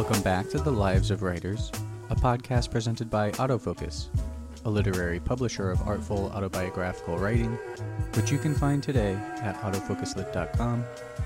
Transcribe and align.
Welcome 0.00 0.22
back 0.22 0.48
to 0.48 0.58
The 0.58 0.70
Lives 0.70 1.10
of 1.10 1.22
Writers, 1.22 1.70
a 2.08 2.16
podcast 2.16 2.70
presented 2.70 3.10
by 3.10 3.32
Autofocus, 3.32 4.08
a 4.64 4.70
literary 4.70 5.20
publisher 5.20 5.70
of 5.70 5.82
artful 5.82 6.32
autobiographical 6.32 7.18
writing, 7.18 7.58
which 8.14 8.32
you 8.32 8.38
can 8.38 8.54
find 8.54 8.82
today 8.82 9.12
at 9.42 9.60
autofocuslit.com 9.60 10.84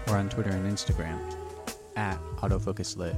or 0.09 0.17
on 0.17 0.29
Twitter 0.29 0.51
and 0.51 0.69
Instagram 0.69 1.21
at 1.95 2.19
autofocuslit. 2.39 3.17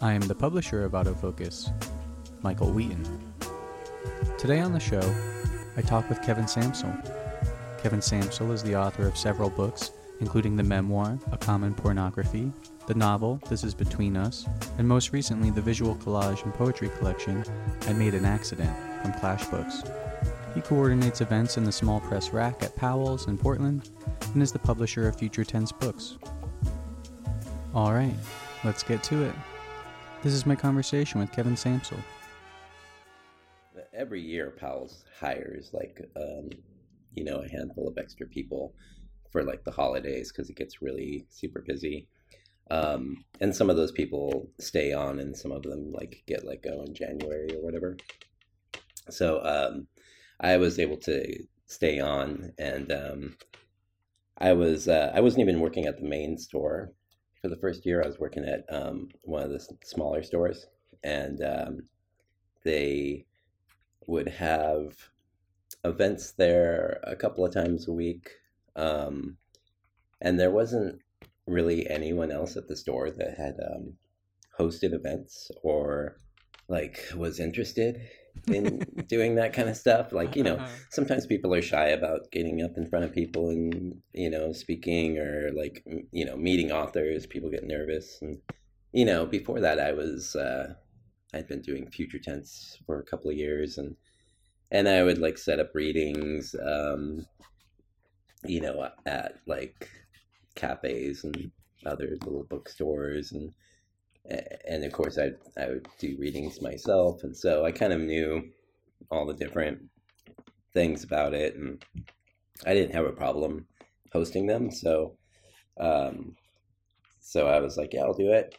I 0.00 0.14
am 0.14 0.22
the 0.22 0.34
publisher 0.34 0.84
of 0.84 0.92
Autofocus, 0.92 1.70
Michael 2.40 2.72
Wheaton. 2.72 3.04
Today 4.38 4.60
on 4.60 4.72
the 4.72 4.80
show, 4.80 5.02
I 5.76 5.82
talk 5.82 6.08
with 6.08 6.22
Kevin 6.22 6.46
Sampsell. 6.46 6.96
Kevin 7.82 8.00
Sampsell 8.00 8.52
is 8.52 8.62
the 8.62 8.74
author 8.74 9.06
of 9.06 9.18
several 9.18 9.50
books, 9.50 9.92
including 10.20 10.56
the 10.56 10.62
memoir, 10.62 11.18
A 11.30 11.36
Common 11.36 11.74
Pornography, 11.74 12.50
the 12.88 12.94
novel, 12.94 13.38
This 13.50 13.64
Is 13.64 13.74
Between 13.74 14.16
Us, 14.16 14.46
and 14.78 14.88
most 14.88 15.12
recently 15.12 15.50
the 15.50 15.60
visual 15.60 15.94
collage 15.96 16.42
and 16.44 16.54
poetry 16.54 16.88
collection, 16.96 17.44
I 17.82 17.92
Made 17.92 18.14
an 18.14 18.24
Accident, 18.24 18.74
from 19.02 19.12
Clash 19.12 19.44
Books. 19.48 19.82
He 20.54 20.62
coordinates 20.62 21.20
events 21.20 21.58
in 21.58 21.64
the 21.64 21.70
small 21.70 22.00
press 22.00 22.30
rack 22.30 22.62
at 22.62 22.74
Powell's 22.76 23.28
in 23.28 23.36
Portland 23.36 23.90
and 24.32 24.42
is 24.42 24.52
the 24.52 24.58
publisher 24.58 25.06
of 25.06 25.16
Future 25.16 25.44
Tense 25.44 25.70
Books. 25.70 26.16
All 27.74 27.92
right, 27.92 28.14
let's 28.64 28.82
get 28.82 29.02
to 29.04 29.22
it. 29.22 29.34
This 30.22 30.32
is 30.32 30.46
my 30.46 30.56
conversation 30.56 31.20
with 31.20 31.30
Kevin 31.30 31.56
Sampsell. 31.56 32.02
Every 33.92 34.22
year, 34.22 34.54
Powell's 34.58 35.04
hires 35.20 35.68
like, 35.74 36.00
um, 36.16 36.48
you 37.12 37.24
know, 37.24 37.42
a 37.42 37.48
handful 37.50 37.86
of 37.86 37.98
extra 37.98 38.26
people 38.26 38.72
for 39.30 39.44
like 39.44 39.62
the 39.64 39.72
holidays 39.72 40.32
because 40.32 40.48
it 40.48 40.56
gets 40.56 40.80
really 40.80 41.26
super 41.28 41.60
busy. 41.60 42.08
Um, 42.70 43.24
and 43.40 43.54
some 43.54 43.70
of 43.70 43.76
those 43.76 43.92
people 43.92 44.50
stay 44.58 44.92
on, 44.92 45.18
and 45.20 45.36
some 45.36 45.52
of 45.52 45.62
them 45.62 45.92
like 45.92 46.22
get 46.26 46.44
let 46.44 46.62
go 46.62 46.82
in 46.82 46.94
January 46.94 47.54
or 47.54 47.62
whatever. 47.62 47.96
So 49.10 49.42
um, 49.42 49.86
I 50.40 50.56
was 50.58 50.78
able 50.78 50.98
to 50.98 51.44
stay 51.66 52.00
on, 52.00 52.52
and 52.58 52.92
um, 52.92 53.36
I 54.38 54.52
was 54.52 54.88
uh, 54.88 55.12
I 55.14 55.20
wasn't 55.20 55.42
even 55.42 55.60
working 55.60 55.86
at 55.86 55.98
the 55.98 56.08
main 56.08 56.38
store 56.38 56.92
for 57.40 57.48
the 57.48 57.56
first 57.56 57.86
year. 57.86 58.02
I 58.02 58.06
was 58.06 58.18
working 58.18 58.44
at 58.44 58.64
um, 58.70 59.08
one 59.22 59.42
of 59.42 59.50
the 59.50 59.66
smaller 59.84 60.22
stores, 60.22 60.66
and 61.02 61.42
um, 61.42 61.80
they 62.64 63.26
would 64.06 64.28
have 64.28 64.94
events 65.84 66.32
there 66.32 67.00
a 67.04 67.16
couple 67.16 67.44
of 67.44 67.52
times 67.52 67.88
a 67.88 67.92
week. 67.92 68.30
Um, 68.76 69.36
and 70.20 70.38
there 70.38 70.50
wasn't 70.50 71.00
really 71.48 71.88
anyone 71.88 72.30
else 72.30 72.56
at 72.56 72.68
the 72.68 72.76
store 72.76 73.10
that 73.10 73.36
had 73.36 73.56
um, 73.74 73.94
hosted 74.58 74.92
events 74.92 75.50
or 75.62 76.16
like 76.68 77.00
was 77.16 77.40
interested 77.40 78.00
in 78.46 78.78
doing 79.08 79.34
that 79.34 79.52
kind 79.52 79.68
of 79.68 79.76
stuff 79.76 80.12
like 80.12 80.36
you 80.36 80.42
know 80.42 80.56
uh-huh. 80.56 80.68
sometimes 80.90 81.26
people 81.26 81.54
are 81.54 81.62
shy 81.62 81.86
about 81.88 82.30
getting 82.30 82.62
up 82.62 82.76
in 82.76 82.86
front 82.86 83.04
of 83.04 83.12
people 83.12 83.48
and 83.48 84.00
you 84.12 84.30
know 84.30 84.52
speaking 84.52 85.18
or 85.18 85.50
like 85.56 85.82
you 86.12 86.24
know 86.24 86.36
meeting 86.36 86.70
authors 86.70 87.26
people 87.26 87.50
get 87.50 87.64
nervous 87.64 88.18
and 88.20 88.38
you 88.92 89.04
know 89.04 89.26
before 89.26 89.60
that 89.60 89.80
i 89.80 89.92
was 89.92 90.36
uh 90.36 90.72
i'd 91.34 91.48
been 91.48 91.62
doing 91.62 91.90
future 91.90 92.18
tense 92.18 92.78
for 92.86 93.00
a 93.00 93.04
couple 93.04 93.30
of 93.30 93.36
years 93.36 93.78
and 93.78 93.96
and 94.70 94.88
i 94.88 95.02
would 95.02 95.18
like 95.18 95.38
set 95.38 95.58
up 95.58 95.74
readings 95.74 96.54
um 96.64 97.26
you 98.44 98.60
know 98.60 98.88
at 99.06 99.36
like 99.46 99.88
cafes 100.58 101.24
and 101.24 101.50
other 101.86 102.16
little 102.24 102.44
bookstores 102.44 103.32
and 103.32 103.52
and 104.66 104.84
of 104.84 104.92
course 104.92 105.16
I 105.18 105.30
I 105.60 105.68
would 105.68 105.88
do 105.98 106.16
readings 106.18 106.60
myself 106.60 107.22
and 107.22 107.34
so 107.34 107.64
I 107.64 107.72
kind 107.72 107.92
of 107.92 108.00
knew 108.00 108.50
all 109.10 109.24
the 109.24 109.34
different 109.34 109.78
things 110.74 111.04
about 111.04 111.32
it 111.32 111.54
and 111.56 111.82
I 112.66 112.74
didn't 112.74 112.94
have 112.94 113.06
a 113.06 113.12
problem 113.12 113.66
hosting 114.12 114.46
them 114.46 114.70
so 114.70 115.16
um 115.78 116.36
so 117.20 117.46
I 117.46 117.60
was 117.60 117.76
like 117.76 117.94
yeah 117.94 118.02
I'll 118.02 118.12
do 118.12 118.32
it 118.32 118.58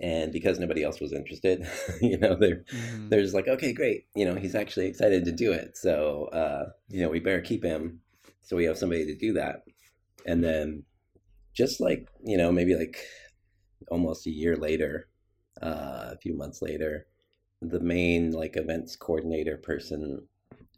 and 0.00 0.32
because 0.32 0.58
nobody 0.58 0.82
else 0.84 1.00
was 1.00 1.12
interested 1.12 1.66
you 2.00 2.18
know 2.18 2.34
they're 2.34 2.64
mm-hmm. 2.72 3.08
they're 3.08 3.22
just 3.22 3.34
like 3.34 3.48
okay 3.48 3.72
great 3.72 4.06
you 4.14 4.24
know 4.24 4.34
he's 4.34 4.54
actually 4.54 4.86
excited 4.86 5.24
to 5.24 5.32
do 5.32 5.52
it 5.52 5.76
so 5.76 6.26
uh 6.26 6.70
you 6.88 7.00
know 7.02 7.08
we 7.08 7.18
better 7.18 7.40
keep 7.40 7.64
him 7.64 8.00
so 8.42 8.56
we 8.56 8.64
have 8.64 8.78
somebody 8.78 9.06
to 9.06 9.16
do 9.16 9.32
that 9.32 9.62
and 10.26 10.44
then 10.44 10.84
just 11.54 11.80
like 11.80 12.08
you 12.24 12.36
know 12.36 12.52
maybe 12.52 12.74
like 12.74 12.98
almost 13.90 14.26
a 14.26 14.30
year 14.30 14.56
later 14.56 15.08
uh, 15.62 16.10
a 16.12 16.18
few 16.20 16.34
months 16.34 16.62
later 16.62 17.06
the 17.62 17.80
main 17.80 18.32
like 18.32 18.56
events 18.56 18.96
coordinator 18.96 19.56
person 19.56 20.26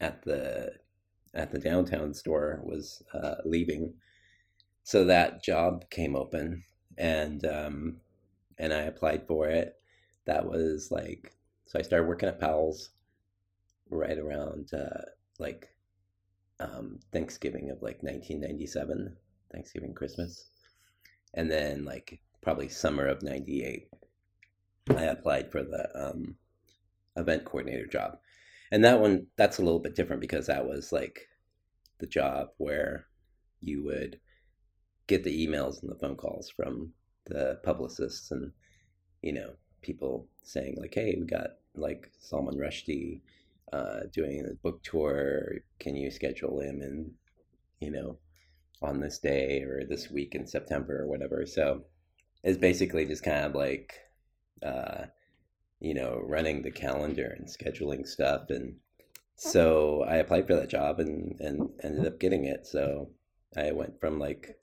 at 0.01 0.23
the 0.23 0.73
at 1.35 1.51
the 1.51 1.59
downtown 1.59 2.15
store 2.15 2.63
was 2.65 3.03
uh, 3.13 3.37
leaving. 3.45 3.95
So 4.85 5.05
that 5.07 5.43
job 5.43 5.89
came 5.91 6.15
open 6.15 6.65
and 6.99 7.45
um, 7.47 7.97
and 8.59 8.73
i 8.73 8.83
applied 8.83 9.27
for 9.27 9.49
it. 9.49 9.77
That 10.27 10.47
was 10.47 10.91
like 10.91 11.33
so 11.67 11.79
i 11.79 11.83
started 11.83 12.07
working 12.09 12.29
at 12.29 12.41
powell's 12.41 12.91
right 13.91 14.19
around 14.19 14.73
uh, 14.75 15.03
like 15.39 15.69
um, 16.61 17.01
thanksgiving 17.13 17.71
of 17.71 17.83
like 17.83 18.03
1997 18.03 19.17
thanksgiving 19.53 19.95
christmas 19.95 20.51
and 21.35 21.51
then 21.51 21.85
like 21.85 22.21
probably 22.43 22.69
summer 22.69 23.07
of 23.07 23.23
98 23.23 23.89
i 24.97 25.03
applied 25.05 25.51
for 25.51 25.63
the 25.63 25.89
um, 25.95 26.37
event 27.17 27.45
coordinator 27.45 27.87
job. 27.87 28.19
And 28.71 28.85
that 28.85 29.01
one 29.01 29.27
that's 29.37 29.59
a 29.59 29.63
little 29.63 29.79
bit 29.79 29.95
different 29.95 30.21
because 30.21 30.47
that 30.47 30.67
was 30.67 30.93
like 30.93 31.29
the 31.99 32.07
job 32.07 32.49
where 32.59 33.07
you 33.61 33.85
would 33.85 34.19
get 35.07 35.23
the 35.23 35.47
emails 35.47 35.83
and 35.83 35.91
the 35.91 35.99
phone 35.99 36.17
calls 36.17 36.51
from 36.51 36.93
the 37.27 37.61
publicists 37.63 38.31
and 38.31 38.53
you 39.23 39.33
know 39.33 39.53
people 39.81 40.27
saying 40.43 40.77
like 40.79 40.95
hey 40.95 41.17
we 41.19 41.27
got 41.27 41.51
like 41.75 42.11
salman 42.19 42.57
rushdie 42.57 43.21
uh, 43.73 44.01
doing 44.13 44.47
a 44.47 44.55
book 44.55 44.83
tour. 44.83 45.57
Can 45.79 45.97
you 45.97 46.11
schedule 46.11 46.61
him 46.61 46.81
and 46.81 47.13
you 47.81 47.91
know 47.91 48.19
on 48.83 49.01
this 49.01 49.19
day 49.19 49.63
or 49.63 49.85
this 49.85 50.11
week 50.11 50.35
in 50.35 50.47
September 50.47 51.03
or 51.03 51.07
whatever. 51.07 51.47
So 51.47 51.85
it's 52.43 52.59
basically 52.59 53.07
just 53.07 53.23
kind 53.23 53.47
of 53.47 53.55
like, 53.55 53.95
uh, 54.63 55.07
you 55.81 55.95
know, 55.95 56.21
running 56.23 56.63
the 56.63 56.71
calendar 56.71 57.35
and 57.39 57.47
scheduling 57.47 58.07
stuff. 58.07 58.51
And 58.51 58.77
so 59.37 60.05
I 60.09 60.17
applied 60.17 60.47
for 60.47 60.55
that 60.55 60.71
job 60.71 61.01
and, 61.01 61.37
and 61.41 61.71
ended 61.83 62.07
up 62.07 62.21
getting 62.21 62.45
it. 62.45 62.67
So 62.67 63.11
I 63.57 63.73
went 63.73 64.01
from 64.01 64.19
like 64.19 64.59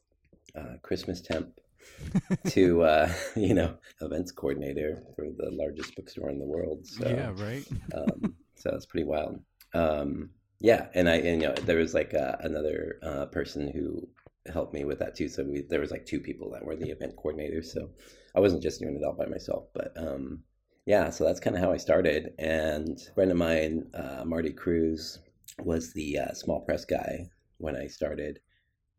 uh, 0.56 0.76
Christmas 0.84 1.22
temp 1.22 1.60
to, 2.48 2.84
uh, 2.84 3.14
you 3.36 3.54
know, 3.54 3.78
events 4.02 4.32
coordinator 4.32 5.04
for 5.16 5.26
the 5.38 5.50
largest 5.52 5.96
bookstore 5.96 6.30
in 6.30 6.40
the 6.40 6.46
world. 6.46 6.86
So, 6.86 7.08
yeah, 7.08 7.32
right. 7.36 7.66
um, 7.96 8.36
so 8.56 8.72
it's 8.76 8.86
pretty 8.86 9.06
wild. 9.06 9.42
Um, 9.74 10.30
yeah, 10.62 10.88
and 10.94 11.10
I 11.10 11.16
and, 11.16 11.42
you 11.42 11.48
know 11.48 11.54
there 11.56 11.78
was 11.78 11.94
like 11.94 12.14
uh, 12.14 12.36
another 12.42 13.00
uh, 13.04 13.26
person 13.28 13.68
who 13.68 14.08
helped 14.52 14.74
me 14.74 14.86
with 14.86 15.00
that 15.00 15.16
too. 15.16 15.28
So 15.28 15.44
we, 15.44 15.62
there 15.62 15.80
was 15.80 15.92
like 15.92 16.06
two 16.06 16.20
people 16.20 16.52
that 16.52 16.64
were 16.64 16.76
the 16.76 16.90
event 16.92 17.16
coordinators. 17.16 17.66
So 17.66 17.90
I 18.36 18.40
wasn't 18.40 18.64
just 18.64 18.80
doing 18.80 18.96
it 18.96 19.04
all 19.04 19.14
by 19.14 19.26
myself, 19.26 19.66
but 19.74 19.94
um, 19.98 20.44
yeah. 20.86 21.10
So 21.10 21.26
that's 21.26 21.40
kind 21.40 21.56
of 21.56 21.62
how 21.62 21.72
I 21.72 21.78
started. 21.78 22.34
And 22.40 23.00
a 23.10 23.14
friend 23.14 23.32
of 23.32 23.38
mine, 23.38 23.90
uh, 23.94 24.24
Marty 24.26 24.54
Cruz, 24.54 25.20
was 25.60 25.94
the 25.94 26.20
uh, 26.20 26.34
small 26.34 26.62
press 26.62 26.86
guy 26.86 27.30
when 27.58 27.76
I 27.76 27.88
started, 27.88 28.40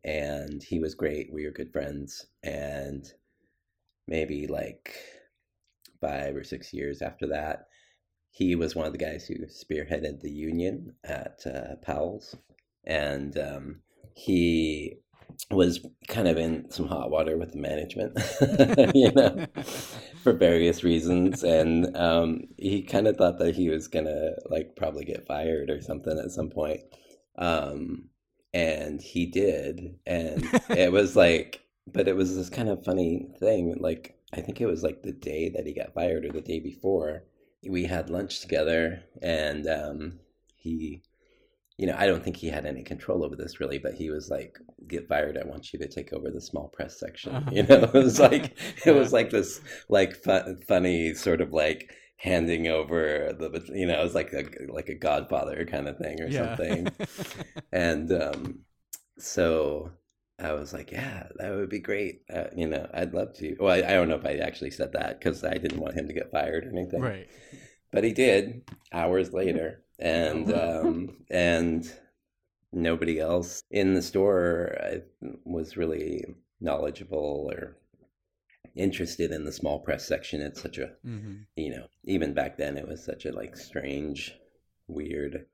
and 0.03 0.61
he 0.61 0.79
was 0.79 0.95
great. 0.95 1.33
We 1.33 1.45
were 1.45 1.51
good 1.51 1.71
friends, 1.71 2.25
and 2.43 3.05
maybe 4.07 4.47
like 4.47 4.95
five 6.01 6.35
or 6.35 6.43
six 6.43 6.73
years 6.73 7.01
after 7.01 7.27
that 7.27 7.67
he 8.33 8.55
was 8.55 8.75
one 8.75 8.87
of 8.87 8.93
the 8.93 8.97
guys 8.97 9.27
who 9.27 9.35
spearheaded 9.45 10.21
the 10.21 10.31
union 10.31 10.95
at 11.03 11.45
uh, 11.45 11.75
Powell's, 11.83 12.35
and 12.83 13.37
um, 13.37 13.81
he 14.15 14.97
was 15.51 15.85
kind 16.07 16.27
of 16.27 16.37
in 16.39 16.67
some 16.71 16.87
hot 16.87 17.11
water 17.11 17.37
with 17.37 17.51
the 17.51 17.59
management, 17.59 18.17
you 18.95 19.11
know, 19.11 19.45
for 20.23 20.33
various 20.33 20.83
reasons, 20.83 21.43
and 21.43 21.95
um, 21.95 22.41
he 22.57 22.81
kind 22.81 23.07
of 23.07 23.17
thought 23.17 23.37
that 23.37 23.55
he 23.55 23.69
was 23.69 23.87
gonna 23.87 24.31
like 24.49 24.75
probably 24.75 25.05
get 25.05 25.27
fired 25.27 25.69
or 25.69 25.79
something 25.79 26.17
at 26.17 26.31
some 26.31 26.49
point, 26.49 26.81
um, 27.37 28.09
and 28.51 28.99
he 28.99 29.27
did, 29.27 29.99
and 30.07 30.43
it 30.71 30.91
was 30.91 31.15
like, 31.25 31.61
but 31.85 32.07
it 32.07 32.15
was 32.15 32.35
this 32.35 32.49
kind 32.49 32.69
of 32.69 32.83
funny 32.83 33.27
thing, 33.39 33.75
like 33.79 34.17
I 34.33 34.41
think 34.41 34.59
it 34.59 34.65
was 34.65 34.81
like 34.81 35.03
the 35.03 35.11
day 35.11 35.49
that 35.49 35.67
he 35.67 35.73
got 35.75 35.93
fired 35.93 36.25
or 36.25 36.31
the 36.31 36.41
day 36.41 36.59
before 36.59 37.25
we 37.69 37.85
had 37.85 38.09
lunch 38.09 38.41
together 38.41 39.03
and 39.21 39.67
um, 39.67 40.19
he 40.55 41.01
you 41.77 41.87
know 41.87 41.95
i 41.97 42.05
don't 42.05 42.23
think 42.23 42.37
he 42.37 42.49
had 42.49 42.65
any 42.65 42.83
control 42.83 43.23
over 43.23 43.35
this 43.35 43.59
really 43.59 43.79
but 43.79 43.93
he 43.95 44.09
was 44.09 44.29
like 44.29 44.59
get 44.87 45.07
fired, 45.07 45.37
I 45.37 45.47
want 45.47 45.71
you 45.73 45.79
to 45.79 45.87
take 45.87 46.11
over 46.13 46.29
the 46.29 46.41
small 46.41 46.67
press 46.67 46.99
section. 46.99 47.33
Uh-huh. 47.33 47.51
You 47.51 47.63
know, 47.63 47.83
it 47.85 47.93
was 47.93 48.19
like 48.21 48.57
it 48.85 48.91
was 48.93 49.13
like 49.13 49.29
this 49.31 49.61
like 49.89 50.15
fun, 50.15 50.61
funny 50.67 51.13
sort 51.13 51.41
of 51.41 51.53
like 51.53 51.91
handing 52.17 52.67
over 52.67 53.33
the 53.39 53.63
you 53.73 53.87
know 53.87 53.99
it 53.99 54.03
was 54.03 54.15
like 54.15 54.33
a 54.33 54.45
like 54.71 54.89
a 54.89 54.95
Godfather 54.95 55.65
kind 55.65 55.87
of 55.87 55.97
thing 55.97 56.21
or 56.21 56.31
Yeah. 56.31 56.31
something. 56.31 56.93
and 57.71 58.11
um, 58.11 58.59
so 59.17 59.91
I 60.43 60.53
was 60.53 60.73
like, 60.73 60.91
yeah, 60.91 61.27
that 61.37 61.51
would 61.55 61.69
be 61.69 61.79
great. 61.79 62.21
Uh, 62.33 62.45
you 62.55 62.67
know, 62.67 62.87
I'd 62.93 63.13
love 63.13 63.33
to. 63.35 63.55
Well, 63.59 63.73
I, 63.73 63.77
I 63.87 63.93
don't 63.93 64.09
know 64.09 64.15
if 64.15 64.25
I 64.25 64.35
actually 64.35 64.71
said 64.71 64.93
that 64.93 65.19
because 65.19 65.43
I 65.43 65.55
didn't 65.57 65.79
want 65.79 65.95
him 65.95 66.07
to 66.07 66.13
get 66.13 66.31
fired 66.31 66.65
or 66.65 66.69
anything 66.69 67.01
right. 67.01 67.27
but 67.91 68.03
he 68.03 68.11
did 68.11 68.63
hours 68.91 69.33
later 69.33 69.83
and 69.99 70.51
um 70.65 71.15
and 71.29 71.91
nobody 72.71 73.19
else 73.19 73.63
in 73.71 73.93
the 73.93 74.01
store 74.01 74.75
uh, 74.83 74.97
was 75.45 75.77
really 75.77 76.23
knowledgeable 76.59 77.49
or 77.51 77.77
interested 78.75 79.31
in 79.31 79.45
the 79.45 79.51
small 79.51 79.79
press 79.79 80.07
section 80.07 80.41
it's 80.41 80.61
such 80.61 80.77
a 80.77 80.91
hmm 81.03 81.33
you 81.55 81.69
know 81.69 81.85
even 82.05 82.33
back 82.33 82.57
then 82.57 82.77
it 82.77 82.87
was 82.87 83.03
such 83.03 83.25
a 83.25 83.31
like 83.31 83.55
strange 83.55 84.35
weird 84.87 85.45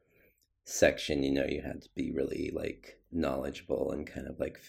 section 0.66 1.24
you 1.24 1.32
know 1.32 1.46
you 1.46 1.62
had 1.62 1.82
to 1.82 1.90
be 1.96 2.12
really 2.12 2.52
like 2.54 3.00
knowledgeable 3.12 3.92
and 3.92 4.08
kind 4.08 4.28
of 4.28 4.40
like 4.40 4.60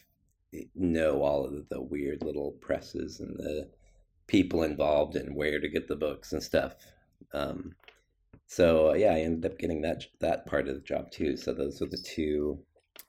know 0.75 1.23
all 1.23 1.45
of 1.45 1.69
the 1.69 1.81
weird 1.81 2.23
little 2.23 2.53
presses 2.61 3.21
and 3.21 3.37
the 3.37 3.69
people 4.27 4.63
involved 4.63 5.17
and 5.17 5.35
where 5.35 5.61
to 5.61 5.69
get 5.69 5.89
the 5.89 5.97
books 5.97 6.33
and 6.33 6.43
stuff 6.43 6.75
um 7.33 7.75
so 8.47 8.95
yeah 8.95 9.13
i 9.13 9.21
ended 9.21 9.51
up 9.51 9.59
getting 9.59 9.83
that 9.83 10.05
that 10.21 10.47
part 10.47 10.69
of 10.69 10.75
the 10.75 10.81
job 10.81 11.11
too 11.11 11.37
so 11.37 11.53
those 11.53 11.81
are 11.83 11.87
the 11.87 12.05
two 12.05 12.59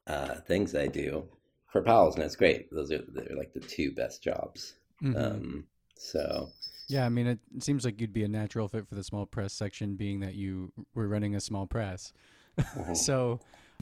uh 0.08 0.36
things 0.48 0.76
i 0.76 0.88
do 0.88 1.24
for 1.72 1.82
Powell's, 1.82 2.16
and 2.16 2.24
it's 2.24 2.36
great 2.36 2.70
those 2.72 2.92
are 2.92 3.04
they're 3.14 3.38
like 3.38 3.54
the 3.54 3.60
two 3.60 3.92
best 3.92 4.22
jobs 4.24 4.74
Mhm. 5.02 5.16
um 5.18 5.68
so 5.96 6.50
yeah, 6.88 7.06
I 7.06 7.10
mean, 7.10 7.26
it 7.26 7.40
seems 7.60 7.86
like 7.86 8.02
you'd 8.02 8.12
be 8.12 8.26
a 8.26 8.28
natural 8.28 8.68
fit 8.68 8.86
for 8.86 8.96
the 8.96 9.04
small 9.04 9.26
press 9.26 9.54
section, 9.54 9.96
being 9.96 10.20
that 10.20 10.36
you 10.36 10.74
were 10.94 11.08
running 11.08 11.36
a 11.36 11.40
small 11.40 11.66
press. 11.66 12.12
mhm. 12.60 12.98
So, 12.98 13.40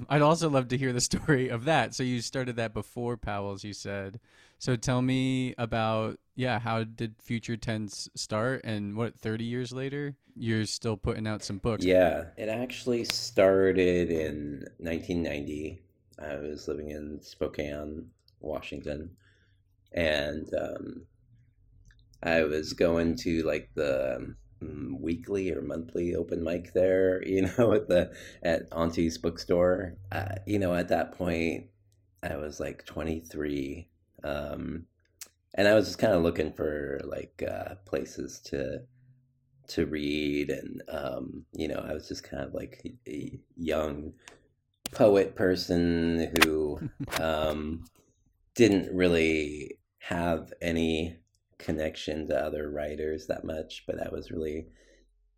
I'd 0.08 0.22
also 0.22 0.50
love 0.50 0.68
to 0.70 0.78
hear 0.78 0.94
the 0.94 1.02
story 1.12 1.50
of 1.50 1.66
that. 1.66 1.94
So, 1.94 2.04
you 2.04 2.22
started 2.22 2.56
that 2.58 2.74
before 2.74 3.18
Powell's, 3.18 3.64
you 3.64 3.74
said. 3.74 4.20
So, 4.58 4.76
tell 4.76 5.02
me 5.02 5.56
about, 5.58 6.20
yeah, 6.36 6.60
how 6.60 6.84
did 6.84 7.16
Future 7.22 7.58
Tense 7.58 8.10
start? 8.16 8.62
And 8.64 8.96
what, 8.96 9.18
30 9.20 9.44
years 9.44 9.72
later, 9.72 10.16
you're 10.36 10.66
still 10.66 10.98
putting 10.98 11.28
out 11.28 11.44
some 11.44 11.58
books? 11.58 11.84
Yeah, 11.84 12.26
it 12.38 12.50
actually 12.50 13.04
started 13.06 14.10
in 14.10 14.66
1990. 14.78 15.82
I 16.20 16.36
was 16.36 16.68
living 16.68 16.92
in 16.92 17.22
Spokane, 17.22 18.10
Washington, 18.40 19.12
and 19.92 20.50
um, 20.54 21.02
I 22.22 22.44
was 22.44 22.74
going 22.74 23.16
to 23.18 23.44
like 23.44 23.70
the 23.76 24.18
um, 24.18 24.36
weekly 24.62 25.52
or 25.52 25.62
monthly 25.62 26.16
open 26.16 26.44
mic 26.44 26.74
there, 26.74 27.24
you 27.28 27.44
know, 27.44 27.74
at 27.74 27.88
the 27.88 28.12
at 28.44 28.64
Auntie's 28.72 29.18
bookstore. 29.18 29.96
Uh, 30.12 30.36
you 30.46 30.60
know, 30.60 30.74
at 30.74 30.90
that 30.90 31.14
point, 31.14 31.68
I 32.24 32.36
was 32.38 32.60
like 32.60 32.86
23, 32.86 33.88
um, 34.24 34.86
and 35.56 35.68
I 35.68 35.74
was 35.74 35.88
just 35.88 36.00
kind 36.00 36.14
of 36.14 36.24
looking 36.24 36.54
for 36.54 37.00
like 37.04 37.44
uh, 37.48 37.76
places 37.86 38.40
to 38.46 38.82
to 39.70 39.86
read 39.86 40.50
and 40.50 40.82
um, 40.90 41.46
you 41.54 41.68
know 41.68 41.86
i 41.88 41.94
was 41.94 42.08
just 42.08 42.24
kind 42.24 42.44
of 42.44 42.54
like 42.54 42.82
a 43.08 43.40
young 43.56 44.14
poet 44.92 45.36
person 45.36 46.32
who 46.44 46.80
um, 47.22 47.86
didn't 48.56 48.94
really 48.94 49.78
have 50.00 50.52
any 50.62 51.18
connection 51.60 52.28
to 52.28 52.36
other 52.36 52.70
writers 52.70 53.28
that 53.28 53.44
much 53.44 53.84
but 53.86 54.02
i 54.02 54.10
was 54.10 54.32
really 54.32 54.66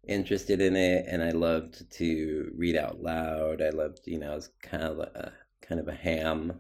interested 0.08 0.62
in 0.62 0.76
it 0.76 1.06
and 1.08 1.24
i 1.24 1.32
loved 1.32 1.90
to 1.92 2.52
read 2.56 2.76
out 2.76 3.02
loud. 3.02 3.62
I 3.62 3.70
loved 3.70 4.02
you 4.06 4.20
know 4.20 4.32
i 4.32 4.36
was 4.36 4.50
kind 4.62 4.84
of 4.84 5.00
a 5.00 5.32
kind 5.62 5.80
of 5.80 5.88
a 5.88 5.94
ham 5.94 6.54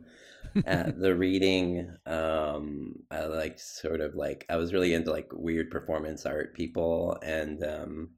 at 0.66 1.00
the 1.00 1.16
reading. 1.16 1.92
Um 2.06 2.96
i 3.10 3.24
liked 3.26 3.60
sort 3.60 4.02
of 4.02 4.16
like 4.16 4.46
i 4.50 4.58
was 4.58 4.74
really 4.74 4.94
into 4.94 5.12
like 5.12 5.32
weird 5.34 5.72
performance 5.72 6.26
art 6.26 6.54
people 6.54 7.18
and 7.24 7.64
um 7.64 8.10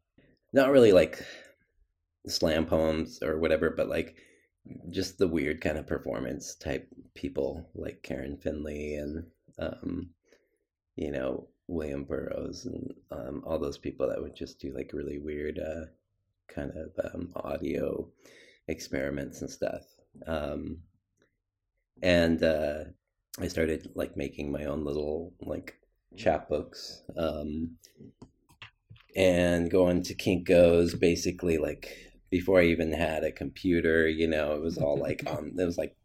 not 0.52 0.72
really 0.72 0.92
like 0.92 1.26
slam 2.28 2.66
poems 2.66 3.22
or 3.22 3.40
whatever 3.40 3.70
but 3.70 3.90
like 3.90 4.16
just 4.90 5.18
the 5.18 5.28
weird 5.28 5.60
kind 5.62 5.78
of 5.78 5.88
performance 5.88 6.56
type 6.56 6.88
people 7.16 7.70
like 7.76 8.02
karen 8.02 8.38
finley 8.38 8.96
and 8.96 9.26
um 9.60 10.10
you 10.96 11.12
know 11.12 11.48
william 11.68 12.04
burroughs 12.04 12.66
and 12.66 12.94
um 13.12 13.44
all 13.46 13.58
those 13.58 13.78
people 13.78 14.08
that 14.08 14.22
would 14.22 14.36
just 14.36 14.60
do 14.60 14.74
like 14.76 14.92
really 14.94 15.18
weird 15.18 15.60
uh 15.60 15.86
kind 16.48 16.72
of 16.72 17.14
um 17.14 17.30
audio 17.36 18.08
experiments 18.68 19.42
and 19.42 19.50
stuff 19.50 19.84
um 20.28 20.78
and 22.02 22.44
uh, 22.44 22.84
I 23.40 23.48
started 23.48 23.90
like 23.96 24.18
making 24.18 24.52
my 24.52 24.66
own 24.66 24.84
little 24.84 25.34
like 25.42 25.80
chapbooks 26.18 27.02
um, 27.18 27.78
and 29.16 29.72
going 29.72 30.04
to 30.04 30.16
Kinko's 30.16 30.96
basically 30.96 31.58
like 31.58 32.12
before 32.30 32.60
I 32.60 32.66
even 32.66 32.92
had 32.92 33.24
a 33.24 33.32
computer. 33.32 34.08
You 34.08 34.28
know, 34.28 34.54
it 34.54 34.62
was 34.62 34.78
all 34.78 34.98
like 34.98 35.24
on 35.28 35.54
it 35.58 35.66
was 35.66 35.78
like 35.78 35.96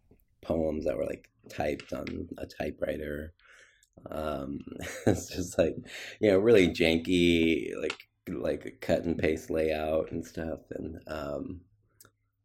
poems 0.43 0.85
that 0.85 0.97
were 0.97 1.07
like 1.07 1.29
typed 1.49 1.93
on 1.93 2.29
a 2.39 2.47
typewriter. 2.47 3.35
Um, 4.11 4.61
it's 5.07 5.29
just 5.29 5.59
like 5.59 5.77
you 6.21 6.31
know 6.31 6.39
really 6.39 6.69
janky 6.69 7.73
like 7.81 7.97
like 8.29 8.67
a 8.67 8.71
cut 8.71 9.05
and 9.05 9.17
paste 9.17 9.51
layout 9.51 10.13
and 10.13 10.25
stuff 10.25 10.61
and 10.71 11.01
um, 11.07 11.61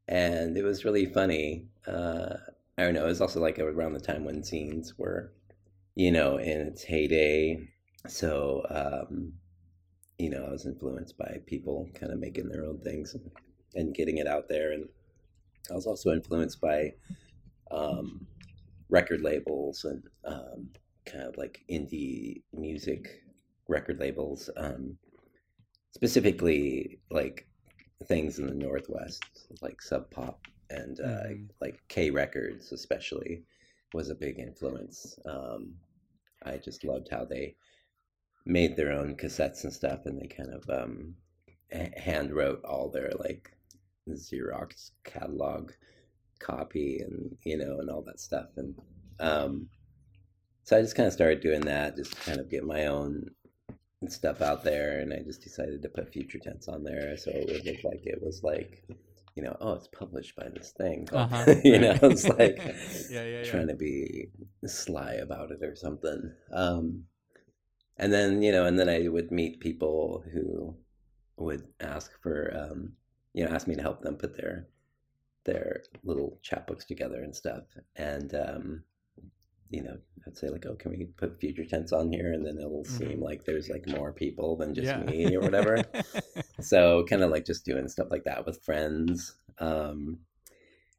and 0.07 0.57
it 0.57 0.63
was 0.63 0.85
really 0.85 1.05
funny. 1.05 1.67
Uh, 1.87 2.35
I 2.77 2.83
don't 2.83 2.93
know. 2.93 3.05
It 3.05 3.09
was 3.09 3.21
also 3.21 3.39
like 3.39 3.59
around 3.59 3.93
the 3.93 3.99
time 3.99 4.25
when 4.25 4.41
zines 4.41 4.97
were, 4.97 5.31
you 5.95 6.11
know, 6.11 6.37
in 6.37 6.61
its 6.61 6.83
heyday. 6.83 7.69
So, 8.07 8.65
um, 8.69 9.33
you 10.17 10.29
know, 10.29 10.45
I 10.45 10.51
was 10.51 10.65
influenced 10.65 11.17
by 11.17 11.39
people 11.45 11.89
kind 11.93 12.11
of 12.11 12.19
making 12.19 12.49
their 12.49 12.65
own 12.65 12.79
things 12.79 13.13
and, 13.13 13.31
and 13.75 13.95
getting 13.95 14.17
it 14.17 14.27
out 14.27 14.49
there. 14.49 14.71
And 14.71 14.89
I 15.71 15.75
was 15.75 15.87
also 15.87 16.11
influenced 16.11 16.59
by 16.59 16.93
um, 17.71 18.27
record 18.89 19.21
labels 19.21 19.85
and 19.85 20.03
um, 20.25 20.69
kind 21.05 21.23
of 21.23 21.37
like 21.37 21.63
indie 21.69 22.41
music 22.53 23.23
record 23.67 23.99
labels, 23.99 24.49
um, 24.57 24.97
specifically 25.91 26.99
like 27.11 27.47
things 28.05 28.39
in 28.39 28.47
the 28.47 28.53
Northwest, 28.53 29.23
like 29.61 29.81
Sub 29.81 30.09
Pop 30.11 30.39
and 30.69 30.99
uh, 30.99 31.27
Mhm. 31.29 31.49
like 31.61 31.79
K 31.87 32.09
Records, 32.09 32.71
especially, 32.71 33.43
was 33.93 34.09
a 34.09 34.15
big 34.15 34.39
influence. 34.39 35.17
Um, 35.25 35.75
I 36.43 36.57
just 36.57 36.83
loved 36.83 37.09
how 37.09 37.25
they 37.25 37.55
made 38.45 38.75
their 38.75 38.91
own 38.91 39.15
cassettes 39.15 39.63
and 39.63 39.73
stuff, 39.73 40.05
and 40.05 40.19
they 40.19 40.27
kind 40.27 40.53
of 40.53 40.69
um, 40.69 41.15
hand 41.97 42.33
wrote 42.33 42.63
all 42.65 42.89
their 42.89 43.11
like 43.19 43.51
Xerox 44.09 44.91
catalog 45.03 45.71
copy, 46.39 46.99
and 46.99 47.37
you 47.45 47.57
know, 47.57 47.79
and 47.79 47.89
all 47.89 48.01
that 48.03 48.19
stuff. 48.19 48.49
And 48.57 48.75
um, 49.19 49.69
so 50.63 50.77
I 50.77 50.81
just 50.81 50.95
kind 50.95 51.07
of 51.07 51.13
started 51.13 51.41
doing 51.41 51.61
that, 51.61 51.95
just 51.95 52.13
to 52.13 52.17
kind 52.21 52.39
of 52.39 52.49
get 52.49 52.63
my 52.63 52.87
own 52.87 53.29
stuff 54.09 54.41
out 54.41 54.63
there, 54.63 54.99
and 54.99 55.13
I 55.13 55.19
just 55.19 55.41
decided 55.41 55.81
to 55.81 55.89
put 55.89 56.11
Future 56.11 56.39
Tense 56.39 56.67
on 56.67 56.83
there, 56.83 57.15
so 57.17 57.31
it 57.31 57.47
would 57.47 57.65
look 57.65 57.83
like 57.83 58.05
it 58.05 58.21
was 58.21 58.43
like, 58.43 58.83
you 59.35 59.43
know, 59.43 59.55
oh, 59.61 59.73
it's 59.73 59.87
published 59.87 60.35
by 60.35 60.47
this 60.49 60.71
thing, 60.71 61.07
Uh-huh. 61.13 61.55
you 61.63 61.79
know, 61.79 61.97
it's 62.03 62.27
like 62.27 62.57
yeah, 63.09 63.23
yeah, 63.23 63.25
yeah. 63.39 63.43
trying 63.43 63.67
to 63.67 63.75
be 63.75 64.27
sly 64.65 65.13
about 65.13 65.51
it 65.51 65.63
or 65.63 65.75
something. 65.75 66.31
Um, 66.51 67.03
and 67.97 68.11
then 68.11 68.41
you 68.41 68.51
know, 68.51 68.65
and 68.65 68.77
then 68.77 68.89
I 68.89 69.07
would 69.07 69.31
meet 69.31 69.59
people 69.59 70.23
who 70.33 70.75
would 71.37 71.63
ask 71.79 72.11
for, 72.21 72.53
um, 72.57 72.93
you 73.33 73.45
know, 73.45 73.51
ask 73.51 73.67
me 73.67 73.75
to 73.75 73.81
help 73.81 74.01
them 74.01 74.15
put 74.15 74.35
their 74.35 74.67
their 75.45 75.83
little 76.03 76.39
chapbooks 76.43 76.85
together 76.85 77.21
and 77.23 77.35
stuff. 77.35 77.63
And 77.95 78.33
um, 78.35 78.83
you 79.73 79.83
know, 79.83 79.97
I'd 80.27 80.37
say 80.37 80.49
like, 80.49 80.65
oh, 80.67 80.75
can 80.75 80.91
we 80.91 81.05
put 81.17 81.39
future 81.39 81.65
tense 81.65 81.91
on 81.91 82.11
here? 82.11 82.31
And 82.31 82.45
then 82.45 82.57
it'll 82.59 82.85
seem 82.85 83.19
like 83.19 83.43
there's 83.43 83.69
like 83.69 83.87
more 83.87 84.13
people 84.13 84.55
than 84.55 84.73
just 84.73 84.91
Mm-hmm. 84.91 85.09
Yeah. 85.09 85.15
me 85.17 85.35
or 85.35 85.41
whatever. 85.41 85.83
so 86.61 87.03
kind 87.09 87.23
of 87.23 87.31
like 87.31 87.45
just 87.45 87.65
doing 87.65 87.87
stuff 87.89 88.07
like 88.11 88.23
that 88.25 88.45
with 88.45 88.63
friends. 88.63 89.35
Um, 89.59 90.19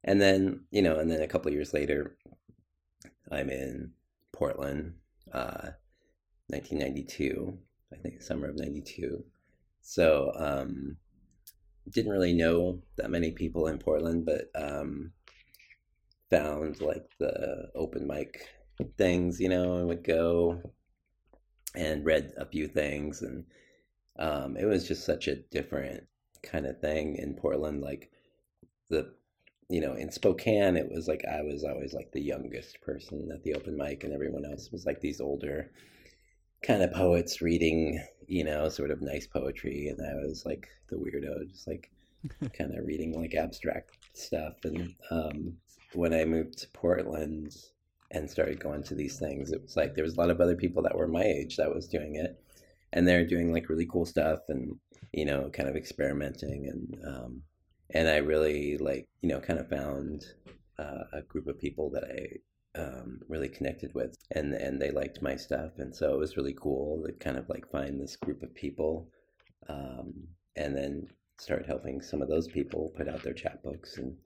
and 0.02 0.21
then 0.21 0.64
you 0.71 0.83
know, 0.83 0.99
and 0.99 1.11
then 1.11 1.23
a 1.23 1.28
couple 1.28 1.52
years 1.52 1.73
later, 1.73 2.16
I'm 3.31 3.49
in 3.49 3.93
Portland, 4.33 4.95
uh, 5.33 5.71
1992. 6.49 7.57
I 7.93 7.97
think 7.97 8.21
summer 8.23 8.49
of 8.49 8.59
'92. 8.59 9.25
So 9.81 10.33
um, 10.37 10.97
didn't 11.88 12.12
really 12.12 12.35
know 12.35 12.83
that 12.97 13.11
many 13.11 13.31
people 13.31 13.69
in 13.69 13.78
Portland, 13.78 14.26
but 14.26 14.50
um, 14.54 15.12
found 16.31 16.81
like 16.81 17.07
the 17.19 17.71
open 17.75 18.07
mic 18.07 18.49
things, 18.97 19.40
you 19.40 19.49
know, 19.49 19.76
and 19.76 19.88
would 19.88 20.04
go 20.04 20.61
and 21.75 22.04
read 22.04 22.33
a 22.37 22.47
few 22.47 22.69
things 22.69 23.23
and 23.23 23.45
um, 24.19 24.57
it 24.57 24.64
was 24.64 24.87
just 24.87 25.04
such 25.04 25.28
a 25.28 25.37
different 25.37 26.04
kind 26.43 26.66
of 26.66 26.81
thing 26.81 27.16
in 27.16 27.35
Portland. 27.35 27.83
Like 27.83 28.11
the, 28.88 29.12
you 29.69 29.81
know, 29.81 29.95
in 29.95 30.11
Spokane, 30.11 30.76
it 30.76 30.90
was 30.90 31.09
like 31.09 31.25
I 31.25 31.43
was 31.43 31.64
always 31.64 31.95
like 31.95 32.12
the 32.12 32.23
youngest 32.23 32.81
person 32.81 33.31
at 33.33 33.43
the 33.43 33.54
open 33.54 33.76
mic, 33.76 34.04
and 34.04 34.12
everyone 34.12 34.45
else 34.45 34.71
was 34.71 34.87
like 34.87 35.00
these 35.00 35.21
older 35.21 35.71
kind 36.62 36.83
of 36.83 36.93
poets 36.93 37.43
reading, 37.43 38.02
you 38.26 38.45
know, 38.45 38.69
sort 38.69 38.90
of 38.90 39.02
nice 39.02 39.26
poetry, 39.26 39.88
and 39.88 40.00
I 40.00 40.14
was 40.14 40.45
like 40.47 40.69
the 40.88 40.97
weirdo, 40.97 41.50
just 41.50 41.66
like 41.66 41.90
kind 42.52 42.76
of 42.76 42.87
reading 42.87 43.19
like 43.19 43.35
abstract 43.35 43.97
stuff. 44.12 44.54
And 44.64 44.95
um, 45.11 45.57
when 45.95 46.14
I 46.14 46.25
moved 46.25 46.59
to 46.59 46.69
Portland 46.69 47.57
and 48.14 48.30
started 48.30 48.61
going 48.61 48.83
to 48.85 48.94
these 48.94 49.18
things, 49.18 49.52
it 49.52 49.62
was 49.62 49.76
like 49.76 49.94
there 49.94 50.04
was 50.04 50.16
a 50.16 50.21
lot 50.21 50.30
of 50.30 50.40
other 50.40 50.56
people 50.56 50.83
that 50.83 50.97
were 50.97 51.09
my 51.09 51.23
age 51.23 51.56
that 51.56 51.75
was 51.75 51.88
doing 51.88 52.16
it 52.16 52.40
and 52.94 53.06
they're 53.06 53.26
doing 53.26 53.52
like 53.52 53.68
really 53.68 53.87
cool 53.87 54.06
stuff 54.06 54.38
and 54.49 54.76
you 55.12 55.25
know 55.25 55.50
kind 55.52 55.68
of 55.68 55.76
experimenting 55.76 56.68
and 56.68 56.99
um, 57.06 57.42
and 57.90 58.09
I 58.09 58.16
really 58.16 58.78
like 58.78 59.09
you 59.21 59.28
know 59.28 59.40
kind 59.40 59.59
of 59.59 59.68
found 59.68 60.25
uh, 60.78 61.04
a 61.12 61.23
group 61.23 61.47
of 61.47 61.61
people 61.61 61.90
that 61.90 62.04
I 62.04 62.80
um, 62.80 63.21
really 63.28 63.49
connected 63.49 63.92
with 63.94 64.16
and 64.30 64.54
and 64.54 64.80
they 64.80 64.90
liked 64.90 65.23
my 65.23 65.37
stuff 65.37 65.73
and 65.78 65.94
so 65.94 66.14
it 66.14 66.18
was 66.18 66.37
really 66.37 66.54
cool 66.54 67.04
to 67.06 67.12
kind 67.12 67.37
of 67.37 67.49
like 67.49 67.71
find 67.71 68.00
this 68.00 68.16
group 68.16 68.42
of 68.42 68.54
people 68.54 69.09
um, 69.68 70.14
and 70.56 70.75
then 70.76 71.06
start 71.38 71.66
helping 71.66 72.00
some 72.00 72.23
of 72.23 72.28
those 72.28 72.49
people 72.49 72.92
put 72.97 73.09
out 73.09 73.23
their 73.23 73.35
chapbooks 73.35 73.99
and 73.99 74.16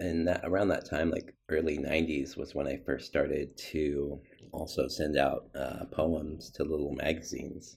and 0.00 0.26
that 0.26 0.40
around 0.44 0.68
that 0.68 0.88
time 0.88 1.10
like 1.10 1.34
early 1.48 1.78
90s 1.78 2.36
was 2.36 2.54
when 2.54 2.66
i 2.66 2.76
first 2.84 3.06
started 3.06 3.56
to 3.56 4.20
also 4.52 4.88
send 4.88 5.16
out 5.16 5.48
uh, 5.54 5.84
poems 5.92 6.50
to 6.50 6.64
little 6.64 6.92
magazines 6.92 7.76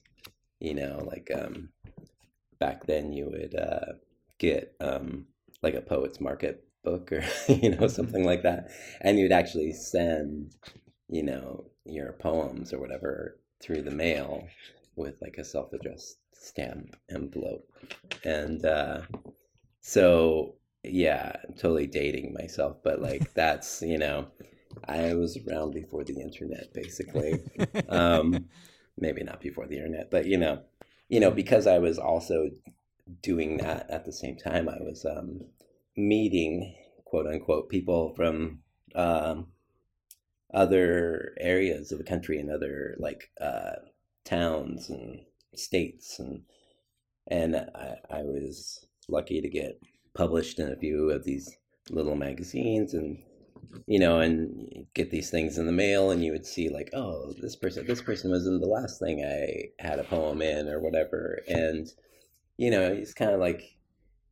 you 0.60 0.74
know 0.74 0.98
like 1.06 1.30
um 1.34 1.68
back 2.58 2.86
then 2.86 3.12
you 3.12 3.26
would 3.26 3.54
uh 3.54 3.92
get 4.38 4.74
um 4.80 5.26
like 5.62 5.74
a 5.74 5.80
poets 5.80 6.20
market 6.20 6.64
book 6.82 7.12
or 7.12 7.24
you 7.48 7.70
know 7.76 7.86
something 7.86 8.24
like 8.24 8.42
that 8.42 8.70
and 9.00 9.18
you'd 9.18 9.32
actually 9.32 9.72
send 9.72 10.54
you 11.08 11.22
know 11.22 11.64
your 11.84 12.12
poems 12.12 12.72
or 12.72 12.80
whatever 12.80 13.38
through 13.62 13.82
the 13.82 13.90
mail 13.90 14.46
with 14.96 15.16
like 15.20 15.36
a 15.38 15.44
self-addressed 15.44 16.18
stamp 16.32 16.96
envelope 17.10 17.66
and 18.24 18.64
uh 18.64 19.00
so 19.80 20.54
yeah 20.84 21.32
I'm 21.46 21.54
totally 21.54 21.86
dating 21.86 22.34
myself 22.34 22.78
but 22.82 23.00
like 23.00 23.34
that's 23.34 23.82
you 23.82 23.98
know 23.98 24.26
i 24.86 25.14
was 25.14 25.38
around 25.46 25.72
before 25.72 26.04
the 26.04 26.20
internet 26.20 26.72
basically. 26.74 27.40
Um 27.88 28.46
maybe 28.96 29.22
not 29.22 29.40
before 29.40 29.66
the 29.66 29.76
internet, 29.76 30.10
but 30.10 30.26
you 30.26 30.38
know, 30.38 30.60
you 31.08 31.20
know, 31.20 31.30
because 31.30 31.66
I 31.66 31.78
was 31.78 31.98
also 31.98 32.50
doing 33.22 33.58
that 33.58 33.90
at 33.90 34.04
the 34.04 34.12
same 34.12 34.36
time, 34.36 34.68
I 34.68 34.78
was 34.80 35.04
um, 35.04 35.40
meeting 35.96 36.74
quote 37.04 37.26
unquote 37.26 37.68
people 37.68 38.14
from 38.14 38.60
um, 38.94 39.48
other 40.52 41.34
areas 41.38 41.92
of 41.92 41.98
the 41.98 42.04
country 42.04 42.38
and 42.38 42.50
other 42.50 42.96
like 42.98 43.30
uh, 43.40 43.76
towns 44.24 44.88
and 44.88 45.20
states 45.54 46.18
and 46.18 46.42
and 47.28 47.56
I, 47.56 47.96
I 48.10 48.22
was 48.22 48.84
lucky 49.08 49.40
to 49.40 49.48
get 49.48 49.80
published 50.14 50.58
in 50.58 50.70
a 50.70 50.76
few 50.76 51.10
of 51.10 51.24
these 51.24 51.56
little 51.90 52.14
magazines 52.14 52.94
and 52.94 53.18
you 53.86 53.98
know, 53.98 54.20
and 54.20 54.86
get 54.94 55.10
these 55.10 55.30
things 55.30 55.58
in 55.58 55.66
the 55.66 55.72
mail, 55.72 56.10
and 56.10 56.24
you 56.24 56.32
would 56.32 56.46
see 56.46 56.68
like, 56.68 56.90
oh, 56.92 57.32
this 57.40 57.56
person, 57.56 57.86
this 57.86 58.02
person 58.02 58.30
was 58.30 58.46
in 58.46 58.60
the 58.60 58.66
last 58.66 58.98
thing 59.00 59.24
I 59.24 59.82
had 59.82 59.98
a 59.98 60.04
poem 60.04 60.42
in, 60.42 60.68
or 60.68 60.80
whatever, 60.80 61.40
and 61.48 61.88
you 62.56 62.70
know, 62.70 62.82
it's 62.82 63.14
kind 63.14 63.32
of 63.32 63.40
like 63.40 63.76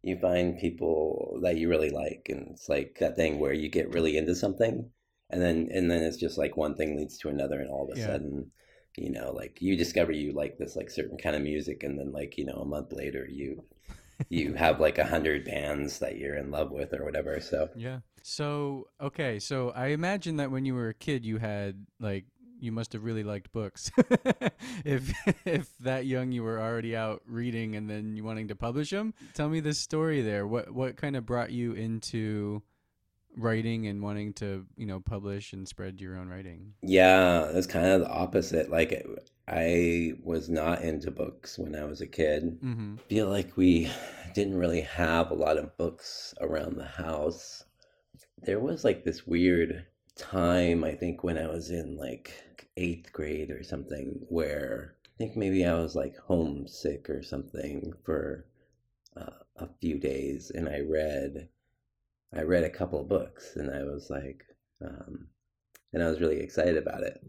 you 0.03 0.19
find 0.19 0.59
people 0.59 1.41
that 1.43 1.57
you 1.57 1.69
really 1.69 1.91
like, 1.91 2.27
and 2.29 2.49
it's 2.51 2.69
like 2.69 2.99
that 3.01 3.17
thing 3.17 3.39
where 3.39 3.53
you 3.53 3.69
get 3.69 3.93
really 3.93 4.17
into 4.17 4.35
something, 4.35 4.91
and 5.31 5.43
then 5.43 5.69
and 5.73 5.91
then 5.91 6.03
it's 6.03 6.19
just 6.19 6.39
like 6.39 6.57
one 6.57 6.75
thing 6.75 6.97
leads 6.97 7.19
to 7.19 7.29
another, 7.29 7.61
and 7.61 7.71
all 7.71 7.91
of 7.91 7.97
a 7.97 8.01
yeah. 8.01 8.07
sudden, 8.07 8.51
you 8.97 9.11
know, 9.11 9.33
like 9.33 9.61
you 9.61 9.77
discover 9.77 10.12
you 10.12 10.33
like 10.33 10.59
this 10.59 10.77
like 10.77 10.91
certain 10.91 11.19
kind 11.19 11.37
of 11.37 11.43
music, 11.43 11.83
and 11.83 11.99
then 11.99 12.12
like 12.12 12.39
you 12.39 12.45
know 12.45 12.55
a 12.55 12.67
month 12.67 12.93
later 12.93 13.27
you 13.29 13.65
you 14.28 14.54
have 14.54 14.81
like 14.81 14.99
a 14.99 15.07
hundred 15.07 15.45
bands 15.45 15.99
that 16.00 16.16
you're 16.16 16.37
in 16.37 16.50
love 16.50 16.71
with 16.71 16.92
or 16.92 17.04
whatever. 17.04 17.40
So 17.40 17.69
yeah. 17.76 18.00
So 18.23 18.88
okay, 19.00 19.38
so 19.38 19.71
I 19.71 19.88
imagine 19.88 20.37
that 20.37 20.50
when 20.50 20.64
you 20.64 20.75
were 20.75 20.88
a 20.88 20.95
kid, 20.95 21.25
you 21.25 21.38
had 21.38 21.87
like 21.99 22.25
you 22.62 22.71
must 22.71 22.92
have 22.92 23.02
really 23.02 23.25
liked 23.25 23.52
books. 23.52 23.90
if 24.85 25.12
if 25.45 25.76
that 25.81 26.07
young 26.07 26.33
you 26.33 26.45
were 26.45 26.61
already 26.61 26.97
out 26.97 27.23
reading 27.26 27.75
and 27.75 27.90
then 27.90 28.16
you 28.16 28.25
wanting 28.25 28.49
to 28.49 28.54
publish 28.54 28.90
them, 28.90 29.14
tell 29.35 29.49
me 29.49 29.61
the 29.61 29.75
story 29.75 30.23
there. 30.23 30.47
What 30.47 30.71
what 30.71 30.97
kind 30.97 31.16
of 31.16 31.26
brought 31.26 31.50
you 31.50 31.73
into 31.73 32.62
writing 33.37 33.87
and 33.87 34.03
wanting 34.03 34.33
to 34.35 34.67
you 34.77 34.87
know 34.87 35.01
publish 35.01 35.53
and 35.53 35.67
spread 35.67 36.01
your 36.01 36.17
own 36.17 36.29
writing? 36.29 36.75
Yeah, 36.83 37.45
it's 37.47 37.67
kind 37.67 37.87
of 37.87 38.01
the 38.03 38.11
opposite. 38.11 38.71
Like 38.71 39.07
I 39.49 40.15
was 40.23 40.49
not 40.49 40.83
into 40.83 41.11
books 41.11 41.59
when 41.59 41.75
I 41.75 41.85
was 41.85 42.01
a 42.01 42.07
kid. 42.07 42.61
Mm-hmm. 42.62 42.97
feel 43.09 43.29
like 43.29 43.57
we 43.57 43.91
didn't 44.35 44.57
really 44.57 44.81
have 44.83 45.31
a 45.31 45.35
lot 45.35 45.59
of 45.59 45.77
books 45.77 46.35
around 46.41 46.77
the 46.77 46.85
house 46.87 47.65
there 48.45 48.61
was 48.61 48.85
like 48.85 49.05
this 49.05 49.27
weird 49.27 49.87
time 50.17 50.85
i 50.85 50.93
think 50.93 51.23
when 51.23 51.39
i 51.39 51.47
was 51.47 51.71
in 51.71 51.97
like 51.97 52.43
eighth 52.77 53.12
grade 53.12 53.51
or 53.51 53.62
something 53.62 54.19
where 54.29 54.95
i 55.07 55.11
think 55.19 55.37
maybe 55.37 55.65
i 55.65 55.75
was 55.75 55.95
like 55.95 56.17
homesick 56.17 57.09
or 57.09 57.23
something 57.23 57.93
for 58.05 58.47
uh, 59.17 59.31
a 59.57 59.69
few 59.81 59.99
days 59.99 60.51
and 60.55 60.69
i 60.69 60.81
read 60.81 61.49
i 62.35 62.43
read 62.43 62.65
a 62.65 62.71
couple 62.71 63.01
of 63.01 63.09
books 63.09 63.57
and 63.57 63.71
i 63.71 63.83
was 63.83 64.09
like 64.11 64.45
um, 64.85 65.27
and 65.93 66.03
i 66.03 66.09
was 66.09 66.21
really 66.21 66.41
excited 66.41 66.77
about 66.77 67.03
it 67.03 67.21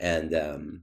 and 0.00 0.34
um, 0.34 0.82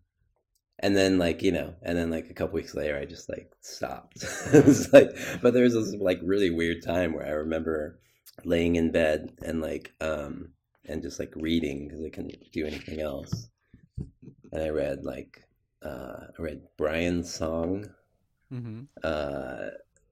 and 0.79 0.95
then 0.95 1.17
like 1.17 1.41
you 1.41 1.51
know 1.51 1.73
and 1.81 1.97
then 1.97 2.09
like 2.09 2.29
a 2.29 2.33
couple 2.33 2.55
weeks 2.55 2.75
later 2.75 2.97
i 2.97 3.05
just 3.05 3.29
like 3.29 3.51
stopped 3.61 4.17
it 4.53 4.65
was 4.65 4.91
like 4.93 5.09
but 5.41 5.53
there 5.53 5.63
was 5.63 5.73
this 5.73 5.93
like 5.95 6.19
really 6.23 6.49
weird 6.49 6.81
time 6.83 7.13
where 7.13 7.25
i 7.25 7.31
remember 7.31 7.99
laying 8.45 8.75
in 8.75 8.91
bed 8.91 9.33
and 9.43 9.61
like 9.61 9.93
um 10.01 10.49
and 10.89 11.01
just 11.01 11.19
like 11.19 11.31
reading 11.35 11.87
because 11.87 12.03
I 12.03 12.09
couldn't 12.09 12.51
do 12.51 12.65
anything 12.65 12.99
else. 12.99 13.49
And 14.51 14.63
I 14.63 14.69
read 14.69 15.05
like 15.05 15.43
uh, 15.85 16.25
I 16.37 16.41
read 16.41 16.61
Brian's 16.77 17.33
song, 17.33 17.85
mm-hmm. 18.51 18.81
uh, 19.03 19.69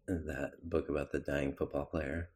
that 0.07 0.51
book 0.63 0.87
about 0.87 1.11
the 1.11 1.19
dying 1.19 1.53
football 1.53 1.85
player, 1.85 2.29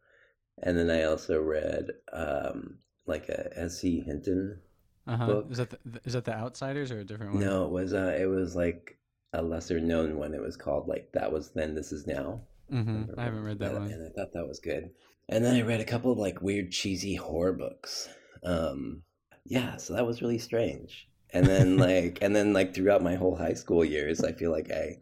and 0.61 0.77
then 0.77 0.89
I 0.89 1.03
also 1.03 1.41
read 1.41 1.91
um, 2.13 2.77
like 3.05 3.29
a 3.29 3.57
S.E. 3.59 4.01
Hinton 4.01 4.59
uh-huh. 5.07 5.25
book. 5.25 5.47
Is 5.49 5.57
that 5.57 5.69
the, 5.69 5.77
is 6.03 6.13
that 6.13 6.25
the 6.25 6.33
Outsiders 6.33 6.91
or 6.91 6.99
a 6.99 7.03
different 7.03 7.33
one? 7.33 7.43
No, 7.43 7.65
it 7.65 7.71
was 7.71 7.93
uh, 7.93 8.15
it 8.19 8.25
was 8.25 8.55
like 8.55 8.97
a 9.33 9.41
lesser 9.41 9.79
known 9.79 10.17
one. 10.17 10.33
It 10.33 10.41
was 10.41 10.57
called 10.57 10.87
like 10.87 11.11
that 11.13 11.31
was 11.31 11.51
then, 11.51 11.75
this 11.75 11.91
is 11.91 12.07
now. 12.07 12.41
Mm-hmm. 12.71 13.17
I, 13.17 13.21
I 13.21 13.25
haven't 13.25 13.43
read 13.43 13.59
that, 13.59 13.73
that 13.73 13.81
one, 13.81 13.91
and 13.91 14.07
I 14.07 14.09
thought 14.11 14.33
that 14.33 14.47
was 14.47 14.59
good. 14.59 14.91
And 15.29 15.45
then 15.45 15.55
I 15.55 15.61
read 15.61 15.79
a 15.79 15.85
couple 15.85 16.11
of 16.11 16.17
like 16.17 16.41
weird 16.41 16.71
cheesy 16.71 17.15
horror 17.15 17.53
books. 17.53 18.09
Um, 18.43 19.03
yeah, 19.45 19.77
so 19.77 19.93
that 19.93 20.05
was 20.05 20.21
really 20.21 20.39
strange. 20.39 21.07
And 21.33 21.45
then 21.45 21.77
like 21.77 22.19
and 22.21 22.35
then 22.35 22.53
like 22.53 22.73
throughout 22.73 23.03
my 23.03 23.15
whole 23.15 23.35
high 23.35 23.53
school 23.53 23.83
years, 23.83 24.23
I 24.23 24.33
feel 24.33 24.51
like 24.51 24.71
I 24.71 24.97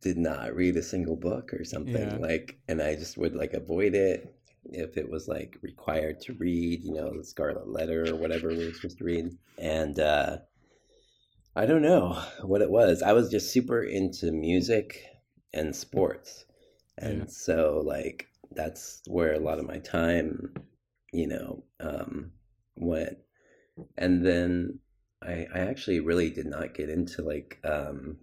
did 0.00 0.16
not 0.16 0.54
read 0.54 0.76
a 0.76 0.82
single 0.82 1.16
book 1.16 1.52
or 1.52 1.64
something 1.64 2.10
yeah. 2.10 2.16
like 2.16 2.56
and 2.68 2.80
I 2.80 2.94
just 2.94 3.18
would 3.18 3.34
like 3.34 3.52
avoid 3.52 3.96
it 3.96 4.32
if 4.64 4.96
it 4.96 5.10
was 5.10 5.28
like 5.28 5.58
required 5.62 6.20
to 6.22 6.34
read, 6.34 6.84
you 6.84 6.94
know, 6.94 7.16
the 7.16 7.24
Scarlet 7.24 7.68
Letter 7.68 8.12
or 8.12 8.16
whatever 8.16 8.48
we 8.48 8.66
were 8.66 8.72
supposed 8.72 8.98
to 8.98 9.04
read. 9.04 9.36
And 9.58 9.98
uh 9.98 10.38
I 11.54 11.66
don't 11.66 11.82
know 11.82 12.22
what 12.42 12.62
it 12.62 12.70
was. 12.70 13.02
I 13.02 13.12
was 13.12 13.30
just 13.30 13.52
super 13.52 13.82
into 13.82 14.32
music 14.32 15.04
and 15.52 15.76
sports. 15.76 16.46
And 16.98 17.20
yeah. 17.20 17.26
so 17.28 17.82
like 17.84 18.28
that's 18.54 19.02
where 19.06 19.34
a 19.34 19.40
lot 19.40 19.58
of 19.58 19.66
my 19.66 19.78
time, 19.78 20.54
you 21.12 21.26
know, 21.26 21.64
um, 21.80 22.32
went. 22.76 23.18
And 23.98 24.24
then 24.24 24.78
I, 25.22 25.46
I 25.54 25.58
actually 25.60 26.00
really 26.00 26.30
did 26.30 26.46
not 26.46 26.74
get 26.74 26.88
into 26.88 27.22
like 27.22 27.58
um, 27.64 28.16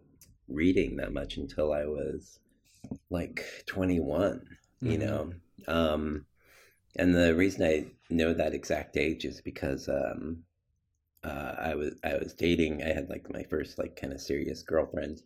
reading 0.48 0.98
that 0.98 1.13
much 1.13 1.38
until 1.38 1.72
I 1.72 1.86
was 1.86 2.39
like 3.10 3.43
21, 3.67 4.41
mm-hmm. 4.84 4.91
you 4.91 4.98
know. 4.98 5.34
Um, 5.67 6.25
and 6.96 7.13
the 7.13 7.36
reason 7.36 7.63
I 7.63 7.86
know 8.10 8.34
that 8.34 8.53
exact 8.53 8.98
age 8.98 9.25
is 9.25 9.41
because 9.41 9.88
um, 9.89 10.43
uh, 11.24 11.55
I 11.58 11.75
was 11.75 11.96
I 12.03 12.15
was 12.17 12.34
dating. 12.34 12.84
I 12.84 12.93
had 12.93 13.10
like 13.10 13.31
my 13.31 13.43
first 13.43 13.77
like 13.77 13.96
kind 13.96 14.13
of 14.13 14.22
serious 14.22 14.63
girlfriend, 14.63 15.22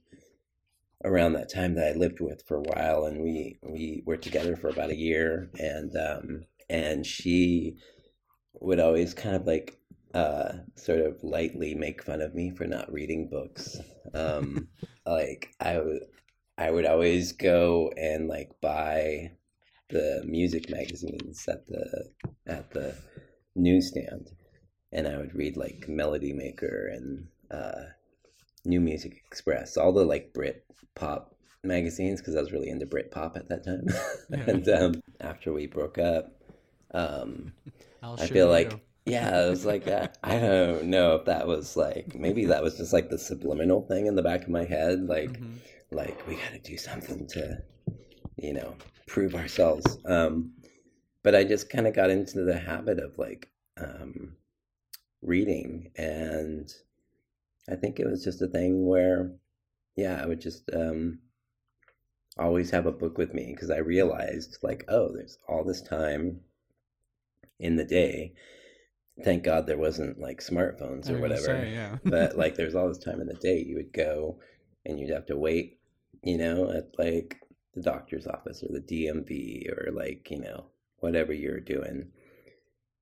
around 1.04 1.34
that 1.34 1.52
time 1.54 1.76
that 1.76 1.88
I 1.88 1.98
lived 1.98 2.20
with 2.20 2.44
for 2.48 2.58
a 2.58 2.62
while, 2.62 3.06
and 3.06 3.22
we 3.22 3.60
we 3.62 4.04
were 4.06 4.18
together 4.18 4.56
for 4.56 4.70
about 4.70 4.90
a 4.90 4.96
year, 4.96 5.50
and 5.60 5.96
um, 5.98 6.46
and 6.70 7.06
she 7.06 7.78
would 8.62 8.80
always 8.80 9.14
kind 9.14 9.36
of 9.36 9.46
like 9.46 9.78
uh, 10.14 10.54
sort 10.76 11.00
of 11.00 11.24
lightly 11.24 11.76
make 11.76 12.04
fun 12.04 12.22
of 12.22 12.36
me 12.36 12.52
for 12.52 12.66
not 12.66 12.92
reading 12.92 13.30
books. 13.30 13.80
Um, 14.14 14.68
like 15.06 15.54
I 15.60 15.80
would, 15.80 16.04
I 16.58 16.72
would 16.72 16.86
always 16.86 17.34
go 17.34 17.92
and 17.98 18.28
like 18.28 18.52
buy 18.62 19.32
the 19.94 20.24
music 20.26 20.70
magazines 20.70 21.48
at 21.48 21.66
the 21.68 22.10
at 22.48 22.72
the 22.72 22.96
newsstand, 23.56 24.32
and 24.92 25.08
I 25.08 25.18
would 25.18 25.34
read 25.36 25.56
like 25.56 25.86
Melody 25.88 26.34
Maker 26.34 26.90
and 26.92 27.28
uh, 27.52 27.84
New 28.66 28.82
Music 28.82 29.14
Express, 29.28 29.78
all 29.78 29.94
the 29.94 30.04
like 30.06 30.34
Brit 30.34 30.66
pop 30.96 31.36
magazines 31.64 32.20
because 32.20 32.36
I 32.36 32.42
was 32.42 32.52
really 32.52 32.70
into 32.70 32.86
Brit 32.86 33.12
pop 33.12 33.38
at 33.38 33.48
that 33.50 33.64
time. 33.64 33.88
Yeah. 34.30 34.44
and 34.48 34.68
um, 34.70 34.94
after 35.22 35.54
we 35.54 35.68
broke 35.68 35.98
up, 36.00 36.32
um, 36.94 37.54
I 38.02 38.26
feel 38.28 38.48
you. 38.48 38.52
like 38.52 38.74
yeah, 39.06 39.46
it 39.46 39.50
was 39.50 39.66
like 39.66 39.86
that. 39.86 40.18
I 40.24 40.40
don't 40.40 40.86
know 40.86 41.16
if 41.16 41.26
that 41.26 41.46
was 41.48 41.78
like 41.78 42.16
maybe 42.16 42.46
that 42.46 42.64
was 42.64 42.78
just 42.78 42.94
like 42.94 43.10
the 43.10 43.20
subliminal 43.20 43.82
thing 43.88 44.08
in 44.08 44.16
the 44.16 44.24
back 44.24 44.42
of 44.44 44.50
my 44.50 44.66
head, 44.66 45.08
like 45.08 45.40
Mhm. 45.40 45.60
like 45.92 46.28
we 46.28 46.36
got 46.36 46.52
to 46.54 46.60
do 46.60 46.78
something 46.78 47.28
to, 47.28 47.58
you 48.38 48.54
know, 48.54 48.76
prove 49.08 49.36
ourselves. 49.36 49.98
Um, 50.06 50.54
but 51.24 51.36
I 51.36 51.44
just 51.44 51.70
kind 51.70 51.88
of 51.88 51.96
got 51.96 52.10
into 52.10 52.44
the 52.44 52.58
habit 52.58 53.00
of 53.00 53.18
like 53.18 53.50
um, 53.78 54.36
reading, 55.22 55.92
and 55.96 56.72
I 57.70 57.76
think 57.76 58.00
it 58.00 58.08
was 58.08 58.24
just 58.24 58.42
a 58.42 58.48
thing 58.48 58.86
where, 58.86 59.32
yeah, 59.96 60.20
I 60.22 60.26
would 60.26 60.42
just 60.42 60.70
um, 60.74 61.20
always 62.38 62.72
have 62.72 62.86
a 62.86 62.92
book 62.92 63.18
with 63.18 63.34
me 63.34 63.54
because 63.54 63.70
I 63.70 63.78
realized 63.78 64.58
like, 64.62 64.86
oh, 64.90 65.14
there's 65.14 65.38
all 65.48 65.64
this 65.64 65.82
time 65.82 66.42
in 67.60 67.76
the 67.76 67.86
day. 67.86 68.34
Thank 69.24 69.44
God 69.44 69.68
there 69.68 69.78
wasn't 69.78 70.20
like 70.20 70.42
smartphones 70.42 71.10
or 71.10 71.20
whatever 71.20 71.42
say, 71.42 71.72
yeah. 71.72 71.98
but 72.04 72.36
like 72.36 72.56
there's 72.56 72.74
all 72.74 72.88
this 72.88 72.98
time 72.98 73.22
in 73.22 73.28
the 73.28 73.36
day 73.36 73.60
you 73.60 73.76
would 73.76 73.94
go 73.94 74.40
and 74.86 75.00
you'd 75.00 75.12
have 75.12 75.28
to 75.28 75.38
wait 75.38 75.78
you 76.24 76.38
know 76.38 76.72
at 76.72 76.88
like 76.98 77.38
the 77.74 77.82
doctor's 77.82 78.28
office 78.28 78.64
or 78.64 78.72
the 78.72 78.82
dmv 78.82 79.68
or 79.70 79.92
like 79.92 80.30
you 80.30 80.40
know 80.40 80.66
whatever 81.00 81.34
you're 81.34 81.60
doing 81.60 82.08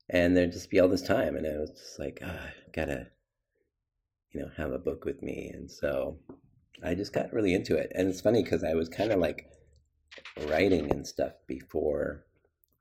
and 0.09 0.35
there'd 0.35 0.51
just 0.51 0.69
be 0.69 0.79
all 0.79 0.87
this 0.87 1.01
time 1.01 1.35
and 1.35 1.45
it 1.45 1.59
was 1.59 1.71
just 1.71 1.99
like 1.99 2.19
ah, 2.23 2.29
I 2.29 2.71
gotta 2.73 3.07
you 4.31 4.41
know 4.41 4.49
have 4.57 4.71
a 4.71 4.79
book 4.79 5.05
with 5.05 5.21
me 5.21 5.51
and 5.53 5.69
so 5.69 6.17
i 6.83 6.95
just 6.95 7.13
got 7.13 7.33
really 7.33 7.53
into 7.53 7.75
it 7.75 7.91
and 7.95 8.07
it's 8.07 8.21
funny 8.21 8.43
because 8.43 8.63
i 8.63 8.73
was 8.73 8.89
kind 8.89 9.11
of 9.11 9.19
like 9.19 9.47
writing 10.47 10.89
and 10.91 11.05
stuff 11.05 11.33
before 11.47 12.25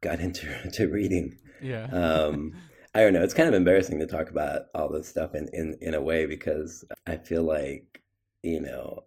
got 0.00 0.20
into 0.20 0.46
to 0.70 0.88
reading 0.88 1.36
yeah. 1.62 1.84
um, 1.86 2.54
I 2.94 3.02
don't 3.02 3.12
know. 3.12 3.22
It's 3.22 3.34
kind 3.34 3.48
of 3.48 3.54
embarrassing 3.54 4.00
to 4.00 4.06
talk 4.06 4.30
about 4.30 4.62
all 4.74 4.88
this 4.88 5.08
stuff 5.08 5.34
in, 5.34 5.48
in, 5.52 5.78
in 5.80 5.94
a 5.94 6.00
way 6.00 6.26
because 6.26 6.84
I 7.06 7.16
feel 7.16 7.44
like, 7.44 8.02
you 8.42 8.60
know, 8.60 9.04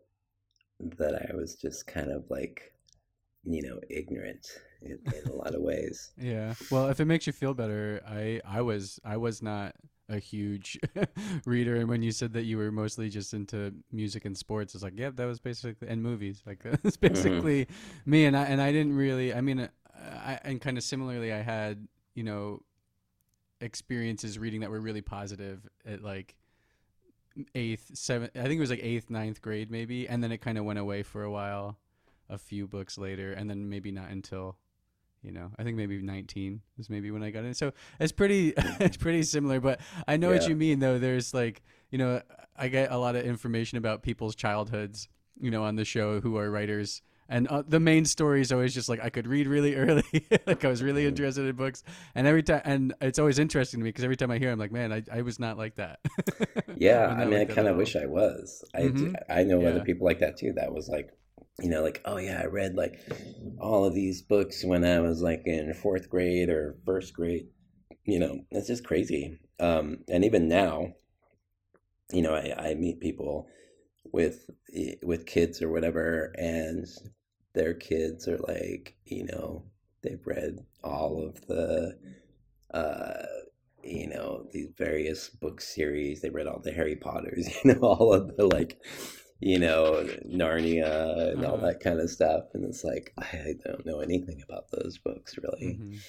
that 0.79 1.27
I 1.29 1.35
was 1.35 1.55
just 1.55 1.87
kind 1.87 2.11
of 2.11 2.29
like, 2.29 2.73
you 3.43 3.61
know, 3.61 3.79
ignorant 3.89 4.47
in, 4.81 4.99
in 5.13 5.31
a 5.31 5.33
lot 5.33 5.55
of 5.55 5.61
ways. 5.61 6.11
Yeah. 6.17 6.53
Well, 6.69 6.87
if 6.89 6.99
it 6.99 7.05
makes 7.05 7.27
you 7.27 7.33
feel 7.33 7.53
better, 7.53 8.01
I 8.07 8.41
I 8.45 8.61
was 8.61 8.99
I 9.03 9.17
was 9.17 9.41
not 9.41 9.75
a 10.09 10.19
huge 10.19 10.79
reader, 11.45 11.75
and 11.77 11.89
when 11.89 12.01
you 12.01 12.11
said 12.11 12.33
that 12.33 12.43
you 12.43 12.57
were 12.57 12.71
mostly 12.71 13.09
just 13.09 13.33
into 13.33 13.73
music 13.91 14.25
and 14.25 14.37
sports, 14.37 14.75
it's 14.75 14.83
like, 14.83 14.97
yep, 14.97 15.15
that 15.15 15.25
was 15.25 15.39
basically 15.39 15.87
and 15.87 16.01
movies. 16.01 16.41
Like 16.45 16.63
that's 16.83 16.97
basically 16.97 17.67
me, 18.05 18.25
and 18.25 18.37
I 18.37 18.43
and 18.43 18.61
I 18.61 18.71
didn't 18.71 18.95
really. 18.95 19.33
I 19.33 19.41
mean, 19.41 19.59
uh, 19.59 19.69
I 20.03 20.39
and 20.43 20.61
kind 20.61 20.77
of 20.77 20.83
similarly, 20.83 21.33
I 21.33 21.41
had 21.41 21.87
you 22.15 22.23
know 22.23 22.61
experiences 23.61 24.37
reading 24.37 24.59
that 24.61 24.69
were 24.69 24.81
really 24.81 25.01
positive 25.01 25.67
at 25.85 26.03
like 26.03 26.35
eighth, 27.55 27.91
seventh. 27.93 28.31
I 28.35 28.43
think 28.43 28.53
it 28.53 28.59
was 28.59 28.69
like 28.69 28.83
eighth, 28.83 29.09
ninth 29.09 29.41
grade 29.41 29.71
maybe, 29.71 30.07
and 30.07 30.23
then 30.23 30.31
it 30.31 30.39
kind 30.39 30.57
of 30.57 30.65
went 30.65 30.79
away 30.79 31.03
for 31.03 31.23
a 31.23 31.31
while. 31.31 31.77
A 32.29 32.37
few 32.37 32.67
books 32.67 32.97
later, 32.97 33.33
and 33.33 33.49
then 33.49 33.69
maybe 33.69 33.91
not 33.91 34.09
until 34.09 34.57
you 35.23 35.31
know 35.31 35.49
i 35.57 35.63
think 35.63 35.77
maybe 35.77 36.01
19 36.01 36.61
is 36.77 36.89
maybe 36.89 37.09
when 37.09 37.23
i 37.23 37.31
got 37.31 37.45
in 37.45 37.53
so 37.53 37.71
it's 37.99 38.11
pretty 38.11 38.53
it's 38.57 38.97
pretty 38.97 39.23
similar 39.23 39.59
but 39.59 39.79
i 40.07 40.17
know 40.17 40.29
what 40.29 40.47
you 40.47 40.55
mean 40.55 40.79
though 40.79 40.99
there's 40.99 41.33
like 41.33 41.61
you 41.89 41.97
know 41.97 42.21
i 42.57 42.67
get 42.67 42.91
a 42.91 42.97
lot 42.97 43.15
of 43.15 43.25
information 43.25 43.77
about 43.77 44.03
people's 44.03 44.35
childhoods 44.35 45.07
you 45.39 45.49
know 45.49 45.63
on 45.63 45.75
the 45.75 45.85
show 45.85 46.19
who 46.19 46.37
are 46.37 46.51
writers 46.51 47.01
and 47.29 47.47
uh, 47.47 47.63
the 47.67 47.79
main 47.79 48.05
story 48.05 48.41
is 48.41 48.51
always 48.51 48.73
just 48.73 48.89
like 48.89 49.03
i 49.03 49.09
could 49.09 49.27
read 49.27 49.47
really 49.47 49.75
early 49.83 50.03
like 50.45 50.63
i 50.63 50.67
was 50.67 50.83
really 50.83 51.05
interested 51.05 51.45
in 51.45 51.55
books 51.55 51.83
and 52.15 52.27
every 52.27 52.43
time 52.43 52.61
and 52.65 52.93
it's 53.01 53.19
always 53.19 53.39
interesting 53.39 53.79
to 53.79 53.83
me 53.83 53.89
because 53.89 54.03
every 54.03 54.17
time 54.17 54.31
i 54.31 54.37
hear 54.37 54.49
it, 54.49 54.53
i'm 54.53 54.59
like 54.59 54.71
man 54.71 54.91
i, 54.91 55.03
I 55.11 55.21
was 55.21 55.39
not 55.39 55.57
like 55.57 55.75
that 55.75 55.99
Yeah, 56.75 57.07
I 57.07 57.25
mean, 57.25 57.33
I 57.33 57.37
like 57.37 57.47
that 57.47 57.55
kind 57.55 57.67
of 57.67 57.77
wish 57.77 57.95
I 57.95 58.05
was. 58.07 58.63
I, 58.73 58.79
Mhm. 58.79 59.15
I 59.29 59.43
know 59.43 59.65
other 59.65 59.81
people 59.81 60.05
like 60.05 60.19
that 60.19 60.37
too. 60.37 60.53
That 60.53 60.73
was 60.73 60.89
like, 60.89 61.09
you 61.61 61.69
know, 61.69 61.83
like, 61.83 62.01
oh 62.03 62.17
yeah, 62.17 62.41
I 62.41 62.47
read 62.47 62.75
like 62.75 62.99
all 63.59 63.85
of 63.85 63.93
these 63.93 64.21
books 64.21 64.63
when 64.65 64.83
I 64.83 64.99
was 64.99 65.21
like 65.21 65.43
in 65.45 65.73
fourth 65.75 66.09
grade 66.09 66.49
or 66.49 66.75
first 66.85 67.13
grade. 67.13 67.47
You 68.05 68.19
know, 68.19 68.39
it's 68.51 68.67
just 68.67 68.83
crazy. 68.83 69.39
Um, 69.59 69.99
and 70.09 70.25
even 70.25 70.47
now, 70.49 70.93
you 72.11 72.21
know, 72.21 72.33
I, 72.33 72.71
I 72.71 72.73
meet 72.75 72.99
people 72.99 73.47
with 74.13 74.49
eh, 74.75 74.95
with 75.03 75.27
kids 75.27 75.61
or 75.63 75.71
whatever, 75.71 76.33
and 76.39 76.87
their 77.55 77.75
kids 77.75 78.27
are 78.29 78.39
like, 78.39 78.95
you 79.05 79.25
know, 79.25 79.65
they've 80.03 80.25
read 80.27 80.59
all 80.83 81.23
of 81.25 81.45
the. 81.47 81.97
Uh, 82.73 83.25
you 83.83 84.07
know 84.07 84.47
these 84.51 84.69
various 84.77 85.29
book 85.29 85.61
series 85.61 86.21
they 86.21 86.29
read 86.29 86.47
all 86.47 86.59
the 86.59 86.71
harry 86.71 86.95
potters 86.95 87.47
you 87.65 87.73
know 87.73 87.81
all 87.81 88.13
of 88.13 88.35
the 88.37 88.45
like 88.47 88.79
you 89.41 89.59
know 89.59 90.07
narnia 90.27 91.33
and 91.33 91.43
all 91.45 91.57
Uh-huh. 91.57 91.59
that 91.59 91.81
kind 91.81 91.99
of 91.99 92.09
stuff 92.09 92.45
and 92.53 92.65
it's 92.65 92.83
like 92.83 93.13
i 93.19 93.53
don't 93.65 93.85
know 93.85 93.99
anything 93.99 94.41
about 94.47 94.65
those 94.71 94.97
books 94.99 95.37
really 95.43 95.79
Mhm. 95.79 96.03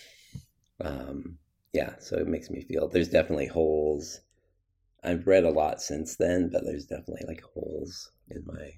um 0.81 1.39
yeah 1.73 1.95
so 1.99 2.17
it 2.17 2.27
makes 2.29 2.51
me 2.51 2.61
feel 2.63 2.89
there's 2.89 3.09
definitely 3.09 3.47
holes 3.47 4.21
i've 5.05 5.27
read 5.27 5.45
a 5.45 5.51
lot 5.51 5.81
since 5.81 6.17
then 6.17 6.51
but 6.53 6.65
there's 6.65 6.87
definitely 6.87 7.25
like 7.27 7.43
holes 7.43 8.11
in 8.31 8.43
my 8.47 8.71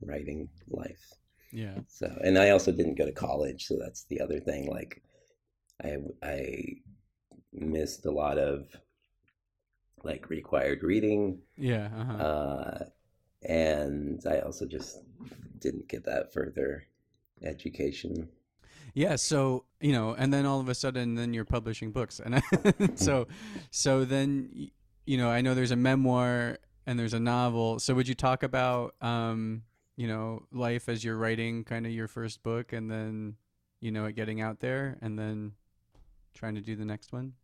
writing 0.00 0.48
life 0.68 1.12
yeah 1.52 1.74
so, 1.86 2.06
and 2.24 2.38
I 2.38 2.50
also 2.50 2.72
didn't 2.72 2.96
go 2.96 3.04
to 3.04 3.12
college, 3.12 3.66
so 3.66 3.76
that's 3.78 4.04
the 4.04 4.20
other 4.20 4.40
thing. 4.40 4.68
Like, 4.70 5.02
I 5.84 5.98
I 6.22 6.56
missed 7.52 8.06
a 8.06 8.10
lot 8.10 8.38
of 8.38 8.66
like 10.02 10.30
required 10.30 10.82
reading, 10.82 11.38
yeah 11.56 11.90
uh-huh. 11.94 12.24
uh, 12.24 12.84
and 13.42 14.20
I 14.28 14.40
also 14.40 14.66
just 14.66 14.98
didn't 15.58 15.88
get 15.88 16.04
that 16.06 16.32
further 16.32 16.84
education. 17.44 18.28
Yeah, 18.94 19.16
so 19.16 19.64
you 19.80 19.92
know, 19.92 20.14
and 20.14 20.32
then 20.32 20.46
all 20.46 20.60
of 20.60 20.68
a 20.68 20.74
sudden, 20.74 21.14
then 21.14 21.34
you're 21.34 21.44
publishing 21.44 21.92
books, 21.92 22.18
and 22.18 22.42
so, 22.98 23.28
so 23.70 24.04
then 24.06 24.70
you 25.04 25.16
know, 25.16 25.30
I 25.30 25.40
know 25.40 25.54
there's 25.54 25.70
a 25.70 25.76
memoir 25.76 26.58
and 26.86 26.98
there's 26.98 27.14
a 27.14 27.20
novel. 27.20 27.78
So 27.78 27.94
would 27.94 28.08
you 28.08 28.14
talk 28.14 28.42
about, 28.42 28.94
um, 29.00 29.62
you 29.96 30.08
know, 30.08 30.44
life 30.52 30.88
as 30.88 31.04
you're 31.04 31.16
writing 31.16 31.64
kind 31.64 31.86
of 31.86 31.92
your 31.92 32.08
first 32.08 32.42
book, 32.42 32.72
and 32.72 32.90
then 32.90 33.36
you 33.80 33.90
know 33.90 34.06
it 34.06 34.16
getting 34.16 34.40
out 34.40 34.60
there, 34.60 34.98
and 35.02 35.18
then 35.18 35.52
trying 36.34 36.54
to 36.54 36.60
do 36.60 36.76
the 36.76 36.84
next 36.84 37.12
one? 37.12 37.34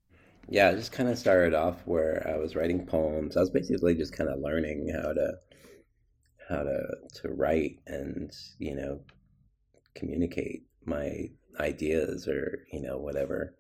Yeah, 0.49 0.69
I 0.71 0.75
just 0.75 0.93
kind 0.93 1.09
of 1.09 1.19
started 1.19 1.55
off 1.55 1.77
where 1.85 2.27
I 2.27 2.39
was 2.39 2.57
writing 2.57 2.87
poems. 2.87 3.37
I 3.37 3.41
was 3.41 3.51
basically 3.51 3.95
just 3.95 4.15
kind 4.15 4.31
of 4.31 4.41
learning 4.41 4.89
how 4.89 5.13
to 5.13 5.33
how 6.49 6.63
to 6.63 6.81
to 7.23 7.29
write 7.29 7.81
and 7.87 8.33
you 8.59 8.75
know 8.75 9.01
communicate 9.95 10.63
my 10.87 11.29
ideas 11.61 12.27
or 12.27 12.65
you 12.73 12.81
know 12.81 12.97
whatever. 12.97 13.55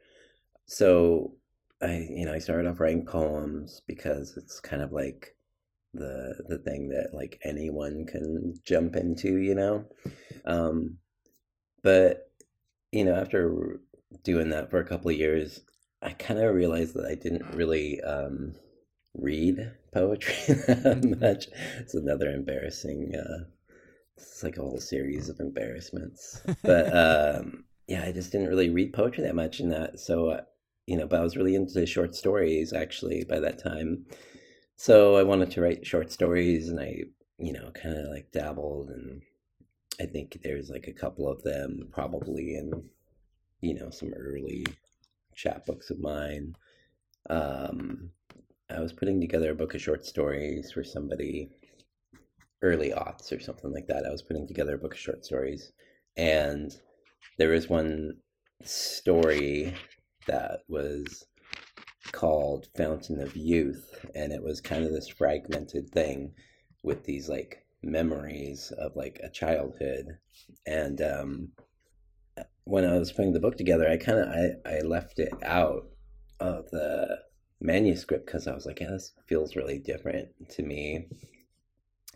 So 0.66 1.32
I 1.80 2.08
you 2.10 2.26
know 2.26 2.32
I 2.32 2.38
started 2.38 2.68
off 2.68 2.80
writing 2.80 3.06
poems 3.06 3.82
because 3.86 4.36
it's 4.36 4.60
kind 4.60 4.82
of 4.82 4.92
like 4.92 5.34
the 5.94 6.34
the 6.48 6.58
thing 6.58 6.88
that 6.90 7.10
like 7.12 7.40
anyone 7.44 8.06
can 8.06 8.54
jump 8.64 8.96
into, 8.96 9.38
you 9.38 9.54
know. 9.54 9.84
Um, 10.44 10.98
but 11.82 12.30
you 12.92 13.04
know 13.04 13.14
after 13.14 13.80
doing 14.24 14.50
that 14.50 14.70
for 14.70 14.78
a 14.78 14.84
couple 14.84 15.10
of 15.10 15.16
years, 15.16 15.60
I 16.02 16.10
kind 16.10 16.40
of 16.40 16.54
realized 16.54 16.94
that 16.94 17.06
I 17.06 17.14
didn't 17.14 17.54
really 17.54 18.00
um, 18.02 18.54
read 19.14 19.72
poetry 19.92 20.54
that 20.66 21.18
much. 21.20 21.48
It's 21.78 21.94
another 21.94 22.30
embarrassing. 22.30 23.14
Uh, 23.14 23.44
it's 24.16 24.42
like 24.42 24.56
a 24.58 24.62
whole 24.62 24.80
series 24.80 25.28
of 25.28 25.40
embarrassments. 25.40 26.42
But 26.62 26.92
um, 27.40 27.64
yeah, 27.86 28.04
I 28.04 28.12
just 28.12 28.32
didn't 28.32 28.48
really 28.48 28.70
read 28.70 28.92
poetry 28.92 29.24
that 29.24 29.34
much, 29.34 29.60
and 29.60 29.72
that 29.72 30.00
so 30.00 30.28
uh, 30.28 30.40
you 30.88 30.96
know. 30.96 31.07
But 31.07 31.20
I 31.20 31.22
was 31.22 31.37
really 31.37 31.55
into 31.55 31.87
short 31.87 32.14
stories 32.16 32.72
actually 32.72 33.24
by 33.24 33.40
that 33.40 33.62
time. 33.62 34.07
So 34.77 35.16
I 35.16 35.22
wanted 35.22 35.51
to 35.53 35.61
write 35.61 35.87
short 35.87 36.11
stories, 36.11 36.68
and 36.68 36.81
I 36.81 37.03
you 37.38 37.53
know 37.53 37.70
kind 37.72 37.96
of 37.98 38.07
like 38.11 38.33
dabbled, 38.33 38.90
and 38.90 39.22
I 40.01 40.07
think 40.07 40.40
there's 40.42 40.70
like 40.70 40.88
a 40.88 40.92
couple 40.92 41.29
of 41.29 41.42
them 41.42 41.88
probably 41.92 42.57
in 42.57 42.72
you 43.61 43.74
know 43.74 43.90
some 43.90 44.12
early 44.14 44.66
chapbooks 45.37 45.90
of 45.90 46.01
mine. 46.01 46.55
um, 47.31 48.11
I 48.70 48.81
was 48.81 48.92
putting 48.92 49.20
together 49.20 49.53
a 49.53 49.55
book 49.55 49.74
of 49.74 49.81
short 49.81 50.05
stories 50.05 50.72
for 50.72 50.85
somebody 50.85 51.51
early 52.62 52.90
aughts 52.90 53.33
or 53.33 53.40
something 53.40 53.72
like 53.72 53.87
that. 53.87 54.05
I 54.05 54.11
was 54.11 54.22
putting 54.22 54.46
together 54.46 54.74
a 54.74 54.79
book 54.79 54.94
of 54.94 55.01
short 55.01 55.24
stories, 55.24 55.72
and 56.16 56.74
there 57.38 57.51
was 57.51 57.68
one 57.68 58.18
story 58.64 59.74
that 60.28 60.60
was 60.68 61.26
called 62.12 62.68
Fountain 62.76 63.20
of 63.20 63.36
Youth, 63.36 64.06
and 64.14 64.32
it 64.32 64.42
was 64.42 64.60
kind 64.60 64.84
of 64.84 64.92
this 64.92 65.08
fragmented 65.08 65.90
thing 65.90 66.32
with 66.82 67.04
these 67.04 67.28
like 67.28 67.64
memories 67.82 68.72
of 68.78 68.96
like 68.96 69.20
a 69.22 69.28
childhood. 69.28 70.18
And 70.66 71.00
um, 71.02 71.48
when 72.64 72.84
I 72.84 72.98
was 72.98 73.12
putting 73.12 73.32
the 73.32 73.40
book 73.40 73.56
together, 73.56 73.88
I 73.88 73.96
kind 73.96 74.18
of 74.18 74.28
I, 74.28 74.76
I 74.76 74.80
left 74.80 75.18
it 75.18 75.32
out 75.42 75.86
of 76.40 76.70
the 76.70 77.18
manuscript 77.60 78.26
because 78.26 78.46
I 78.46 78.54
was 78.54 78.66
like, 78.66 78.80
yeah, 78.80 78.90
this 78.90 79.12
feels 79.26 79.56
really 79.56 79.78
different 79.78 80.28
to 80.50 80.62
me. 80.62 81.08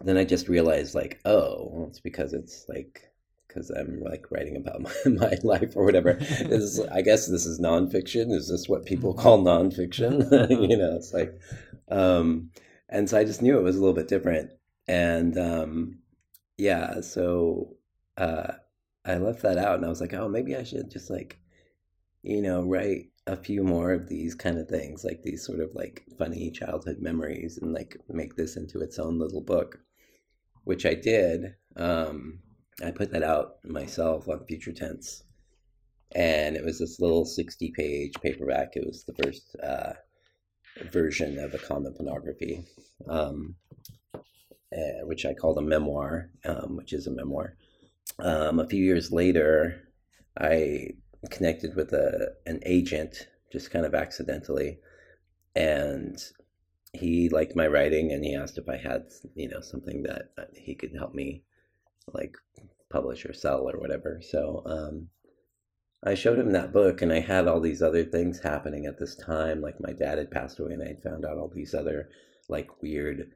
Then 0.01 0.17
I 0.17 0.25
just 0.25 0.49
realized 0.49 0.95
like, 0.95 1.21
oh, 1.25 1.69
well, 1.71 1.89
it's 1.89 2.01
because 2.01 2.33
it's 2.33 2.67
like 2.69 3.12
because 3.53 3.71
I'm 3.71 4.01
like 4.01 4.31
writing 4.31 4.57
about 4.57 4.81
my, 5.05 5.11
my 5.11 5.37
life 5.43 5.77
or 5.77 5.85
whatever. 5.85 6.17
Is 6.21 6.81
I 6.81 7.03
guess 7.03 7.27
this 7.27 7.47
is 7.47 7.61
nonfiction. 7.61 8.33
Is 8.33 8.49
this 8.49 8.69
what 8.69 8.87
people 8.87 9.15
call 9.15 9.43
nonfiction? 9.43 10.31
you 10.71 10.77
know, 10.77 10.97
it's 10.97 11.13
like, 11.13 11.39
um, 11.91 12.51
and 12.89 13.09
so 13.09 13.19
I 13.19 13.25
just 13.25 13.43
knew 13.43 13.59
it 13.59 13.63
was 13.63 13.77
a 13.77 13.81
little 13.81 13.95
bit 13.95 14.09
different, 14.09 14.51
and 14.87 15.37
um, 15.39 15.99
yeah, 16.57 17.01
so 17.01 17.77
uh, 18.17 18.53
I 19.05 19.17
left 19.17 19.43
that 19.43 19.59
out, 19.59 19.77
and 19.77 19.85
I 19.85 19.89
was 19.89 20.01
like, 20.01 20.15
oh, 20.15 20.29
maybe 20.29 20.57
I 20.57 20.65
should 20.65 20.91
just 20.91 21.11
like, 21.11 21.39
you 22.23 22.43
know, 22.43 22.63
write 22.63 23.07
a 23.27 23.37
few 23.37 23.63
more 23.63 23.93
of 23.93 24.09
these 24.09 24.35
kind 24.35 24.59
of 24.59 24.69
things, 24.69 25.05
like 25.05 25.23
these 25.23 25.47
sort 25.47 25.61
of 25.61 25.75
like 25.75 26.05
funny 26.19 26.51
childhood 26.51 26.99
memories, 27.01 27.59
and 27.59 27.73
like 27.73 27.97
make 28.09 28.37
this 28.37 28.57
into 28.57 28.81
its 28.81 28.99
own 28.99 29.19
little 29.19 29.43
book, 29.43 29.79
which 30.65 30.87
I 30.87 30.95
did. 30.95 31.55
Um, 31.77 32.41
I 32.81 32.91
put 32.91 33.13
that 33.13 33.23
out 33.23 33.57
myself 33.65 34.29
on 34.29 34.47
Future 34.47 34.73
Tense, 34.73 35.25
and 36.15 36.57
it 36.57 36.65
was 36.65 36.79
this 36.79 37.01
little 37.01 37.25
sixty-page 37.25 38.15
paperback. 38.23 38.77
It 38.77 38.87
was 38.87 39.05
the 39.05 39.15
first 39.23 39.57
uh, 39.63 39.93
version 40.91 41.39
of 41.39 41.55
a 41.55 41.59
common 41.59 41.93
pornography, 41.95 42.65
um, 43.09 43.57
uh, 44.15 45.05
which 45.05 45.27
I 45.27 45.35
called 45.35 45.59
a 45.59 45.63
memoir, 45.63 46.31
um, 46.45 46.77
which 46.77 46.93
is 46.93 47.07
a 47.07 47.11
memoir. 47.11 47.57
Um, 48.19 48.59
a 48.59 48.69
few 48.69 48.83
years 48.83 49.13
later, 49.13 49.89
I 50.39 50.95
connected 51.31 51.77
with 51.77 51.93
a 51.93 52.35
an 52.47 52.61
agent 52.65 53.29
just 53.53 53.71
kind 53.71 53.85
of 53.85 53.95
accidentally, 53.95 54.79
and 55.55 56.19
he 56.95 57.29
liked 57.29 57.57
my 57.57 57.67
writing 57.67 58.13
and 58.13 58.25
he 58.25 58.35
asked 58.35 58.59
if 58.59 58.69
I 58.69 58.77
had 58.77 59.05
you 59.35 59.49
know 59.49 59.61
something 59.61 60.03
that 60.03 60.31
he 60.55 60.75
could 60.75 60.95
help 60.95 61.15
me 61.15 61.45
like 62.13 62.37
publish 62.91 63.25
or 63.25 63.33
sell 63.33 63.69
or 63.69 63.79
whatever. 63.79 64.21
So 64.23 64.63
um, 64.67 65.09
I 66.05 66.15
showed 66.15 66.39
him 66.39 66.53
that 66.53 66.73
book, 66.73 67.03
and 67.03 67.13
I 67.13 67.21
had 67.21 67.47
all 67.47 67.61
these 67.61 67.83
other 67.83 68.05
things 68.05 68.41
happening 68.41 68.87
at 68.87 68.99
this 68.99 69.15
time. 69.17 69.61
Like 69.61 69.81
my 69.81 69.93
dad 69.93 70.19
had 70.19 70.31
passed 70.31 70.59
away, 70.59 70.73
and 70.73 70.83
I 70.83 70.89
had 70.89 71.03
found 71.03 71.25
out 71.25 71.39
all 71.39 71.51
these 71.55 71.75
other 71.75 72.09
like 72.49 72.83
weird 72.83 73.31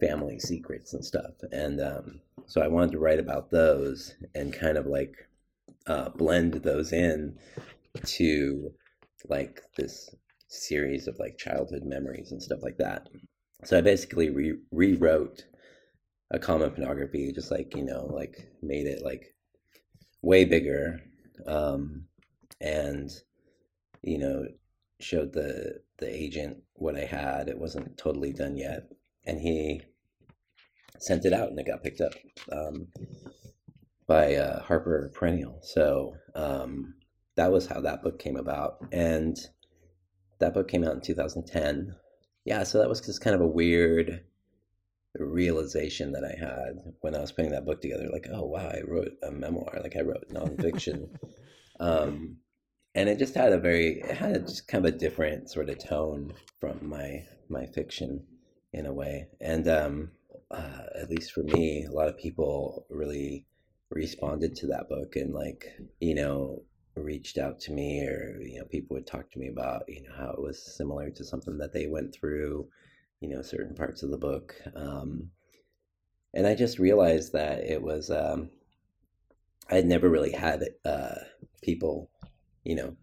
family 0.00 0.38
secrets 0.38 0.94
and 0.94 1.04
stuff. 1.04 1.32
And 1.52 1.80
um, 1.80 2.20
so 2.46 2.60
I 2.60 2.68
wanted 2.68 2.92
to 2.92 2.98
write 2.98 3.18
about 3.18 3.50
those 3.50 4.14
and 4.34 4.52
kind 4.52 4.76
of 4.76 4.86
like 4.86 5.14
uh, 5.86 6.10
blend 6.10 6.54
those 6.54 6.92
in 6.92 7.36
to 8.04 8.72
like 9.28 9.62
this 9.76 10.14
series 10.48 11.06
of 11.06 11.18
like 11.18 11.38
childhood 11.38 11.84
memories 11.84 12.32
and 12.32 12.42
stuff 12.42 12.60
like 12.62 12.78
that. 12.78 13.08
So 13.64 13.78
I 13.78 13.80
basically 13.80 14.30
re- 14.30 14.58
rewrote 14.70 15.44
a 16.30 16.38
common 16.38 16.70
pornography, 16.70 17.32
just 17.32 17.50
like 17.50 17.74
you 17.76 17.84
know, 17.84 18.06
like 18.06 18.48
made 18.62 18.86
it 18.86 19.02
like 19.02 19.34
way 20.22 20.44
bigger, 20.44 21.00
um, 21.46 22.04
and 22.60 23.10
you 24.02 24.18
know, 24.18 24.46
showed 25.00 25.32
the 25.32 25.80
the 25.98 26.08
agent 26.08 26.58
what 26.74 26.96
I 26.96 27.04
had. 27.04 27.48
It 27.48 27.58
wasn't 27.58 27.98
totally 27.98 28.32
done 28.32 28.56
yet, 28.56 28.88
and 29.24 29.40
he 29.40 29.82
sent 30.98 31.24
it 31.24 31.32
out, 31.32 31.48
and 31.48 31.58
it 31.58 31.66
got 31.66 31.82
picked 31.82 32.00
up 32.00 32.12
um, 32.52 32.88
by 34.06 34.34
uh, 34.34 34.62
Harper 34.62 35.10
Perennial. 35.14 35.58
So 35.62 36.14
um, 36.34 36.94
that 37.36 37.50
was 37.52 37.66
how 37.66 37.80
that 37.80 38.02
book 38.02 38.18
came 38.18 38.36
about, 38.36 38.78
and 38.92 39.36
that 40.38 40.54
book 40.54 40.68
came 40.68 40.84
out 40.84 40.94
in 40.94 41.00
2010. 41.00 41.94
Yeah, 42.44 42.62
so 42.62 42.78
that 42.78 42.88
was 42.88 43.00
just 43.00 43.20
kind 43.20 43.34
of 43.34 43.42
a 43.42 43.46
weird 43.46 44.24
realization 45.18 46.12
that 46.12 46.24
I 46.24 46.38
had 46.38 46.94
when 47.00 47.14
I 47.14 47.20
was 47.20 47.32
putting 47.32 47.50
that 47.52 47.64
book 47.64 47.80
together. 47.80 48.08
Like, 48.12 48.28
oh 48.32 48.44
wow, 48.44 48.68
I 48.68 48.80
wrote 48.86 49.12
a 49.22 49.30
memoir. 49.30 49.80
Like 49.82 49.96
I 49.96 50.00
wrote 50.00 50.28
nonfiction, 50.30 51.08
um, 51.80 52.36
and 52.94 53.08
it 53.08 53.18
just 53.18 53.34
had 53.34 53.52
a 53.52 53.58
very, 53.58 54.00
it 54.00 54.16
had 54.16 54.46
just 54.46 54.68
kind 54.68 54.86
of 54.86 54.94
a 54.94 54.98
different 54.98 55.50
sort 55.50 55.70
of 55.70 55.78
tone 55.78 56.32
from 56.60 56.88
my 56.88 57.24
my 57.48 57.66
fiction 57.66 58.24
in 58.72 58.86
a 58.86 58.92
way. 58.92 59.28
And 59.40 59.68
um, 59.68 60.10
uh, 60.50 60.82
at 61.00 61.10
least 61.10 61.32
for 61.32 61.42
me, 61.42 61.84
a 61.84 61.92
lot 61.92 62.08
of 62.08 62.18
people 62.18 62.86
really 62.88 63.46
responded 63.90 64.54
to 64.54 64.68
that 64.68 64.88
book 64.88 65.16
and 65.16 65.34
like 65.34 65.66
you 65.98 66.14
know 66.14 66.62
reached 66.96 67.38
out 67.38 67.58
to 67.58 67.72
me 67.72 68.00
or 68.06 68.40
you 68.40 68.58
know 68.58 68.64
people 68.66 68.94
would 68.94 69.06
talk 69.06 69.30
to 69.30 69.38
me 69.38 69.48
about 69.48 69.82
you 69.88 70.02
know 70.02 70.12
how 70.16 70.30
it 70.30 70.40
was 70.40 70.76
similar 70.76 71.10
to 71.10 71.24
something 71.24 71.58
that 71.58 71.72
they 71.72 71.86
went 71.86 72.14
through 72.14 72.68
you 73.20 73.28
know 73.28 73.42
certain 73.42 73.74
parts 73.74 74.02
of 74.02 74.10
the 74.10 74.18
book 74.18 74.54
um, 74.74 75.30
and 76.34 76.46
i 76.46 76.54
just 76.54 76.78
realized 76.78 77.32
that 77.32 77.60
it 77.60 77.82
was 77.82 78.10
um, 78.10 78.50
i 79.70 79.74
had 79.74 79.86
never 79.86 80.08
really 80.08 80.32
had 80.32 80.62
uh, 80.84 81.14
people 81.62 82.10
you 82.64 82.74
know 82.74 82.96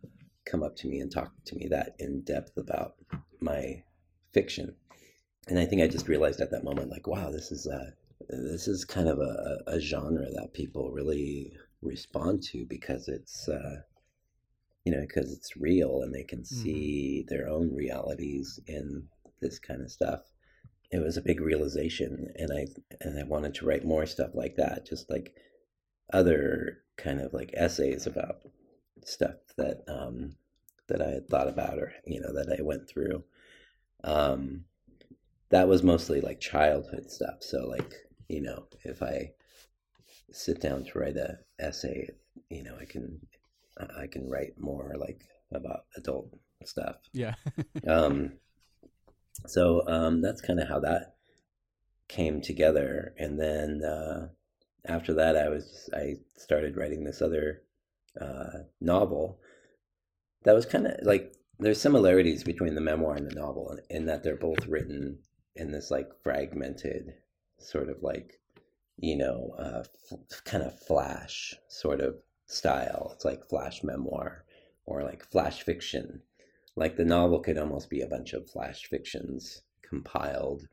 come 0.45 0.63
up 0.63 0.75
to 0.75 0.88
me 0.88 0.99
and 0.99 1.12
talk 1.12 1.32
to 1.45 1.56
me 1.56 1.67
that 1.67 1.95
in 1.99 2.21
depth 2.21 2.58
about 2.58 2.95
my 3.39 3.84
fiction 4.34 4.73
and 5.47 5.60
i 5.60 5.65
think 5.65 5.82
i 5.82 5.88
just 5.88 6.08
realized 6.08 6.41
at 6.41 6.51
that 6.51 6.63
moment 6.63 6.89
like 6.89 7.08
wow 7.08 7.30
this 7.30 7.51
is 7.51 7.67
uh, 7.67 7.91
this 8.30 8.67
is 8.67 8.86
kind 8.86 9.08
of 9.08 9.19
a, 9.19 9.63
a 9.67 9.80
genre 9.80 10.25
that 10.32 10.53
people 10.53 10.91
really 10.91 11.53
respond 11.82 12.41
to 12.41 12.65
because 12.65 13.08
it's 13.08 13.47
uh, 13.47 13.82
you 14.84 14.91
know 14.91 15.01
because 15.01 15.32
it's 15.32 15.58
real 15.58 16.01
and 16.01 16.13
they 16.13 16.23
can 16.23 16.39
mm-hmm. 16.39 16.63
see 16.63 17.25
their 17.27 17.47
own 17.47 17.73
realities 17.73 18.60
in 18.67 19.03
this 19.41 19.60
kind 19.60 19.82
of 19.82 19.91
stuff 19.91 20.21
it 20.91 21.00
was 21.00 21.17
a 21.17 21.21
big 21.21 21.41
realization 21.41 22.32
and 22.36 22.52
i 22.54 22.65
and 23.02 23.19
i 23.19 23.23
wanted 23.23 23.54
to 23.54 23.65
write 23.65 23.86
more 23.86 24.06
stuff 24.06 24.32
like 24.34 24.56
that 24.56 24.86
just 24.86 25.10
like 25.10 25.36
other 26.13 26.80
kind 26.97 27.19
of 27.19 27.34
like 27.34 27.52
essays 27.54 28.08
about 28.08 28.38
stuff 29.06 29.36
that 29.58 29.84
um 29.88 30.36
that 30.88 31.02
i 31.02 31.10
had 31.10 31.28
thought 31.28 31.47
about 31.47 31.78
or 31.78 31.93
you 32.06 32.19
know 32.19 32.34
that 32.34 32.56
i 32.58 32.62
went 32.62 32.88
through. 32.89 33.23
Um 34.04 34.65
that 35.50 35.67
was 35.67 35.82
mostly 35.82 36.19
like 36.19 36.39
childhood 36.39 37.10
stuff. 37.10 37.38
So 37.41 37.67
like 37.67 37.93
you 38.28 38.41
know 38.41 38.67
if 38.84 39.02
i 39.02 39.32
sit 40.32 40.62
down 40.62 40.84
to 40.84 41.00
write 41.00 41.15
a 41.15 41.39
essay 41.60 42.10
you 42.50 42.62
know 42.63 42.76
i 42.80 42.86
can 42.86 43.19
i 43.97 44.08
can 44.08 44.30
write 44.30 44.60
more 44.60 44.93
like 44.97 45.21
about 45.52 45.86
adult 45.95 46.30
stuff. 46.65 46.97
Yeah. 47.13 47.36
Um 47.88 48.34
so 49.45 49.88
um, 49.88 50.21
that's 50.21 50.41
kind 50.41 50.60
of 50.60 50.67
how 50.67 50.80
that 50.80 51.15
came 52.08 52.41
together. 52.41 53.13
And 53.17 53.39
then 53.39 53.84
uh, 53.84 54.30
after 54.86 55.13
that, 55.15 55.38
I 55.38 55.50
was 55.50 55.89
I 55.93 56.15
started 56.36 56.78
writing 56.78 57.04
this 57.04 57.21
other 57.21 57.62
uh, 58.19 58.63
novel 58.82 59.39
that 60.43 60.56
was 60.56 60.65
kind 60.65 60.88
of 60.88 60.93
like 61.04 61.34
there's 61.60 61.82
similarities 61.82 62.43
between 62.43 62.76
the 62.76 62.82
memoir 62.82 63.15
and 63.15 63.30
the 63.30 63.36
novel 63.36 63.71
in, 63.71 63.97
in 63.97 64.06
that 64.06 64.23
they're 64.23 64.36
both 64.36 64.65
written 64.67 65.19
in 65.56 65.71
this 65.71 65.91
like 65.91 66.10
fragmented 66.23 67.13
sort 67.60 67.89
of 67.89 68.02
like 68.04 68.39
you 68.97 69.17
know 69.17 69.56
uh, 69.58 69.84
f- 70.12 70.43
kind 70.45 70.63
of 70.63 70.80
flash 70.80 71.54
sort 71.67 72.00
of 72.02 72.15
style. 72.45 73.12
It's 73.13 73.26
like 73.26 73.47
flash 73.47 73.84
memoir 73.84 74.45
or 74.86 75.04
like 75.04 75.23
flash 75.23 75.63
fiction 75.63 76.21
like 76.78 76.96
the 76.96 77.04
novel 77.04 77.40
could 77.42 77.58
almost 77.58 77.90
be 77.90 78.02
a 78.02 78.08
bunch 78.08 78.34
of 78.34 78.50
flash 78.50 78.86
fictions 78.86 79.63
compiled 79.82 80.68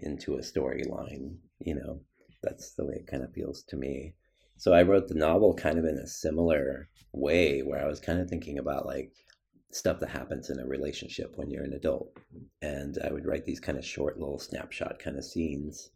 into 0.00 0.34
a 0.34 0.40
storyline 0.40 1.36
you 1.60 1.74
know? 1.74 2.00
That's 2.42 2.74
the 2.74 2.84
way 2.84 2.96
it 2.96 3.06
kind 3.06 3.22
of 3.22 3.32
feels 3.32 3.62
to 3.68 3.76
me. 3.76 4.14
So 4.56 4.72
i 4.72 4.82
wrote 4.82 5.08
the 5.08 5.14
novel 5.14 5.54
kind 5.54 5.78
of 5.78 5.84
in 5.84 5.96
a 5.96 6.06
similar 6.06 6.88
way 7.12 7.60
where 7.60 7.80
i 7.82 7.86
was 7.86 8.00
kind 8.00 8.20
of 8.20 8.28
thinking 8.28 8.58
about 8.58 8.86
like 8.86 9.12
stuff 9.72 9.98
that 10.00 10.10
happens 10.10 10.50
in 10.50 10.60
a 10.60 10.66
relationship 10.66 11.32
when 11.36 11.50
you're 11.50 11.64
an 11.64 11.72
adult. 11.72 12.16
And 12.62 12.98
i 13.04 13.12
would 13.12 13.26
write 13.26 13.44
these 13.46 13.60
kind 13.60 13.78
of 13.78 13.84
short 13.84 14.18
little 14.18 14.38
snapshot 14.38 14.98
kind 14.98 15.16
of 15.16 15.24
scenes. 15.24 15.90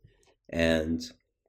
And 0.51 1.03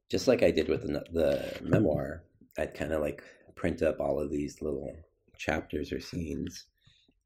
just 0.10 0.28
like 0.28 0.44
i 0.44 0.52
did 0.52 0.68
with 0.68 0.82
the, 0.82 1.04
the 1.12 1.60
memoir 1.62 2.24
i'd 2.58 2.74
kind 2.74 2.92
of 2.92 3.02
like 3.02 3.24
print 3.56 3.82
up 3.82 4.00
all 4.00 4.20
of 4.20 4.32
these 4.32 4.62
little 4.62 4.96
chapters 5.38 5.92
or 5.94 6.00
scenes 6.00 6.66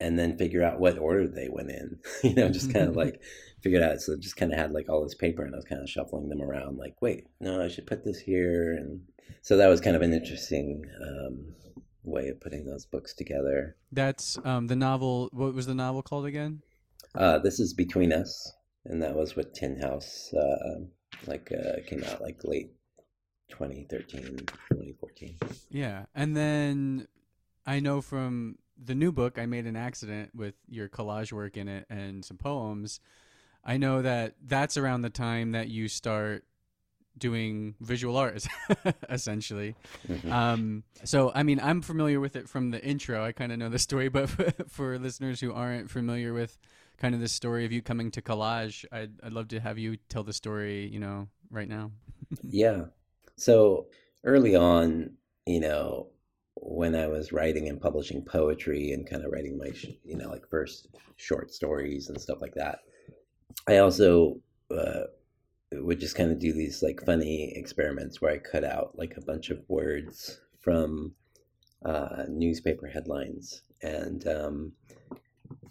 and 0.03 0.19
then 0.19 0.37
figure 0.37 0.63
out 0.63 0.79
what 0.79 0.97
order 0.97 1.27
they 1.27 1.47
went 1.49 1.71
in. 1.71 1.97
you 2.23 2.35
know, 2.35 2.49
just 2.49 2.73
kind 2.73 2.87
of 2.87 2.95
like 2.95 3.21
figured 3.61 3.81
out. 3.81 4.01
So 4.01 4.17
just 4.17 4.35
kind 4.35 4.51
of 4.51 4.59
had 4.59 4.73
like 4.73 4.89
all 4.89 5.01
this 5.01 5.15
paper, 5.15 5.43
and 5.43 5.55
I 5.55 5.57
was 5.57 5.65
kind 5.65 5.81
of 5.81 5.89
shuffling 5.89 6.29
them 6.29 6.41
around. 6.41 6.77
Like, 6.77 7.01
wait, 7.01 7.27
no, 7.39 7.63
I 7.63 7.69
should 7.69 7.87
put 7.87 8.03
this 8.03 8.19
here, 8.19 8.73
and 8.73 9.01
so 9.41 9.57
that 9.57 9.67
was 9.67 9.81
kind 9.81 9.95
of 9.95 10.01
an 10.01 10.13
interesting 10.13 10.85
um, 11.01 11.55
way 12.03 12.27
of 12.27 12.41
putting 12.41 12.65
those 12.65 12.85
books 12.85 13.13
together. 13.13 13.77
That's 13.91 14.37
um, 14.43 14.67
the 14.67 14.75
novel. 14.75 15.29
What 15.31 15.53
was 15.53 15.65
the 15.65 15.75
novel 15.75 16.03
called 16.03 16.25
again? 16.25 16.61
Uh, 17.15 17.39
this 17.39 17.59
is 17.59 17.73
Between 17.73 18.11
Us, 18.11 18.51
and 18.85 19.01
that 19.01 19.15
was 19.15 19.35
with 19.35 19.53
Tin 19.53 19.79
House. 19.79 20.33
Uh, 20.33 20.81
like 21.27 21.51
uh, 21.51 21.79
came 21.87 22.03
out 22.03 22.21
like 22.21 22.41
late 22.43 22.71
2013, 23.49 24.21
2014. 24.21 25.37
Yeah, 25.69 26.05
and 26.13 26.35
then 26.35 27.07
I 27.65 27.79
know 27.79 28.01
from 28.01 28.57
the 28.81 28.95
new 28.95 29.11
book, 29.11 29.37
I 29.37 29.45
made 29.45 29.65
an 29.65 29.75
accident 29.75 30.31
with 30.35 30.55
your 30.67 30.89
collage 30.89 31.31
work 31.31 31.57
in 31.57 31.67
it 31.67 31.85
and 31.89 32.23
some 32.23 32.37
poems. 32.37 32.99
I 33.63 33.77
know 33.77 34.01
that 34.01 34.35
that's 34.45 34.77
around 34.77 35.01
the 35.01 35.09
time 35.09 35.51
that 35.51 35.69
you 35.69 35.87
start 35.87 36.43
doing 37.17 37.75
visual 37.79 38.17
art 38.17 38.43
essentially 39.09 39.75
mm-hmm. 40.07 40.31
um, 40.31 40.83
so 41.03 41.31
i 41.35 41.43
mean 41.43 41.59
i'm 41.61 41.81
familiar 41.81 42.19
with 42.19 42.35
it 42.35 42.49
from 42.49 42.71
the 42.71 42.83
intro 42.83 43.23
i 43.23 43.31
kind 43.31 43.51
of 43.51 43.59
know 43.59 43.69
the 43.69 43.77
story 43.77 44.09
but 44.09 44.29
for 44.69 44.97
listeners 44.97 45.39
who 45.39 45.53
aren't 45.53 45.89
familiar 45.89 46.33
with 46.33 46.57
kind 46.97 47.13
of 47.13 47.21
the 47.21 47.27
story 47.27 47.65
of 47.65 47.71
you 47.71 47.81
coming 47.81 48.09
to 48.09 48.21
collage 48.21 48.85
I'd, 48.91 49.11
I'd 49.21 49.33
love 49.33 49.49
to 49.49 49.59
have 49.59 49.77
you 49.77 49.97
tell 50.09 50.23
the 50.23 50.33
story 50.33 50.87
you 50.87 50.99
know 50.99 51.27
right 51.51 51.69
now 51.69 51.91
yeah 52.41 52.85
so 53.35 53.87
early 54.23 54.55
on 54.55 55.11
you 55.45 55.59
know 55.59 56.07
when 56.55 56.95
I 56.95 57.07
was 57.07 57.31
writing 57.31 57.69
and 57.69 57.81
publishing 57.81 58.23
poetry 58.23 58.91
and 58.91 59.09
kind 59.09 59.23
of 59.25 59.31
writing 59.31 59.57
my, 59.57 59.71
you 60.03 60.17
know, 60.17 60.29
like 60.29 60.47
first 60.49 60.87
short 61.15 61.53
stories 61.53 62.09
and 62.09 62.19
stuff 62.19 62.41
like 62.41 62.53
that, 62.55 62.79
I 63.67 63.77
also 63.77 64.37
uh, 64.71 65.03
would 65.71 65.99
just 65.99 66.15
kind 66.15 66.31
of 66.31 66.39
do 66.39 66.53
these 66.53 66.83
like 66.83 67.05
funny 67.05 67.53
experiments 67.55 68.21
where 68.21 68.33
I 68.33 68.37
cut 68.37 68.63
out 68.63 68.97
like 68.97 69.15
a 69.17 69.25
bunch 69.25 69.49
of 69.49 69.63
words 69.67 70.39
from 70.59 71.13
uh, 71.85 72.23
newspaper 72.29 72.87
headlines 72.87 73.63
and 73.81 74.25
um, 74.27 74.73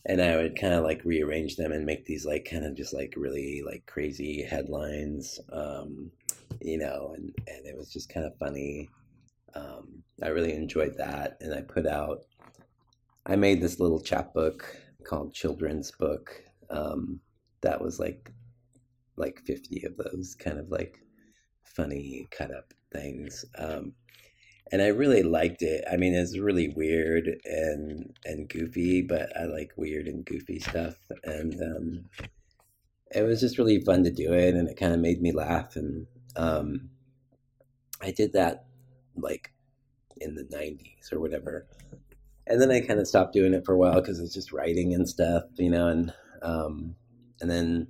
and 0.05 0.21
I 0.21 0.37
would 0.37 0.59
kind 0.59 0.75
of 0.75 0.85
like 0.85 1.05
rearrange 1.05 1.57
them 1.57 1.73
and 1.73 1.87
make 1.87 2.05
these 2.05 2.27
like 2.27 2.47
kind 2.51 2.65
of 2.65 2.75
just 2.77 2.93
like 2.93 3.15
really 3.17 3.63
like 3.65 3.87
crazy 3.87 4.43
headlines, 4.43 5.39
um, 5.53 6.11
you 6.61 6.79
know, 6.79 7.15
and 7.17 7.33
and 7.47 7.67
it 7.67 7.77
was 7.77 7.93
just 7.93 8.13
kind 8.13 8.27
of 8.27 8.37
funny 8.39 8.91
um, 9.55 10.03
I 10.23 10.29
really 10.29 10.55
enjoyed 10.55 10.97
that, 10.99 11.37
and 11.41 11.55
I 11.55 11.63
put 11.63 11.87
out. 11.87 12.25
I 13.27 13.37
made 13.37 13.61
this 13.61 13.79
little 13.79 14.01
chapbook 14.01 14.77
called 15.05 15.35
Children's 15.35 15.91
Book. 15.93 16.43
Um, 16.71 17.21
that 17.61 17.81
was 17.81 17.99
like 17.99 18.33
like 19.17 19.41
fifty 19.45 19.85
of 19.85 19.97
those 19.97 20.35
kind 20.35 20.59
of 20.59 20.71
like 20.71 20.99
funny 21.65 22.29
cut 22.31 22.51
up 22.55 22.73
things. 22.93 23.45
Um, 23.59 23.95
and 24.71 24.81
I 24.81 24.89
really 24.89 25.23
liked 25.23 25.63
it. 25.63 25.85
I 25.91 25.97
mean, 25.97 26.15
it's 26.15 26.39
really 26.39 26.69
weird 26.69 27.29
and 27.45 28.17
and 28.25 28.49
goofy, 28.49 29.03
but 29.03 29.37
I 29.37 29.45
like 29.45 29.73
weird 29.77 30.07
and 30.07 30.25
goofy 30.25 30.59
stuff, 30.61 30.97
and 31.25 31.55
um, 31.63 32.05
it 33.15 33.23
was 33.23 33.41
just 33.41 33.59
really 33.59 33.81
fun 33.81 34.05
to 34.05 34.11
do 34.11 34.33
it, 34.33 34.55
and 34.55 34.69
it 34.69 34.79
kind 34.79 34.95
of 34.95 35.01
made 35.01 35.21
me 35.21 35.33
laugh. 35.33 35.77
And 35.77 36.07
um, 36.37 36.91
I 38.01 38.11
did 38.11 38.33
that 38.33 38.65
like 39.17 39.53
in 40.21 40.35
the 40.35 40.45
90s 40.45 41.13
or 41.13 41.21
whatever. 41.21 41.67
And 42.47 42.61
then 42.61 42.71
I 42.71 42.81
kind 42.81 43.01
of 43.01 43.07
stopped 43.07 43.33
doing 43.33 43.55
it 43.55 43.65
for 43.65 43.75
a 43.75 43.79
while 43.79 44.01
because 44.01 44.19
it's 44.19 44.35
just 44.35 44.53
writing 44.53 44.95
and 44.95 45.09
stuff, 45.09 45.45
you 45.57 45.71
know, 45.71 45.89
and 45.89 46.13
um, 46.43 46.97
and 47.41 47.51
then 47.51 47.87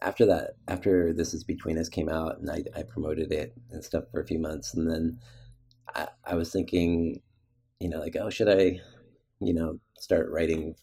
after 0.00 0.26
that, 0.26 0.52
after 0.68 1.12
This 1.12 1.34
Is 1.34 1.44
Between 1.44 1.78
Us 1.78 1.88
came 1.88 2.08
out 2.08 2.38
and 2.38 2.50
I, 2.50 2.64
I 2.76 2.82
promoted 2.82 3.32
it 3.32 3.54
and 3.70 3.84
stuff 3.84 4.04
for 4.10 4.20
a 4.20 4.26
few 4.26 4.38
months, 4.38 4.74
and 4.74 4.90
then 4.90 5.18
I, 5.94 6.08
I 6.24 6.34
was 6.34 6.52
thinking, 6.52 7.20
you 7.80 7.88
know, 7.88 7.98
like, 7.98 8.16
oh, 8.20 8.30
should 8.30 8.48
I, 8.48 8.80
you 9.40 9.54
know, 9.54 9.78
start 9.98 10.30
writing 10.30 10.74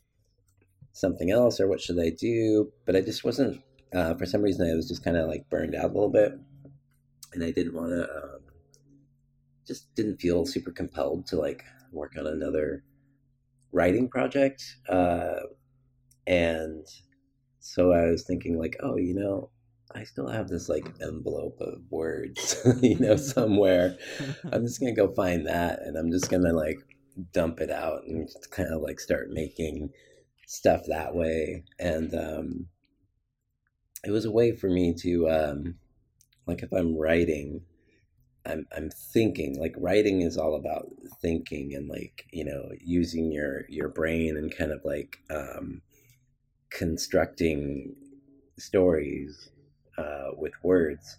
something 0.92 1.32
else 1.32 1.60
or 1.60 1.68
what 1.68 1.82
should 1.82 2.00
I 2.00 2.10
do? 2.10 2.72
But 2.86 2.96
I 2.96 3.02
just 3.02 3.24
wasn't, 3.24 3.62
uh, 3.94 4.16
for 4.16 4.26
some 4.26 4.42
reason, 4.42 4.70
I 4.70 4.76
was 4.76 4.88
just 4.88 5.04
kind 5.04 5.18
of 5.18 5.28
like 5.28 5.50
burned 5.50 5.76
out 5.76 5.86
a 5.86 5.94
little 5.94 6.10
bit 6.10 6.34
and 7.34 7.44
I 7.44 7.52
didn't 7.52 7.76
want 7.76 7.92
to 7.92 8.04
um, 8.04 8.40
just 9.70 9.94
didn't 9.96 10.18
feel 10.18 10.46
super 10.48 10.72
compelled 10.72 11.28
to 11.28 11.38
like 11.38 11.64
work 11.92 12.14
on 12.18 12.26
another 12.26 12.84
writing 13.72 14.10
project. 14.10 14.64
Uh, 14.90 15.36
and 16.26 16.86
so 17.60 17.94
I 17.94 18.10
was 18.10 18.24
thinking 18.24 18.58
like, 18.58 18.76
oh, 18.82 18.98
you 18.98 19.14
know, 19.14 19.52
I 19.94 20.04
still 20.04 20.28
have 20.28 20.48
this 20.48 20.70
like 20.70 20.88
envelope 21.02 21.58
of 21.62 21.82
words, 21.92 22.60
you 22.82 22.98
know, 22.98 23.16
somewhere. 23.16 23.96
I'm 24.52 24.66
just 24.66 24.80
gonna 24.80 24.96
go 24.96 25.14
find 25.14 25.48
that, 25.48 25.80
and 25.84 25.96
I'm 25.98 26.12
just 26.12 26.32
gonna 26.32 26.54
like 26.54 26.80
dump 27.32 27.60
it 27.60 27.70
out 27.70 28.04
and 28.08 28.28
kind 28.50 28.74
of 28.74 28.82
like 28.82 29.00
start 29.00 29.30
making 29.30 29.92
stuff 30.48 30.82
that 30.88 31.14
way. 31.14 31.64
And 31.78 32.14
um, 32.16 32.68
it 34.04 34.12
was 34.12 34.26
a 34.26 34.32
way 34.32 34.56
for 34.56 34.68
me 34.68 34.96
to, 35.02 35.30
um, 35.30 35.76
like, 36.48 36.64
if 36.64 36.72
I'm 36.72 36.98
writing, 36.98 37.62
I'm 38.46 38.68
I'm 38.76 38.90
thinking 38.90 39.60
like 39.60 39.76
writing 39.78 40.22
is 40.22 40.38
all 40.38 40.56
about 40.56 40.88
thinking 41.22 41.74
and 41.76 41.90
like 41.90 42.26
you 42.32 42.46
know 42.46 42.70
using 42.80 43.32
your 43.32 43.66
your 43.70 43.90
brain 43.90 44.38
and 44.38 44.56
kind 44.56 44.72
of 44.72 44.82
like 44.84 45.20
um, 45.30 45.82
constructing 46.70 47.96
stories 48.58 49.50
uh, 49.98 50.30
with 50.38 50.54
words. 50.64 51.18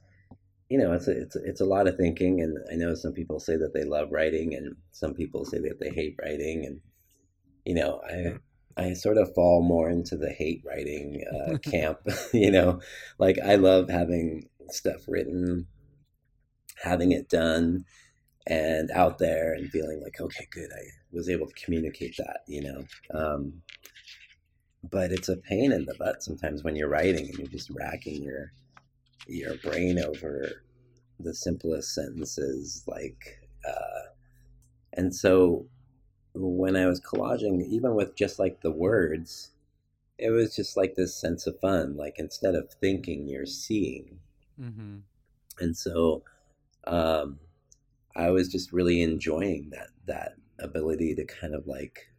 You 0.69 0.79
know, 0.79 0.93
it's 0.93 1.09
a, 1.09 1.21
it's 1.23 1.37
a, 1.37 1.45
it's 1.45 1.61
a 1.61 1.67
lot 1.67 1.89
of 1.89 1.97
thinking, 1.97 2.41
and 2.41 2.59
I 2.71 2.77
know 2.77 2.95
some 2.95 3.13
people 3.13 3.41
say 3.41 3.57
that 3.57 3.75
they 3.75 3.85
love 3.85 4.13
writing, 4.13 4.55
and 4.55 4.77
some 4.93 5.15
people 5.15 5.45
say 5.45 5.59
that 5.59 5.81
they 5.81 5.91
hate 5.91 6.17
writing, 6.23 6.65
and 6.65 6.81
you 7.65 7.75
know, 7.75 8.01
I 8.09 8.39
I 8.81 8.95
sort 8.95 9.19
of 9.19 9.35
fall 9.35 9.63
more 9.63 9.91
into 9.91 10.17
the 10.17 10.31
hate 10.31 10.63
writing 10.65 11.25
uh, 11.35 11.59
camp. 11.71 11.99
you 12.33 12.51
know, 12.51 12.81
like 13.19 13.39
I 13.45 13.57
love 13.57 13.91
having 13.91 14.49
stuff 14.71 15.03
written 15.09 15.67
having 16.83 17.13
it 17.13 17.29
done 17.29 17.85
and 18.47 18.91
out 18.91 19.19
there 19.19 19.53
and 19.53 19.71
feeling 19.71 20.01
like 20.03 20.21
okay 20.21 20.47
good 20.51 20.71
i 20.75 20.83
was 21.13 21.29
able 21.29 21.47
to 21.47 21.65
communicate 21.65 22.17
that 22.17 22.41
you 22.47 22.63
know 22.63 22.85
um, 23.15 23.63
but 24.91 25.13
it's 25.13 25.29
a 25.29 25.37
pain 25.37 25.73
in 25.73 25.85
the 25.85 25.95
butt 25.95 26.23
sometimes 26.23 26.65
when 26.65 26.75
you're 26.75 26.89
writing 26.89 27.27
and 27.27 27.39
you're 27.39 27.47
just 27.49 27.71
racking 27.71 28.23
your 28.23 28.53
your 29.27 29.57
brain 29.57 29.99
over 29.99 30.63
the 31.19 31.35
simplest 31.35 31.95
sentences 31.95 32.83
like 32.87 33.41
uh, 33.69 34.09
and 34.95 35.15
so 35.15 35.67
when 36.35 36.77
i 36.77 36.87
was 36.87 37.01
collaging 37.01 37.63
even 37.67 37.95
with 37.95 38.17
just 38.17 38.39
like 38.39 38.63
the 38.63 38.71
words 38.71 39.51
it 40.19 40.31
was 40.31 40.55
just 40.55 40.77
like 40.77 40.95
this 40.95 41.15
sense 41.15 41.47
of 41.47 41.59
fun 41.61 41.97
like 41.97 42.15
instead 42.19 42.55
of 42.55 42.73
thinking 42.81 43.29
you're 43.29 43.47
seeing 43.47 44.19
mm-hmm. 44.59 44.97
and 45.59 45.77
so 45.77 46.23
um, 46.87 47.39
I 48.17 48.31
was 48.31 48.49
just 48.49 48.73
really 48.73 49.03
enjoying 49.03 49.71
that 49.71 49.89
that 50.07 50.33
ability 50.59 51.15
to 51.15 51.25
kind 51.25 51.55
of 51.55 51.67
like 51.67 52.11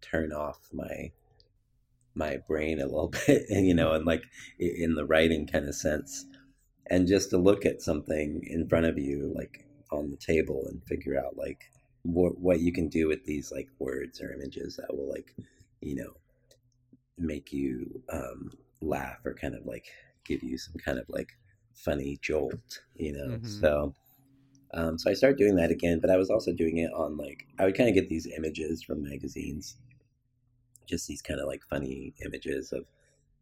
turn 0.00 0.32
off 0.32 0.58
my 0.72 1.12
my 2.14 2.38
brain 2.46 2.80
a 2.80 2.86
little 2.86 3.08
bit, 3.26 3.44
and 3.48 3.66
you 3.66 3.74
know, 3.74 3.92
and 3.92 4.04
like 4.04 4.24
in 4.58 4.94
the 4.94 5.06
writing 5.06 5.46
kind 5.46 5.68
of 5.68 5.74
sense, 5.74 6.24
and 6.88 7.06
just 7.06 7.30
to 7.30 7.38
look 7.38 7.64
at 7.64 7.82
something 7.82 8.42
in 8.46 8.68
front 8.68 8.86
of 8.86 8.98
you, 8.98 9.32
like 9.34 9.66
on 9.90 10.10
the 10.10 10.16
table, 10.16 10.64
and 10.68 10.82
figure 10.84 11.18
out 11.18 11.36
like 11.36 11.70
what 12.02 12.38
what 12.38 12.60
you 12.60 12.72
can 12.72 12.88
do 12.88 13.08
with 13.08 13.24
these 13.24 13.52
like 13.52 13.68
words 13.78 14.20
or 14.20 14.32
images 14.32 14.76
that 14.76 14.96
will 14.96 15.08
like 15.08 15.34
you 15.80 15.94
know 15.94 16.12
make 17.18 17.52
you 17.52 18.02
um, 18.12 18.50
laugh 18.80 19.18
or 19.24 19.34
kind 19.34 19.54
of 19.54 19.64
like 19.64 19.86
give 20.24 20.42
you 20.42 20.58
some 20.58 20.74
kind 20.84 20.98
of 20.98 21.04
like 21.08 21.36
funny 21.74 22.18
jolt, 22.22 22.82
you 22.96 23.12
know. 23.12 23.36
Mm-hmm. 23.36 23.46
So 23.46 23.94
um, 24.74 24.98
so 24.98 25.10
I 25.10 25.14
started 25.14 25.38
doing 25.38 25.56
that 25.56 25.70
again, 25.70 26.00
but 26.00 26.10
I 26.10 26.16
was 26.16 26.30
also 26.30 26.52
doing 26.52 26.78
it 26.78 26.92
on 26.94 27.16
like 27.16 27.46
I 27.58 27.64
would 27.64 27.76
kind 27.76 27.88
of 27.88 27.94
get 27.94 28.08
these 28.08 28.26
images 28.26 28.82
from 28.82 29.02
magazines, 29.02 29.76
just 30.86 31.06
these 31.06 31.22
kind 31.22 31.40
of 31.40 31.46
like 31.46 31.62
funny 31.68 32.14
images 32.24 32.72
of, 32.72 32.86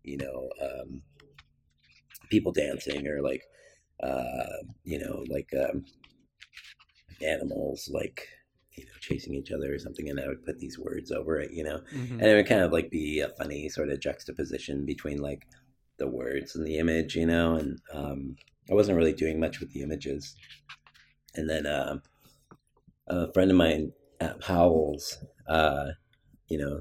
you 0.03 0.17
know, 0.17 0.51
um, 0.61 1.03
people 2.31 2.53
dancing 2.53 3.07
or 3.07 3.23
like, 3.23 3.45
uh, 4.03 4.65
you 4.85 4.99
know, 4.99 5.25
like 5.29 5.51
um, 5.55 5.85
animals 7.23 7.91
like 7.93 8.27
you 8.73 8.85
know 8.85 8.93
chasing 9.01 9.35
each 9.35 9.53
other 9.53 9.73
or 9.73 9.79
something, 9.79 10.09
and 10.09 10.19
I 10.19 10.27
would 10.27 10.45
put 10.45 10.59
these 10.59 10.81
words 10.81 11.13
over 11.13 11.39
it, 11.39 11.53
you 11.53 11.63
know, 11.63 11.81
mm-hmm. 11.95 12.15
and 12.15 12.23
it 12.23 12.35
would 12.35 12.49
kind 12.49 12.63
of 12.63 12.73
like 12.73 12.91
be 12.91 13.21
a 13.21 13.29
funny 13.29 13.69
sort 13.69 13.91
of 13.91 14.01
juxtaposition 14.01 14.85
between 14.85 15.19
like 15.19 15.47
the 16.01 16.09
words 16.09 16.57
and 16.57 16.67
the 16.67 16.79
image, 16.79 17.15
you 17.15 17.27
know, 17.27 17.55
and 17.55 17.79
um, 17.95 18.37
I 18.69 18.75
wasn't 18.75 18.99
really 18.99 19.13
doing 19.13 19.39
much 19.39 19.61
with 19.61 19.71
the 19.71 19.83
images. 19.83 20.35
And 21.37 21.49
then 21.49 21.67
uh, 21.67 21.99
a 23.07 23.33
friend 23.33 23.53
of 23.53 23.57
mine 23.57 23.93
at 24.19 24.41
Powell's, 24.41 25.23
uh, 25.49 25.91
you 26.49 26.59
know, 26.59 26.81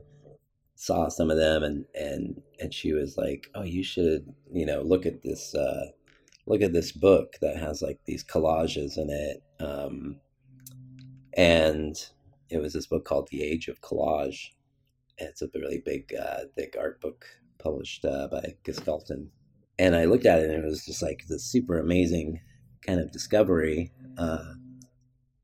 saw 0.79 1.09
some 1.09 1.29
of 1.29 1.35
them 1.35 1.61
and 1.61 1.85
and 1.93 2.41
and 2.61 2.73
she 2.73 2.93
was 2.93 3.17
like 3.17 3.47
oh 3.53 3.63
you 3.63 3.83
should 3.83 4.33
you 4.53 4.65
know 4.65 4.81
look 4.81 5.05
at 5.05 5.21
this 5.23 5.53
uh 5.53 5.87
look 6.45 6.61
at 6.61 6.71
this 6.71 6.93
book 6.93 7.33
that 7.41 7.57
has 7.57 7.81
like 7.81 7.99
these 8.05 8.23
collages 8.23 8.97
in 8.97 9.09
it. 9.09 9.43
Um 9.59 10.21
and 11.35 11.97
it 12.49 12.61
was 12.61 12.71
this 12.71 12.87
book 12.87 13.03
called 13.03 13.27
the 13.29 13.43
age 13.43 13.67
of 13.67 13.81
collage. 13.81 14.51
It's 15.17 15.41
a 15.41 15.49
really 15.53 15.81
big 15.85 16.13
uh 16.17 16.45
thick 16.55 16.77
art 16.79 17.01
book 17.01 17.25
published 17.59 18.05
uh, 18.05 18.27
by 18.31 18.55
Gestalten 18.63 19.27
and 19.77 19.95
i 19.95 20.05
looked 20.05 20.25
at 20.25 20.39
it 20.39 20.49
and 20.49 20.63
it 20.63 20.67
was 20.67 20.85
just 20.85 21.01
like 21.01 21.25
this 21.29 21.43
super 21.43 21.79
amazing 21.79 22.41
kind 22.85 22.99
of 22.99 23.11
discovery 23.11 23.91
uh 24.17 24.53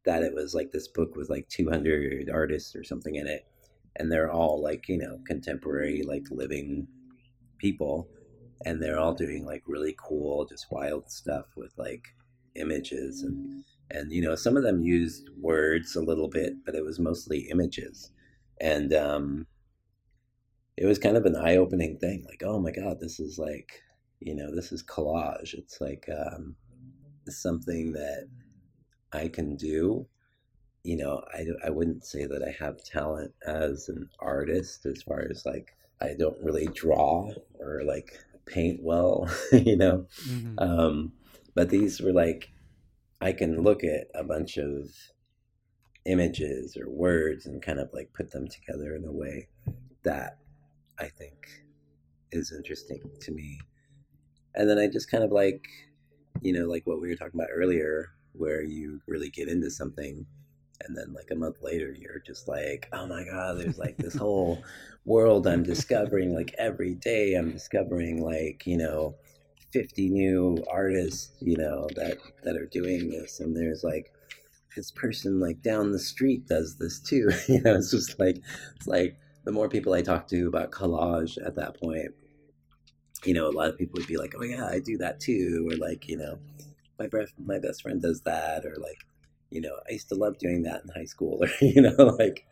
that 0.06 0.24
it 0.24 0.34
was 0.34 0.54
like 0.54 0.72
this 0.72 0.88
book 0.88 1.16
with 1.16 1.30
like 1.30 1.48
200 1.50 2.30
artists 2.30 2.76
or 2.76 2.84
something 2.84 3.16
in 3.16 3.28
it. 3.28 3.46
And 3.98 4.12
they're 4.12 4.32
all 4.32 4.62
like 4.62 4.88
you 4.88 4.98
know 4.98 5.20
contemporary 5.28 6.04
like 6.04 6.24
living 6.32 6.88
people. 7.58 8.08
And 8.66 8.82
they're 8.82 9.00
all 9.00 9.14
doing 9.14 9.46
like 9.46 9.64
really 9.68 9.96
cool 9.98 10.46
just 10.46 10.68
wild 10.72 11.12
stuff 11.12 11.46
with 11.58 11.74
like 11.78 12.04
images. 12.56 13.24
And 13.24 13.64
and 13.92 14.12
you 14.12 14.22
know 14.22 14.36
some 14.36 14.58
of 14.58 14.64
them 14.64 14.82
used 14.82 15.30
words 15.40 15.96
a 15.96 16.02
little 16.02 16.28
bit 16.28 16.54
but 16.66 16.76
it 16.76 16.84
was 16.84 17.00
mostly 17.00 17.48
images. 17.52 18.12
And 18.62 18.94
um 18.94 19.48
it 20.78 20.86
was 20.86 21.00
kind 21.00 21.18
of 21.18 21.26
an 21.26 21.36
eye-opening 21.36 21.98
thing 21.98 22.26
like 22.28 22.44
oh 22.46 22.60
my 22.60 22.72
god 22.72 23.00
this 23.00 23.20
is 23.20 23.38
like 23.38 23.82
you 24.20 24.36
know 24.36 24.54
this 24.54 24.72
is 24.72 24.84
collage 24.84 25.54
it's 25.54 25.80
like 25.82 26.08
um 26.10 26.56
something 27.28 27.94
that 27.94 28.28
i 29.14 29.28
can 29.28 29.56
do 29.56 30.08
you 30.86 30.96
know, 30.98 31.24
I, 31.34 31.48
I 31.66 31.72
wouldn't 31.72 32.06
say 32.06 32.28
that 32.28 32.44
I 32.44 32.56
have 32.64 32.84
talent 32.84 33.34
as 33.46 33.90
an 33.90 34.08
artist 34.20 34.86
as 34.86 35.02
far 35.02 35.26
as 35.30 35.44
like 35.44 35.76
I 36.00 36.14
don't 36.14 36.38
really 36.44 36.68
draw 36.68 37.32
or 37.60 37.82
like 37.84 38.20
paint 38.46 38.82
well, 38.84 39.28
you 39.52 39.76
know. 39.76 40.06
Mm-hmm. 40.28 40.60
Um, 40.60 41.14
but 41.56 41.70
these 41.70 42.00
were 42.00 42.14
like 42.14 42.52
I 43.20 43.32
can 43.32 43.64
look 43.64 43.84
at 43.84 44.08
a 44.14 44.24
bunch 44.24 44.58
of 44.58 44.92
images 46.06 46.78
or 46.78 46.88
words 46.88 47.48
and 47.48 47.64
kind 47.64 47.80
of 47.80 47.90
like 47.92 48.14
put 48.14 48.30
them 48.30 48.48
together 48.48 48.96
in 48.96 49.06
a 49.06 49.12
way 49.12 49.48
that 50.04 50.38
I 51.00 51.08
think 51.08 51.48
is 52.32 52.52
interesting 52.52 53.02
to 53.22 53.32
me. 53.32 53.60
And 54.56 54.70
then 54.70 54.78
I 54.80 54.88
just 54.88 55.12
kind 55.12 55.24
of 55.24 55.32
like, 55.32 55.66
you 56.42 56.54
know, 56.54 56.66
like 56.66 56.86
what 56.86 57.02
we 57.02 57.10
were 57.10 57.16
talking 57.16 57.40
about 57.40 57.50
earlier, 57.54 58.10
where 58.34 58.64
you 58.64 59.02
really 59.08 59.30
get 59.30 59.48
into 59.48 59.70
something 59.70 60.26
and 60.82 60.96
then 60.98 61.14
like 61.14 61.30
a 61.32 61.36
month 61.36 61.58
later 61.62 61.94
you're 61.98 62.20
just 62.20 62.48
like 62.48 62.88
oh 62.94 63.08
my 63.08 63.24
god 63.24 63.58
there's 63.58 63.78
like 63.78 63.98
this 63.98 64.16
whole 64.18 64.62
world 65.06 65.48
i'm 65.48 65.64
discovering 65.64 66.34
like 66.34 66.54
every 66.58 66.96
day 66.96 67.36
i'm 67.36 67.52
discovering 67.52 68.24
like 68.24 68.66
you 68.66 68.78
know 68.78 69.16
50 69.72 70.10
new 70.10 70.64
artists 70.70 71.32
you 71.40 71.58
know 71.58 71.88
that 71.96 72.18
that 72.44 72.56
are 72.56 72.68
doing 72.68 73.10
this 73.10 73.40
and 73.40 73.56
there's 73.56 73.84
like 73.84 74.12
this 74.76 74.92
person 74.92 75.40
like 75.40 75.62
down 75.62 75.92
the 75.92 76.00
street 76.00 76.48
does 76.48 76.78
this 76.78 77.00
too 77.00 77.30
you 77.48 77.62
know 77.62 77.76
it's 77.76 77.92
just 77.92 78.20
like 78.20 78.38
it's 78.76 78.88
like 78.88 79.18
the 79.46 79.52
more 79.52 79.70
people 79.70 79.94
i 79.94 80.02
talked 80.02 80.30
to 80.30 80.48
about 80.48 80.72
collage 80.72 81.38
at 81.46 81.56
that 81.56 81.80
point 81.80 82.12
you 83.24 83.34
know 83.34 83.48
a 83.48 83.52
lot 83.52 83.70
of 83.70 83.78
people 83.78 83.98
would 83.98 84.08
be 84.08 84.18
like 84.18 84.34
oh 84.38 84.44
yeah 84.44 84.68
i 84.68 84.80
do 84.80 84.98
that 84.98 85.20
too 85.20 85.68
or 85.72 85.78
like 85.78 86.08
you 86.08 86.18
know 86.18 86.38
my 87.00 87.08
best 87.08 87.34
my 87.44 87.60
best 87.60 87.82
friend 87.82 88.02
does 88.02 88.22
that 88.22 88.66
or 88.66 88.76
like 88.78 89.06
you 89.56 89.62
know, 89.62 89.76
I 89.88 89.94
used 89.94 90.10
to 90.10 90.16
love 90.16 90.38
doing 90.38 90.64
that 90.64 90.82
in 90.84 90.90
high 90.90 91.06
school, 91.06 91.40
or 91.42 91.50
you 91.62 91.82
know, 91.82 91.96
like, 92.20 92.46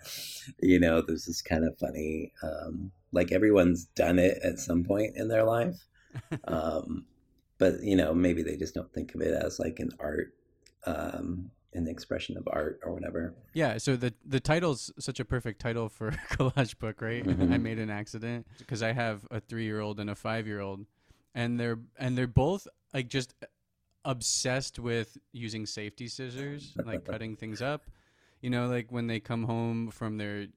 you 0.62 0.80
know, 0.80 1.02
this 1.02 1.28
is 1.28 1.42
kind 1.42 1.66
of 1.66 1.78
funny. 1.78 2.32
Um, 2.42 2.92
like 3.12 3.32
everyone's 3.32 3.86
done 3.96 4.20
it 4.20 4.40
at 4.44 4.58
some 4.58 4.84
point 4.84 5.16
in 5.16 5.28
their 5.28 5.44
life, 5.44 5.86
um, 6.48 7.06
but 7.58 7.82
you 7.82 7.96
know, 7.96 8.14
maybe 8.14 8.42
they 8.42 8.56
just 8.56 8.74
don't 8.74 8.94
think 8.94 9.14
of 9.16 9.22
it 9.22 9.34
as 9.34 9.60
like 9.60 9.80
an 9.80 9.92
art, 10.00 10.34
um, 10.86 11.52
an 11.74 11.88
expression 11.88 12.38
of 12.38 12.48
art 12.52 12.80
or 12.84 12.94
whatever. 12.94 13.34
Yeah. 13.54 13.78
So 13.78 13.96
the 13.96 14.14
the 14.26 14.40
title's 14.40 14.92
such 15.00 15.20
a 15.20 15.26
perfect 15.26 15.60
title 15.62 15.90
for 15.90 16.10
a 16.10 16.12
collage 16.32 16.78
book, 16.78 17.02
right? 17.02 17.26
Mm-hmm. 17.26 17.54
I 17.54 17.58
made 17.58 17.80
an 17.80 17.90
accident 17.90 18.48
because 18.58 18.84
I 18.84 18.94
have 18.94 19.26
a 19.32 19.40
three 19.40 19.66
year 19.66 19.80
old 19.80 20.00
and 20.00 20.10
a 20.10 20.16
five 20.16 20.48
year 20.48 20.60
old, 20.60 20.86
and 21.34 21.60
they're 21.60 21.80
and 21.98 22.18
they're 22.18 22.28
both 22.28 22.68
like 22.94 23.08
just 23.08 23.34
obsessed 24.06 24.80
with 24.80 25.18
using 25.32 25.66
safety 25.66 26.08
scissors, 26.08 26.74
like 26.86 27.06
cutting 27.10 27.36
things 27.36 27.62
up. 27.62 27.84
You 28.42 28.50
know, 28.50 28.68
like 28.68 28.92
when 28.92 29.08
they 29.08 29.20
come 29.20 29.44
home 29.44 29.90
from 29.90 30.18
their, 30.18 30.48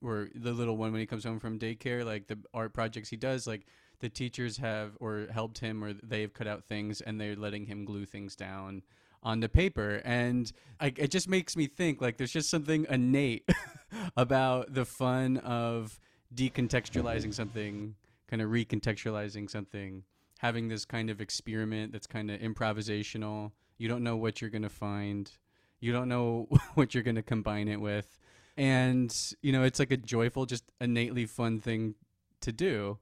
or 0.00 0.28
the 0.34 0.52
little 0.52 0.76
one 0.76 0.92
when 0.92 1.00
he 1.00 1.06
comes 1.06 1.24
home 1.24 1.40
from 1.40 1.58
daycare, 1.58 2.04
like 2.04 2.28
the 2.28 2.38
art 2.54 2.72
projects 2.72 3.08
he 3.08 3.16
does, 3.16 3.48
like 3.48 3.66
the 3.98 4.08
teachers 4.08 4.58
have 4.58 4.92
or 5.00 5.26
helped 5.32 5.58
him 5.58 5.82
or 5.82 5.92
they've 5.92 6.32
cut 6.32 6.46
out 6.46 6.64
things 6.64 7.00
and 7.00 7.20
they're 7.20 7.36
letting 7.36 7.66
him 7.66 7.84
glue 7.84 8.04
things 8.04 8.36
down 8.36 8.82
on 9.22 9.40
the 9.40 9.48
paper 9.48 10.00
and 10.04 10.52
I, 10.80 10.92
it 10.96 11.10
just 11.10 11.28
makes 11.28 11.56
me 11.56 11.66
think 11.66 12.00
like 12.00 12.16
there's 12.16 12.32
just 12.32 12.50
something 12.50 12.86
innate 12.90 13.48
about 14.16 14.74
the 14.74 14.84
fun 14.84 15.36
of 15.38 16.00
decontextualizing 16.34 17.32
something 17.32 17.94
kind 18.28 18.42
of 18.42 18.50
recontextualizing 18.50 19.48
something 19.48 20.04
having 20.42 20.66
this 20.66 20.84
kind 20.84 21.08
of 21.08 21.20
experiment 21.20 21.92
that's 21.92 22.08
kind 22.08 22.28
of 22.28 22.40
improvisational. 22.40 23.52
You 23.78 23.88
don't 23.88 24.02
know 24.02 24.16
what 24.16 24.40
you're 24.40 24.50
going 24.50 24.62
to 24.62 24.68
find. 24.68 25.30
You 25.78 25.92
don't 25.92 26.08
know 26.08 26.48
what 26.74 26.94
you're 26.94 27.04
going 27.04 27.16
to 27.16 27.22
combine 27.22 27.68
it 27.68 27.80
with. 27.80 28.18
And, 28.56 29.16
you 29.40 29.52
know, 29.52 29.62
it's 29.62 29.78
like 29.78 29.92
a 29.92 29.96
joyful, 29.96 30.44
just 30.44 30.64
innately 30.80 31.26
fun 31.26 31.60
thing 31.60 31.94
to 32.40 32.52
do. 32.52 32.98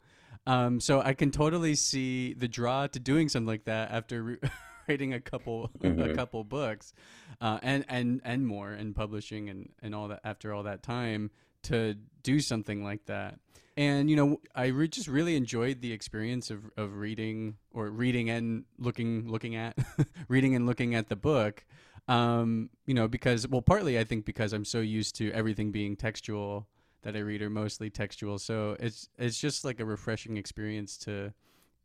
Um, 0.46 0.80
so 0.80 1.00
I 1.00 1.14
can 1.14 1.30
totally 1.30 1.74
see 1.74 2.34
the 2.34 2.46
draw 2.46 2.86
to 2.88 3.00
doing 3.00 3.28
something 3.30 3.46
like 3.46 3.64
that 3.64 3.90
after 3.90 4.22
re- 4.22 4.38
writing 4.90 5.14
a 5.14 5.20
couple 5.20 5.70
mm-hmm. 5.78 6.02
a 6.02 6.14
couple 6.14 6.42
books, 6.44 6.92
uh, 7.40 7.58
and 7.62 7.84
and 7.88 8.20
and 8.24 8.46
more, 8.46 8.72
and 8.72 8.94
publishing 8.94 9.48
and 9.48 9.70
and 9.82 9.94
all 9.94 10.08
that 10.08 10.20
after 10.24 10.52
all 10.52 10.64
that 10.64 10.82
time 10.82 11.30
to 11.62 11.94
do 12.22 12.40
something 12.40 12.82
like 12.82 13.06
that. 13.06 13.38
And 13.76 14.10
you 14.10 14.16
know 14.16 14.40
i 14.54 14.66
re- 14.66 14.88
just 14.88 15.08
really 15.08 15.36
enjoyed 15.36 15.80
the 15.80 15.92
experience 15.92 16.50
of, 16.50 16.70
of 16.76 16.96
reading 16.96 17.56
or 17.72 17.88
reading 17.88 18.28
and 18.28 18.64
looking 18.78 19.28
looking 19.28 19.54
at 19.56 19.78
reading 20.28 20.54
and 20.54 20.66
looking 20.66 20.94
at 20.94 21.08
the 21.08 21.16
book. 21.16 21.64
Um, 22.08 22.70
you 22.86 22.94
know 22.94 23.06
because 23.06 23.46
well 23.46 23.62
partly 23.62 23.96
i 23.96 24.04
think 24.04 24.24
because 24.24 24.52
i'm 24.52 24.64
so 24.64 24.80
used 24.80 25.14
to 25.16 25.30
everything 25.30 25.70
being 25.70 25.94
textual 25.94 26.66
that 27.02 27.14
i 27.14 27.20
read 27.20 27.40
are 27.42 27.50
mostly 27.50 27.88
textual. 27.88 28.38
So 28.38 28.76
it's 28.80 29.08
it's 29.16 29.38
just 29.38 29.64
like 29.64 29.78
a 29.78 29.84
refreshing 29.84 30.36
experience 30.36 30.98
to 30.98 31.32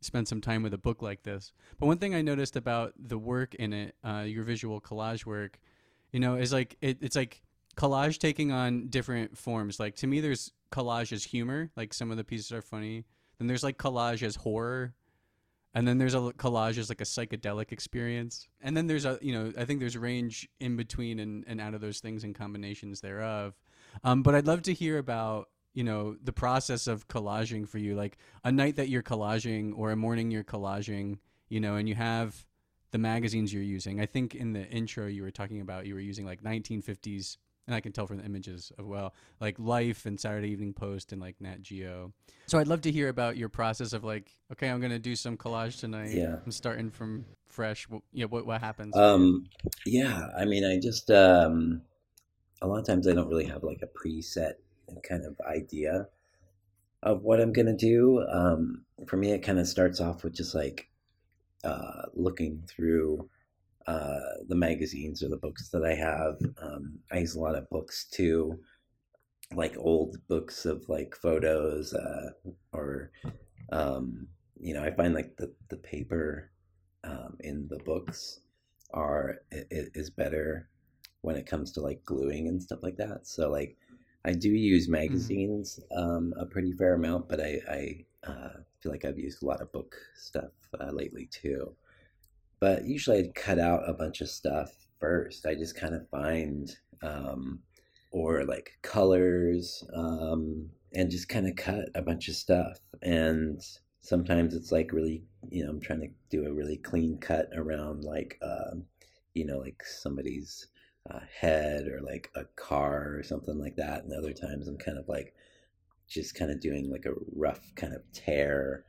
spend 0.00 0.28
some 0.28 0.40
time 0.40 0.62
with 0.62 0.74
a 0.74 0.78
book 0.78 1.02
like 1.02 1.22
this 1.22 1.52
but 1.78 1.86
one 1.86 1.98
thing 1.98 2.14
i 2.14 2.22
noticed 2.22 2.56
about 2.56 2.92
the 2.98 3.18
work 3.18 3.54
in 3.54 3.72
it 3.72 3.94
uh, 4.04 4.24
your 4.26 4.44
visual 4.44 4.80
collage 4.80 5.26
work 5.26 5.58
you 6.12 6.20
know 6.20 6.36
is 6.36 6.52
like 6.52 6.76
it, 6.80 6.98
it's 7.00 7.16
like 7.16 7.42
collage 7.76 8.18
taking 8.18 8.50
on 8.50 8.88
different 8.88 9.36
forms. 9.36 9.78
Like 9.78 9.96
to 9.96 10.06
me, 10.06 10.20
there's 10.20 10.52
collage 10.72 11.12
as 11.12 11.24
humor. 11.24 11.70
Like 11.76 11.94
some 11.94 12.10
of 12.10 12.16
the 12.16 12.24
pieces 12.24 12.50
are 12.52 12.62
funny. 12.62 13.04
Then 13.38 13.46
there's 13.46 13.62
like 13.62 13.78
collage 13.78 14.22
as 14.22 14.36
horror, 14.36 14.94
and 15.74 15.86
then 15.86 15.98
there's 15.98 16.14
a 16.14 16.18
collage 16.18 16.78
as 16.78 16.88
like 16.88 17.02
a 17.02 17.04
psychedelic 17.04 17.70
experience. 17.70 18.48
And 18.62 18.76
then 18.76 18.86
there's 18.86 19.04
a 19.04 19.18
you 19.20 19.32
know 19.32 19.52
I 19.58 19.64
think 19.64 19.80
there's 19.80 19.96
range 19.96 20.48
in 20.58 20.76
between 20.76 21.20
and, 21.20 21.44
and 21.46 21.60
out 21.60 21.74
of 21.74 21.80
those 21.80 22.00
things 22.00 22.24
and 22.24 22.34
combinations 22.34 23.00
thereof. 23.00 23.54
Um, 24.02 24.22
but 24.22 24.34
I'd 24.34 24.46
love 24.46 24.62
to 24.62 24.74
hear 24.74 24.98
about 24.98 25.48
you 25.76 25.84
know 25.84 26.16
the 26.24 26.32
process 26.32 26.86
of 26.86 27.06
collaging 27.06 27.68
for 27.68 27.76
you, 27.76 27.94
like 27.94 28.16
a 28.42 28.50
night 28.50 28.76
that 28.76 28.88
you're 28.88 29.02
collaging 29.02 29.74
or 29.76 29.92
a 29.92 29.96
morning 29.96 30.30
you're 30.30 30.42
collaging, 30.42 31.18
you 31.50 31.60
know, 31.60 31.76
and 31.76 31.86
you 31.86 31.94
have 31.94 32.46
the 32.92 32.98
magazines 32.98 33.52
you're 33.52 33.62
using. 33.62 34.00
I 34.00 34.06
think 34.06 34.34
in 34.34 34.54
the 34.54 34.66
intro 34.68 35.06
you 35.06 35.22
were 35.22 35.30
talking 35.30 35.60
about 35.60 35.84
you 35.86 35.92
were 35.92 36.00
using 36.00 36.24
like 36.24 36.42
1950s 36.42 37.36
and 37.66 37.74
I 37.74 37.80
can 37.80 37.92
tell 37.92 38.06
from 38.06 38.16
the 38.16 38.24
images 38.24 38.72
as 38.78 38.86
well, 38.86 39.12
like 39.38 39.58
Life 39.58 40.06
and 40.06 40.18
Saturday 40.18 40.48
Evening 40.48 40.72
Post 40.72 41.12
and 41.12 41.20
like 41.20 41.38
Nat 41.40 41.60
Geo. 41.60 42.14
So 42.46 42.58
I'd 42.58 42.68
love 42.68 42.80
to 42.82 42.90
hear 42.90 43.10
about 43.10 43.36
your 43.36 43.50
process 43.50 43.92
of 43.92 44.02
like, 44.02 44.34
okay, 44.52 44.70
I'm 44.70 44.80
gonna 44.80 44.98
do 44.98 45.14
some 45.14 45.36
collage 45.36 45.78
tonight. 45.78 46.12
Yeah, 46.12 46.36
I'm 46.42 46.52
starting 46.52 46.90
from 46.90 47.26
fresh. 47.48 47.86
Yeah, 48.14 48.26
what 48.26 48.46
what 48.46 48.62
happens? 48.62 48.96
Um, 48.96 49.44
yeah, 49.84 50.28
I 50.38 50.46
mean, 50.46 50.64
I 50.64 50.78
just 50.78 51.10
um, 51.10 51.82
a 52.62 52.66
lot 52.66 52.78
of 52.78 52.86
times 52.86 53.06
I 53.06 53.12
don't 53.12 53.28
really 53.28 53.44
have 53.44 53.62
like 53.62 53.82
a 53.82 53.88
preset 53.88 54.54
kind 55.08 55.24
of 55.24 55.36
idea 55.46 56.08
of 57.02 57.22
what 57.22 57.40
I'm 57.40 57.52
gonna 57.52 57.76
do. 57.76 58.24
Um, 58.30 58.84
for 59.06 59.16
me, 59.16 59.32
it 59.32 59.42
kind 59.42 59.58
of 59.58 59.66
starts 59.66 60.00
off 60.00 60.24
with 60.24 60.34
just 60.34 60.54
like 60.54 60.88
uh, 61.64 62.02
looking 62.14 62.62
through 62.68 63.28
uh, 63.86 64.42
the 64.48 64.56
magazines 64.56 65.22
or 65.22 65.28
the 65.28 65.36
books 65.36 65.68
that 65.70 65.84
I 65.84 65.94
have. 65.94 66.36
Um, 66.60 66.98
I 67.12 67.18
use 67.18 67.34
a 67.34 67.40
lot 67.40 67.54
of 67.54 67.70
books 67.70 68.06
too, 68.10 68.58
like 69.54 69.76
old 69.78 70.16
books 70.28 70.64
of 70.64 70.88
like 70.88 71.14
photos, 71.14 71.94
uh, 71.94 72.30
or 72.72 73.12
um, 73.70 74.28
you 74.58 74.74
know, 74.74 74.82
I 74.82 74.90
find 74.90 75.14
like 75.14 75.36
the 75.36 75.52
the 75.68 75.76
paper 75.76 76.50
um, 77.04 77.36
in 77.40 77.68
the 77.68 77.78
books 77.84 78.40
are 78.92 79.36
is 79.50 80.10
better 80.10 80.68
when 81.20 81.36
it 81.36 81.46
comes 81.46 81.72
to 81.72 81.80
like 81.80 82.04
gluing 82.04 82.48
and 82.48 82.62
stuff 82.62 82.80
like 82.82 82.96
that. 82.96 83.26
So 83.26 83.50
like 83.50 83.76
I 84.26 84.32
do 84.32 84.50
use 84.50 84.88
magazines 84.88 85.78
um, 85.96 86.34
a 86.36 86.46
pretty 86.46 86.72
fair 86.72 86.94
amount, 86.94 87.28
but 87.28 87.40
I, 87.40 87.60
I 87.70 88.04
uh, 88.28 88.48
feel 88.80 88.90
like 88.90 89.04
I've 89.04 89.20
used 89.20 89.40
a 89.40 89.46
lot 89.46 89.62
of 89.62 89.70
book 89.70 89.94
stuff 90.16 90.50
uh, 90.80 90.90
lately 90.90 91.28
too. 91.30 91.72
But 92.58 92.84
usually 92.86 93.18
I'd 93.18 93.36
cut 93.36 93.60
out 93.60 93.88
a 93.88 93.94
bunch 93.94 94.20
of 94.20 94.28
stuff 94.28 94.72
first. 94.98 95.46
I 95.46 95.54
just 95.54 95.76
kind 95.76 95.94
of 95.94 96.08
find 96.08 96.76
um, 97.02 97.60
or 98.10 98.44
like 98.44 98.72
colors 98.82 99.84
um, 99.94 100.70
and 100.92 101.08
just 101.08 101.28
kind 101.28 101.46
of 101.46 101.54
cut 101.54 101.90
a 101.94 102.02
bunch 102.02 102.26
of 102.28 102.34
stuff. 102.34 102.80
And 103.02 103.62
sometimes 104.00 104.54
it's 104.54 104.72
like 104.72 104.92
really, 104.92 105.22
you 105.50 105.64
know, 105.64 105.70
I'm 105.70 105.80
trying 105.80 106.00
to 106.00 106.08
do 106.30 106.46
a 106.46 106.52
really 106.52 106.78
clean 106.78 107.18
cut 107.18 107.48
around 107.54 108.02
like, 108.02 108.40
um, 108.42 108.86
you 109.34 109.46
know, 109.46 109.58
like 109.58 109.84
somebody's 109.84 110.66
uh, 111.10 111.20
head 111.40 111.86
or 111.86 112.00
like 112.00 112.30
a 112.34 112.44
car 112.56 113.14
or 113.16 113.22
something 113.22 113.58
like 113.58 113.76
that. 113.76 114.04
And 114.04 114.12
other 114.12 114.32
times 114.32 114.68
I'm 114.68 114.78
kind 114.78 114.98
of 114.98 115.08
like 115.08 115.34
just 116.08 116.34
kind 116.34 116.50
of 116.50 116.60
doing 116.60 116.90
like 116.90 117.04
a 117.06 117.14
rough 117.34 117.74
kind 117.74 117.92
of 117.92 118.02
tear 118.12 118.84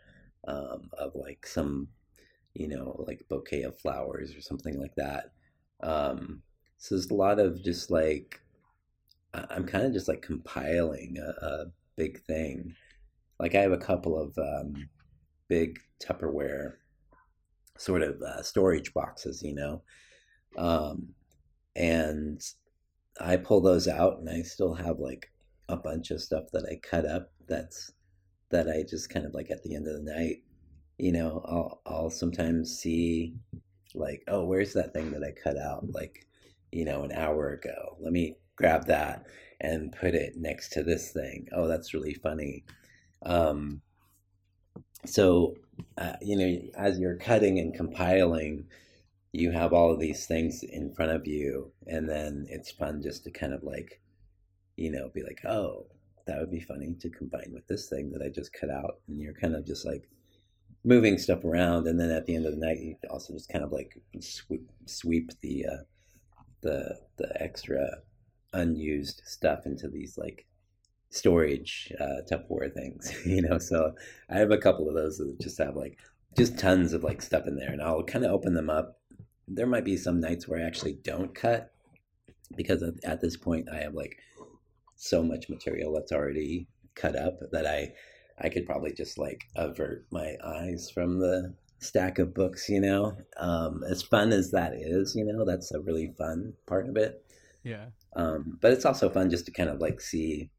um, 0.47 0.89
of 0.97 1.13
like 1.15 1.45
some, 1.45 1.89
you 2.53 2.67
know, 2.67 3.03
like 3.07 3.27
bouquet 3.29 3.63
of 3.63 3.79
flowers 3.79 4.35
or 4.35 4.41
something 4.41 4.79
like 4.79 4.95
that. 4.95 5.31
Um, 5.81 6.41
so 6.77 6.95
there's 6.95 7.09
a 7.09 7.13
lot 7.13 7.39
of 7.39 7.63
just 7.63 7.91
like, 7.91 8.41
I'm 9.33 9.65
kind 9.65 9.85
of 9.85 9.93
just 9.93 10.07
like 10.07 10.21
compiling 10.21 11.17
a, 11.17 11.45
a, 11.45 11.65
big 11.95 12.21
thing. 12.25 12.75
Like 13.39 13.55
I 13.55 13.61
have 13.61 13.71
a 13.71 13.77
couple 13.77 14.19
of 14.19 14.37
um, 14.37 14.87
big 15.47 15.79
Tupperware 15.99 16.73
sort 17.75 18.03
of 18.03 18.21
uh, 18.21 18.43
storage 18.43 18.93
boxes, 18.93 19.41
you 19.41 19.55
know. 19.55 19.81
Um, 20.57 21.09
and 21.77 22.41
I 23.21 23.37
pull 23.37 23.61
those 23.61 23.87
out 23.87 24.17
and 24.19 24.29
I 24.29 24.41
still 24.41 24.73
have 24.73 24.99
like 24.99 25.31
a 25.69 25.77
bunch 25.77 26.11
of 26.11 26.21
stuff 26.21 26.45
that 26.53 26.65
I 26.69 26.77
cut 26.81 27.05
up 27.05 27.31
that's 27.47 27.91
that 28.49 28.67
I 28.67 28.83
just 28.87 29.09
kind 29.09 29.25
of 29.25 29.33
like 29.33 29.51
at 29.51 29.63
the 29.63 29.75
end 29.75 29.87
of 29.87 29.93
the 29.93 30.11
night, 30.11 30.37
you 30.97 31.11
know, 31.11 31.41
I'll 31.45 31.81
I'll 31.85 32.09
sometimes 32.09 32.77
see 32.77 33.35
like, 33.93 34.23
oh, 34.27 34.43
where's 34.43 34.73
that 34.73 34.93
thing 34.93 35.11
that 35.11 35.23
I 35.23 35.31
cut 35.31 35.57
out 35.57 35.85
like, 35.91 36.25
you 36.71 36.83
know, 36.85 37.03
an 37.03 37.11
hour 37.11 37.51
ago. 37.51 37.97
Let 37.99 38.11
me 38.11 38.35
grab 38.55 38.85
that 38.87 39.27
and 39.61 39.91
put 39.91 40.15
it 40.15 40.35
next 40.35 40.69
to 40.73 40.83
this 40.83 41.11
thing. 41.11 41.47
Oh, 41.51 41.67
that's 41.67 41.93
really 41.93 42.13
funny. 42.13 42.65
Um, 43.23 43.81
so, 45.05 45.55
uh, 45.97 46.13
you 46.21 46.37
know, 46.37 46.69
as 46.75 46.99
you're 46.99 47.17
cutting 47.17 47.59
and 47.59 47.73
compiling, 47.73 48.65
you 49.31 49.51
have 49.51 49.73
all 49.73 49.91
of 49.91 49.99
these 49.99 50.25
things 50.25 50.63
in 50.63 50.93
front 50.93 51.11
of 51.11 51.27
you, 51.27 51.71
and 51.85 52.09
then 52.09 52.45
it's 52.49 52.71
fun 52.71 53.01
just 53.01 53.23
to 53.25 53.31
kind 53.31 53.53
of 53.53 53.63
like, 53.63 54.01
you 54.75 54.91
know, 54.91 55.09
be 55.13 55.23
like, 55.23 55.43
oh, 55.45 55.87
that 56.25 56.39
would 56.39 56.51
be 56.51 56.59
funny 56.59 56.95
to 56.99 57.09
combine 57.09 57.51
with 57.53 57.67
this 57.67 57.87
thing 57.89 58.11
that 58.11 58.21
I 58.21 58.29
just 58.29 58.53
cut 58.53 58.69
out, 58.69 58.99
and 59.07 59.19
you're 59.19 59.33
kind 59.33 59.55
of 59.55 59.65
just 59.65 59.85
like 59.85 60.09
moving 60.83 61.17
stuff 61.17 61.43
around, 61.43 61.87
and 61.87 61.99
then 61.99 62.11
at 62.11 62.25
the 62.25 62.35
end 62.35 62.45
of 62.45 62.53
the 62.53 62.65
night, 62.65 62.79
you 62.79 62.95
also 63.09 63.33
just 63.33 63.49
kind 63.49 63.63
of 63.63 63.71
like 63.71 63.97
sweep 64.19 64.69
sweep 64.85 65.31
the 65.41 65.65
uh, 65.65 65.83
the 66.61 66.99
the 67.17 67.41
extra 67.41 67.85
unused 68.53 69.21
stuff 69.25 69.65
into 69.65 69.87
these 69.87 70.17
like 70.17 70.45
storage 71.09 71.91
uh, 71.99 72.21
Tupperware 72.29 72.73
things, 72.73 73.13
you 73.25 73.41
know. 73.41 73.57
So 73.57 73.93
I 74.29 74.37
have 74.37 74.51
a 74.51 74.57
couple 74.57 74.87
of 74.87 74.95
those 74.95 75.17
that 75.17 75.39
just 75.39 75.57
have 75.59 75.75
like 75.75 75.97
just 76.37 76.57
tons 76.57 76.93
of 76.93 77.03
like 77.03 77.21
stuff 77.21 77.47
in 77.47 77.55
there, 77.55 77.71
and 77.71 77.81
I'll 77.81 78.03
kind 78.03 78.25
of 78.25 78.31
open 78.31 78.53
them 78.53 78.69
up. 78.69 78.99
There 79.47 79.67
might 79.67 79.85
be 79.85 79.97
some 79.97 80.19
nights 80.19 80.47
where 80.47 80.59
I 80.59 80.67
actually 80.67 80.99
don't 81.03 81.33
cut 81.33 81.71
because 82.55 82.83
at 83.03 83.21
this 83.21 83.37
point 83.37 83.67
I 83.71 83.77
have 83.77 83.93
like 83.93 84.17
so 84.95 85.23
much 85.23 85.49
material 85.49 85.93
that's 85.93 86.11
already 86.11 86.67
cut 86.95 87.15
up 87.15 87.39
that 87.51 87.65
I 87.65 87.93
I 88.39 88.49
could 88.49 88.65
probably 88.65 88.93
just 88.93 89.17
like 89.17 89.45
avert 89.55 90.05
my 90.11 90.35
eyes 90.43 90.91
from 90.91 91.19
the 91.19 91.55
stack 91.79 92.19
of 92.19 92.33
books, 92.33 92.69
you 92.69 92.79
know. 92.79 93.17
Um, 93.37 93.83
as 93.89 94.03
fun 94.03 94.31
as 94.31 94.51
that 94.51 94.73
is, 94.75 95.15
you 95.15 95.25
know, 95.25 95.45
that's 95.45 95.71
a 95.71 95.79
really 95.79 96.13
fun 96.17 96.53
part 96.65 96.87
of 96.87 96.97
it. 96.97 97.23
Yeah. 97.63 97.87
Um, 98.15 98.57
but 98.61 98.71
it's 98.73 98.85
also 98.85 99.09
fun 99.09 99.29
just 99.29 99.45
to 99.45 99.51
kind 99.51 99.69
of 99.69 99.79
like 99.79 100.01
see 100.01 100.49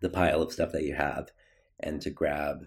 the 0.00 0.10
pile 0.10 0.42
of 0.42 0.52
stuff 0.52 0.72
that 0.72 0.84
you 0.84 0.94
have 0.94 1.30
and 1.80 2.00
to 2.02 2.10
grab, 2.10 2.66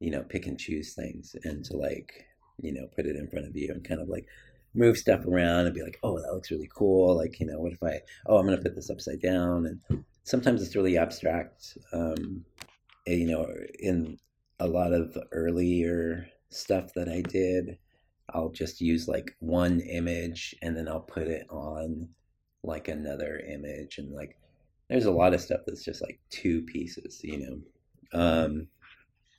you 0.00 0.10
know, 0.10 0.22
pick 0.22 0.46
and 0.46 0.58
choose 0.58 0.94
things 0.94 1.36
and 1.44 1.64
to 1.66 1.76
like, 1.76 2.26
you 2.60 2.72
know, 2.72 2.86
put 2.94 3.06
it 3.06 3.16
in 3.16 3.28
front 3.28 3.46
of 3.46 3.56
you 3.56 3.70
and 3.72 3.86
kind 3.86 4.00
of 4.00 4.08
like 4.08 4.26
move 4.74 4.96
stuff 4.96 5.26
around 5.26 5.66
and 5.66 5.74
be 5.74 5.82
like, 5.82 5.98
oh, 6.02 6.20
that 6.20 6.32
looks 6.32 6.50
really 6.50 6.70
cool. 6.74 7.16
Like, 7.16 7.38
you 7.40 7.46
know, 7.46 7.60
what 7.60 7.72
if 7.72 7.82
I, 7.82 8.00
oh, 8.26 8.38
I'm 8.38 8.46
going 8.46 8.56
to 8.56 8.62
put 8.62 8.74
this 8.74 8.90
upside 8.90 9.20
down. 9.20 9.66
And 9.66 10.04
sometimes 10.24 10.62
it's 10.62 10.76
really 10.76 10.96
abstract. 10.96 11.76
Um, 11.92 12.44
you 13.06 13.26
know, 13.26 13.46
in 13.78 14.18
a 14.60 14.66
lot 14.66 14.92
of 14.92 15.16
earlier 15.32 16.26
stuff 16.50 16.94
that 16.94 17.08
I 17.08 17.20
did, 17.22 17.78
I'll 18.30 18.50
just 18.50 18.80
use 18.80 19.08
like 19.08 19.36
one 19.40 19.80
image 19.80 20.54
and 20.62 20.76
then 20.76 20.88
I'll 20.88 21.00
put 21.00 21.26
it 21.26 21.46
on 21.50 22.08
like 22.62 22.88
another 22.88 23.40
image 23.40 23.98
and 23.98 24.12
like 24.12 24.38
there's 24.88 25.04
a 25.04 25.10
lot 25.10 25.34
of 25.34 25.40
stuff 25.40 25.60
that's 25.66 25.84
just 25.84 26.02
like 26.02 26.20
two 26.30 26.62
pieces 26.62 27.20
you 27.24 27.38
know 27.38 28.18
um 28.18 28.68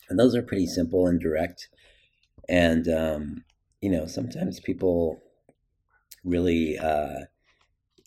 and 0.10 0.20
those 0.20 0.36
are 0.36 0.42
pretty 0.42 0.68
simple 0.68 1.08
and 1.08 1.22
direct 1.22 1.70
and 2.50 2.88
um 2.88 3.44
you 3.82 3.90
know 3.90 4.06
sometimes 4.06 4.60
people 4.60 5.22
really 6.24 6.78
uh 6.78 7.22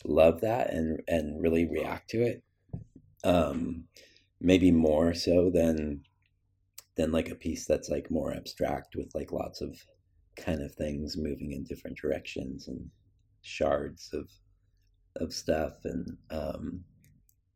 love 0.05 0.41
that 0.41 0.70
and 0.70 1.03
and 1.09 1.41
really 1.43 1.66
react 1.66 2.11
to 2.11 2.22
it 2.22 2.43
um 3.24 3.84
maybe 4.41 4.70
more 4.70 5.14
so 5.14 5.51
than 5.51 6.03
than 6.97 7.12
like 7.12 7.28
a 7.30 7.34
piece 7.34 7.66
that's 7.66 7.89
like 7.89 8.11
more 8.11 8.34
abstract 8.34 8.97
with 8.97 9.14
like 9.14 9.32
lots 9.32 9.61
of 9.61 9.76
kind 10.37 10.62
of 10.62 10.74
things 10.74 11.16
moving 11.16 11.53
in 11.53 11.64
different 11.64 11.99
directions 11.99 12.68
and 12.68 12.91
shards 13.43 14.11
of 14.12 14.28
of 15.16 15.32
stuff. 15.32 15.74
And 15.84 16.16
um, 16.30 16.84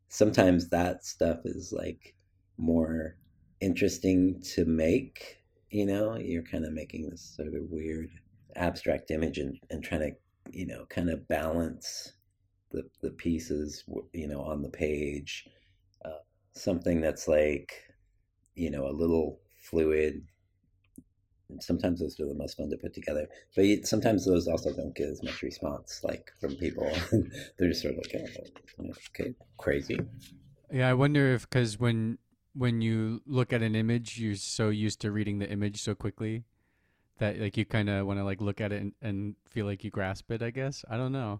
sometimes 0.09 0.69
that 0.69 1.05
stuff 1.05 1.39
is 1.45 1.73
like 1.75 2.15
more 2.57 3.17
interesting 3.59 4.41
to 4.55 4.65
make 4.65 5.40
you 5.71 5.85
know 5.85 6.15
you're 6.17 6.43
kind 6.43 6.65
of 6.65 6.73
making 6.73 7.09
this 7.09 7.33
sort 7.35 7.47
of 7.47 7.53
weird 7.69 8.09
abstract 8.55 9.11
image 9.11 9.37
and, 9.37 9.57
and 9.69 9.83
trying 9.83 10.01
to 10.01 10.11
you 10.51 10.67
know 10.67 10.85
kind 10.89 11.09
of 11.09 11.27
balance 11.27 12.13
the, 12.71 12.83
the 13.01 13.11
pieces 13.11 13.83
you 14.13 14.27
know 14.27 14.41
on 14.41 14.61
the 14.61 14.69
page 14.69 15.47
uh, 16.05 16.19
something 16.53 17.01
that's 17.01 17.27
like 17.27 17.73
you 18.55 18.69
know 18.69 18.87
a 18.87 18.91
little 18.91 19.39
fluid 19.61 20.21
And 21.49 21.61
sometimes 21.61 21.99
those 21.99 22.19
are 22.19 22.27
the 22.27 22.35
most 22.35 22.57
fun 22.57 22.69
to 22.69 22.77
put 22.77 22.93
together. 22.93 23.27
But 23.55 23.85
sometimes 23.85 24.25
those 24.25 24.47
also 24.47 24.73
don't 24.73 24.95
get 24.95 25.09
as 25.09 25.23
much 25.23 25.41
response, 25.41 26.01
like 26.03 26.31
from 26.39 26.55
people. 26.55 26.89
They're 27.57 27.69
just 27.69 27.81
sort 27.81 27.95
of 27.95 27.99
like, 27.99 28.15
oh, 28.79 28.93
okay, 29.09 29.33
crazy. 29.57 29.99
Yeah, 30.71 30.89
I 30.89 30.93
wonder 30.93 31.33
if 31.33 31.49
because 31.49 31.79
when 31.79 32.17
when 32.53 32.81
you 32.81 33.21
look 33.25 33.53
at 33.53 33.61
an 33.61 33.75
image, 33.75 34.19
you're 34.19 34.35
so 34.35 34.69
used 34.69 35.01
to 35.01 35.11
reading 35.11 35.39
the 35.39 35.49
image 35.49 35.81
so 35.81 35.95
quickly 35.95 36.43
that 37.19 37.39
like 37.39 37.55
you 37.55 37.65
kind 37.65 37.89
of 37.89 38.05
want 38.05 38.19
to 38.19 38.23
like 38.23 38.41
look 38.41 38.59
at 38.59 38.71
it 38.71 38.81
and, 38.81 38.93
and 39.01 39.35
feel 39.49 39.65
like 39.65 39.83
you 39.83 39.91
grasp 39.91 40.31
it. 40.31 40.41
I 40.41 40.49
guess 40.49 40.83
I 40.89 40.97
don't 40.97 41.11
know. 41.11 41.39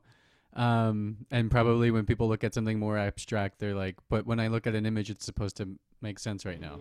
Um, 0.54 1.26
and 1.32 1.50
probably 1.50 1.92
when 1.92 2.06
people 2.06 2.28
look 2.28 2.44
at 2.44 2.54
something 2.54 2.78
more 2.78 2.98
abstract, 2.98 3.60
they're 3.60 3.76
like, 3.76 3.96
but 4.10 4.26
when 4.26 4.40
I 4.40 4.48
look 4.48 4.68
at 4.68 4.76
an 4.76 4.86
image, 4.86 5.10
it's 5.10 5.26
supposed 5.26 5.58
to 5.58 5.70
make 6.02 6.20
sense 6.20 6.46
right 6.46 6.60
now. 6.60 6.80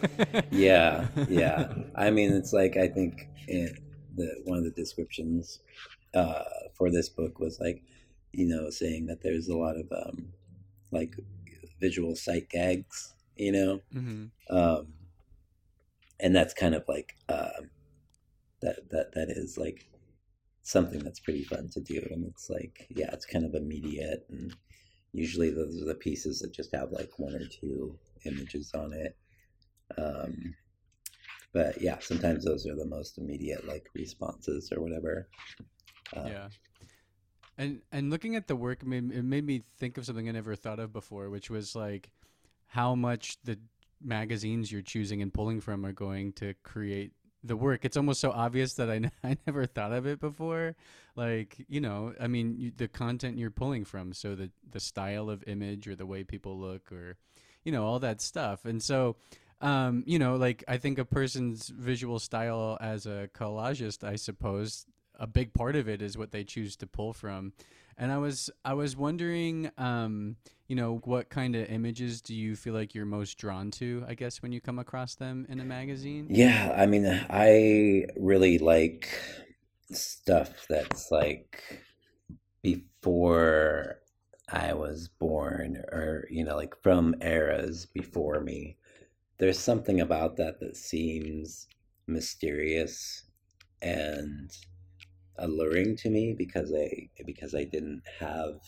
yeah, 0.50 1.06
yeah. 1.28 1.72
I 1.94 2.10
mean, 2.10 2.32
it's 2.32 2.52
like 2.52 2.76
I 2.76 2.88
think 2.88 3.28
the 3.46 4.42
one 4.44 4.58
of 4.58 4.64
the 4.64 4.70
descriptions 4.70 5.60
uh, 6.14 6.44
for 6.74 6.90
this 6.90 7.08
book 7.08 7.38
was 7.38 7.60
like, 7.60 7.82
you 8.32 8.46
know, 8.46 8.70
saying 8.70 9.06
that 9.06 9.22
there's 9.22 9.48
a 9.48 9.56
lot 9.56 9.76
of 9.76 9.86
um, 9.92 10.28
like 10.90 11.14
visual 11.80 12.14
sight 12.16 12.48
gags, 12.48 13.12
you 13.36 13.52
know, 13.52 13.80
mm-hmm. 13.94 14.56
um, 14.56 14.88
and 16.20 16.34
that's 16.34 16.54
kind 16.54 16.74
of 16.74 16.84
like 16.88 17.16
uh, 17.28 17.62
that 18.60 18.90
that 18.90 19.12
that 19.14 19.30
is 19.30 19.58
like 19.58 19.88
something 20.62 21.00
that's 21.00 21.20
pretty 21.20 21.44
fun 21.44 21.68
to 21.72 21.80
do, 21.80 22.06
and 22.10 22.26
it's 22.26 22.48
like 22.50 22.86
yeah, 22.90 23.10
it's 23.12 23.26
kind 23.26 23.44
of 23.44 23.54
immediate, 23.54 24.26
and 24.30 24.54
usually 25.12 25.50
those 25.50 25.80
are 25.82 25.86
the 25.86 25.94
pieces 25.94 26.40
that 26.40 26.52
just 26.52 26.74
have 26.74 26.92
like 26.92 27.10
one 27.18 27.34
or 27.34 27.46
two 27.46 27.98
images 28.24 28.72
on 28.74 28.92
it. 28.92 29.16
Um, 29.98 30.54
but 31.52 31.80
yeah, 31.80 31.98
sometimes 32.00 32.44
those 32.44 32.66
are 32.66 32.76
the 32.76 32.86
most 32.86 33.18
immediate 33.18 33.66
like 33.66 33.86
responses 33.94 34.72
or 34.72 34.80
whatever. 34.80 35.28
Uh, 36.16 36.24
yeah. 36.26 36.48
And 37.58 37.82
and 37.92 38.10
looking 38.10 38.36
at 38.36 38.48
the 38.48 38.56
work, 38.56 38.82
it 38.82 38.88
made, 38.88 39.12
it 39.12 39.24
made 39.24 39.44
me 39.44 39.64
think 39.78 39.98
of 39.98 40.06
something 40.06 40.28
I 40.28 40.32
never 40.32 40.56
thought 40.56 40.78
of 40.78 40.92
before, 40.92 41.28
which 41.28 41.50
was 41.50 41.76
like 41.76 42.10
how 42.72 42.94
much 42.94 43.36
the 43.44 43.58
magazines 44.02 44.72
you're 44.72 44.80
choosing 44.80 45.20
and 45.20 45.32
pulling 45.32 45.60
from 45.60 45.84
are 45.84 45.92
going 45.92 46.32
to 46.32 46.54
create 46.62 47.12
the 47.44 47.54
work, 47.54 47.84
it's 47.84 47.98
almost 47.98 48.18
so 48.18 48.30
obvious 48.30 48.74
that 48.74 48.88
I, 48.88 48.94
n- 48.96 49.10
I 49.22 49.36
never 49.46 49.66
thought 49.66 49.92
of 49.92 50.06
it 50.06 50.20
before. 50.20 50.74
Like, 51.14 51.66
you 51.68 51.82
know, 51.82 52.14
I 52.18 52.28
mean, 52.28 52.56
you, 52.56 52.72
the 52.74 52.88
content 52.88 53.36
you're 53.36 53.50
pulling 53.50 53.84
from, 53.84 54.14
so 54.14 54.34
the 54.34 54.50
the 54.70 54.80
style 54.80 55.28
of 55.28 55.44
image 55.46 55.86
or 55.86 55.94
the 55.94 56.06
way 56.06 56.24
people 56.24 56.58
look 56.58 56.90
or 56.90 57.18
you 57.62 57.72
know, 57.72 57.84
all 57.84 57.98
that 57.98 58.22
stuff. 58.22 58.64
And 58.64 58.82
so 58.82 59.16
um, 59.60 60.02
you 60.06 60.18
know, 60.18 60.36
like 60.36 60.64
I 60.66 60.78
think 60.78 60.98
a 60.98 61.04
person's 61.04 61.68
visual 61.68 62.18
style 62.18 62.78
as 62.80 63.04
a 63.04 63.28
collagist, 63.34 64.02
I 64.02 64.16
suppose, 64.16 64.86
a 65.22 65.26
big 65.26 65.54
part 65.54 65.76
of 65.76 65.88
it 65.88 66.02
is 66.02 66.18
what 66.18 66.32
they 66.32 66.42
choose 66.42 66.76
to 66.76 66.86
pull 66.86 67.12
from. 67.12 67.52
And 67.96 68.10
I 68.10 68.18
was 68.18 68.50
I 68.64 68.74
was 68.74 68.96
wondering, 68.96 69.70
um, 69.78 70.36
you 70.66 70.74
know, 70.74 71.00
what 71.04 71.30
kind 71.30 71.54
of 71.54 71.68
images 71.68 72.20
do 72.20 72.34
you 72.34 72.56
feel 72.56 72.74
like 72.74 72.94
you're 72.94 73.06
most 73.06 73.38
drawn 73.38 73.70
to? 73.72 74.04
I 74.08 74.14
guess 74.14 74.42
when 74.42 74.50
you 74.52 74.60
come 74.60 74.78
across 74.78 75.14
them 75.14 75.46
in 75.48 75.60
a 75.60 75.64
magazine. 75.64 76.26
Yeah, 76.28 76.74
I 76.76 76.86
mean, 76.86 77.06
I 77.06 78.06
really 78.16 78.58
like 78.58 79.08
stuff 79.92 80.66
that's 80.68 81.10
like 81.10 81.62
before 82.62 83.98
I 84.50 84.72
was 84.72 85.08
born, 85.08 85.76
or 85.92 86.26
you 86.30 86.44
know, 86.44 86.56
like 86.56 86.74
from 86.82 87.14
eras 87.20 87.86
before 87.86 88.40
me 88.40 88.76
there's 89.42 89.58
something 89.58 90.00
about 90.00 90.36
that 90.36 90.60
that 90.60 90.76
seems 90.76 91.66
mysterious 92.06 93.24
and 93.80 94.56
alluring 95.38 95.96
to 95.96 96.10
me 96.10 96.34
because 96.36 96.72
I 96.74 97.08
because 97.24 97.54
I 97.54 97.64
didn't 97.64 98.02
have 98.20 98.60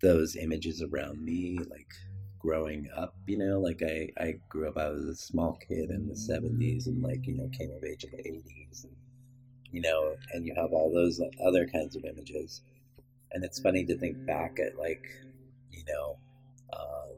those 0.00 0.36
images 0.36 0.82
around 0.82 1.22
me 1.24 1.58
like 1.70 1.92
growing 2.38 2.88
up, 2.96 3.14
you 3.26 3.38
know, 3.38 3.60
like 3.60 3.82
I, 3.82 4.10
I 4.20 4.34
grew 4.48 4.68
up 4.68 4.76
I 4.76 4.90
was 4.90 5.04
a 5.04 5.14
small 5.14 5.58
kid 5.68 5.90
in 5.90 6.08
the 6.08 6.16
70s 6.16 6.86
and 6.88 7.02
like, 7.02 7.26
you 7.26 7.36
know, 7.36 7.48
came 7.56 7.70
of 7.70 7.84
age 7.84 8.04
in 8.04 8.10
the 8.10 8.18
80s 8.28 8.84
and 8.84 8.96
you 9.72 9.80
know, 9.82 10.16
and 10.32 10.46
you 10.46 10.54
have 10.56 10.72
all 10.72 10.92
those 10.92 11.20
other 11.46 11.66
kinds 11.66 11.96
of 11.96 12.04
images. 12.04 12.62
And 13.32 13.44
it's 13.44 13.60
funny 13.60 13.84
to 13.86 13.98
think 13.98 14.24
back 14.26 14.58
at 14.60 14.78
like, 14.78 15.04
you 15.70 15.84
know, 15.88 16.18
um, 16.74 17.16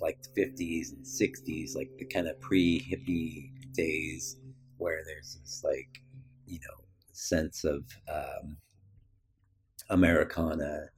like 0.00 0.18
the 0.22 0.28
50s 0.42 0.92
and 0.92 1.06
60s, 1.06 1.74
like 1.74 1.90
the 1.98 2.06
kind 2.06 2.28
of 2.28 2.40
pre 2.40 2.80
hippie 2.80 3.50
days 3.74 4.36
where 4.78 5.02
there's 5.06 5.38
this 5.42 5.62
like, 5.64 6.03
you 6.46 6.58
know, 6.60 6.84
sense 7.12 7.64
of 7.64 7.84
um, 8.12 8.56
Americana 9.90 10.88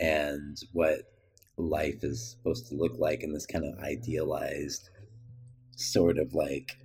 and 0.00 0.58
what 0.72 1.00
life 1.56 2.02
is 2.02 2.30
supposed 2.30 2.68
to 2.68 2.74
look 2.74 2.98
like 2.98 3.22
in 3.22 3.32
this 3.32 3.46
kind 3.46 3.64
of 3.64 3.78
idealized, 3.82 4.90
sort 5.76 6.18
of 6.18 6.34
like 6.34 6.78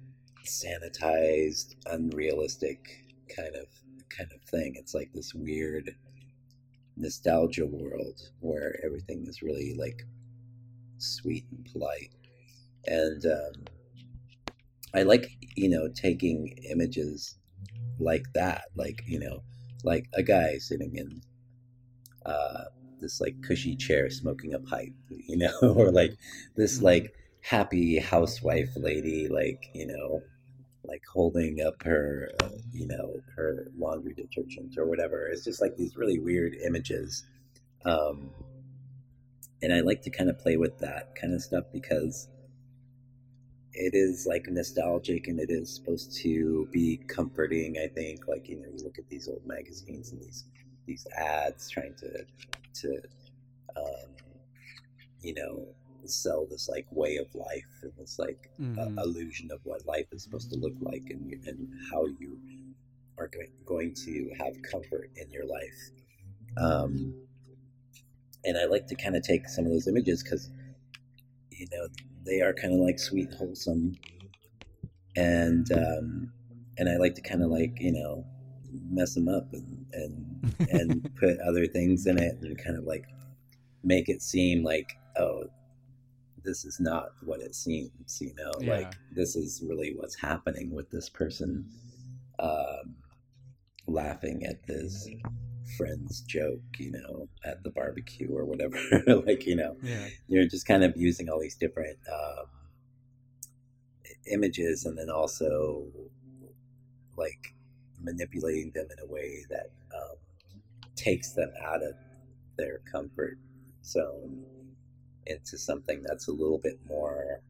sanitized, 0.45 1.75
unrealistic 1.85 3.05
kind 3.35 3.55
of 3.55 3.67
kind 4.09 4.31
of 4.33 4.41
thing. 4.49 4.73
It's 4.75 4.93
like 4.93 5.11
this 5.13 5.33
weird 5.33 5.95
nostalgia 6.95 7.65
world 7.65 8.19
where 8.39 8.79
everything 8.83 9.25
is 9.27 9.41
really 9.41 9.75
like 9.77 10.03
sweet 10.97 11.45
and 11.51 11.65
polite. 11.71 12.13
And 12.85 13.25
um, 13.25 13.65
I 14.93 15.03
like, 15.03 15.29
you 15.55 15.69
know, 15.69 15.89
taking 15.89 16.57
images 16.69 17.37
like 17.99 18.25
that, 18.33 18.65
like, 18.75 19.03
you 19.05 19.19
know, 19.19 19.43
like 19.83 20.05
a 20.13 20.23
guy 20.23 20.57
sitting 20.57 20.95
in 20.95 21.21
uh, 22.25 22.65
this 22.99 23.21
like 23.21 23.41
cushy 23.41 23.75
chair 23.75 24.09
smoking 24.09 24.53
a 24.53 24.59
pipe, 24.59 24.93
you 25.09 25.37
know, 25.37 25.53
or 25.61 25.91
like 25.91 26.17
this 26.55 26.77
mm-hmm. 26.77 26.85
like 26.85 27.13
happy 27.41 27.99
housewife 27.99 28.69
lady, 28.75 29.27
like, 29.27 29.69
you 29.73 29.87
know, 29.87 30.21
like 30.83 31.03
holding 31.11 31.61
up 31.61 31.81
her, 31.83 32.29
uh, 32.43 32.49
you 32.71 32.87
know, 32.87 33.15
her 33.35 33.67
laundry 33.77 34.13
detergent 34.13 34.77
or 34.77 34.85
whatever. 34.85 35.27
It's 35.27 35.43
just 35.43 35.61
like 35.61 35.75
these 35.75 35.97
really 35.97 36.19
weird 36.19 36.55
images. 36.65 37.25
Um, 37.85 38.31
and 39.61 39.73
I 39.73 39.81
like 39.81 40.01
to 40.03 40.09
kind 40.09 40.29
of 40.29 40.39
play 40.39 40.57
with 40.57 40.77
that 40.79 41.15
kind 41.15 41.33
of 41.33 41.41
stuff 41.41 41.65
because 41.73 42.29
it 43.77 43.93
is 43.93 44.25
like 44.25 44.47
nostalgic 44.47 45.27
and 45.27 45.39
it 45.39 45.51
is 45.51 45.73
supposed 45.73 46.15
to 46.23 46.67
be 46.71 46.99
comforting. 47.07 47.77
I 47.77 47.87
think, 47.87 48.27
like 48.27 48.49
you 48.49 48.59
know, 48.59 48.67
you 48.75 48.83
look 48.83 48.97
at 48.97 49.07
these 49.07 49.27
old 49.27 49.45
magazines 49.45 50.11
and 50.11 50.21
these 50.21 50.45
these 50.87 51.05
ads 51.15 51.69
trying 51.69 51.93
to 51.99 52.25
to 52.81 53.01
um, 53.75 54.09
you 55.21 55.35
know 55.35 55.67
sell 56.05 56.47
this 56.49 56.67
like 56.69 56.87
way 56.91 57.17
of 57.17 57.33
life 57.35 57.83
and 57.83 57.91
this 57.97 58.17
like 58.17 58.49
mm-hmm. 58.59 58.79
uh, 58.79 59.03
illusion 59.03 59.51
of 59.51 59.59
what 59.63 59.85
life 59.85 60.05
is 60.11 60.23
supposed 60.23 60.49
to 60.49 60.57
look 60.57 60.75
like 60.81 61.03
and 61.09 61.33
and 61.45 61.69
how 61.91 62.05
you 62.19 62.39
are 63.19 63.27
going 63.27 63.49
going 63.65 63.93
to 63.93 64.31
have 64.39 64.59
comfort 64.63 65.11
in 65.15 65.29
your 65.31 65.45
life. 65.45 65.91
Um, 66.57 67.13
and 68.43 68.57
I 68.57 68.65
like 68.65 68.87
to 68.87 68.95
kind 68.95 69.15
of 69.15 69.23
take 69.23 69.47
some 69.47 69.65
of 69.65 69.71
those 69.71 69.87
images 69.87 70.23
because 70.23 70.49
you 71.51 71.67
know 71.71 71.87
they 72.27 72.41
are 72.41 72.53
kind 72.53 72.73
of 72.73 72.79
like 72.79 72.99
sweet, 72.99 73.33
wholesome, 73.33 73.97
and 75.15 75.71
um, 75.71 76.31
and 76.77 76.89
I 76.89 76.97
like 76.97 77.15
to 77.15 77.21
kind 77.21 77.43
of 77.43 77.49
like 77.49 77.79
you 77.79 77.91
know 77.91 78.25
mess 78.89 79.15
them 79.15 79.27
up 79.27 79.53
and 79.53 79.85
and 79.93 80.69
and 80.71 81.15
put 81.19 81.39
other 81.39 81.65
things 81.65 82.05
in 82.05 82.17
it 82.17 82.37
and 82.41 82.57
kind 82.63 82.77
of 82.77 82.83
like 82.83 83.05
make 83.83 84.09
it 84.09 84.21
seem 84.21 84.63
like 84.63 84.97
oh 85.17 85.45
this 86.43 86.65
is 86.65 86.79
not 86.79 87.09
what 87.23 87.41
it 87.41 87.55
seems 87.55 88.19
you 88.21 88.33
know? 88.35 88.51
Yeah. 88.59 88.77
like 88.77 88.93
this 89.11 89.35
is 89.35 89.63
really 89.65 89.93
what's 89.95 90.15
happening 90.15 90.71
with 90.71 90.89
this 90.89 91.09
person 91.09 91.67
um, 92.39 92.95
laughing 93.87 94.45
at 94.45 94.65
this 94.67 95.07
friend's 95.75 96.21
joke, 96.21 96.61
you 96.77 96.91
know, 96.91 97.27
at 97.43 97.63
the 97.63 97.69
barbecue 97.69 98.29
or 98.29 98.45
whatever. 98.45 98.79
like, 99.25 99.45
you 99.45 99.55
know, 99.55 99.75
yeah. 99.81 100.07
you're 100.27 100.47
just 100.47 100.67
kind 100.67 100.83
of 100.83 100.95
using 100.95 101.29
all 101.29 101.39
these 101.39 101.55
different 101.55 101.97
um, 102.11 102.45
images 104.31 104.85
and 104.85 104.97
then 104.97 105.09
also 105.09 105.85
like 107.17 107.53
manipulating 108.01 108.71
them 108.73 108.87
in 108.91 109.03
a 109.03 109.11
way 109.11 109.43
that 109.49 109.71
um, 109.95 110.17
takes 110.95 111.33
them 111.33 111.51
out 111.63 111.83
of 111.83 111.93
their 112.57 112.81
comfort 112.91 113.37
zone 113.83 114.43
into 115.25 115.57
something 115.57 116.03
that's 116.03 116.27
a 116.27 116.31
little 116.31 116.57
bit 116.57 116.79
more. 116.87 117.41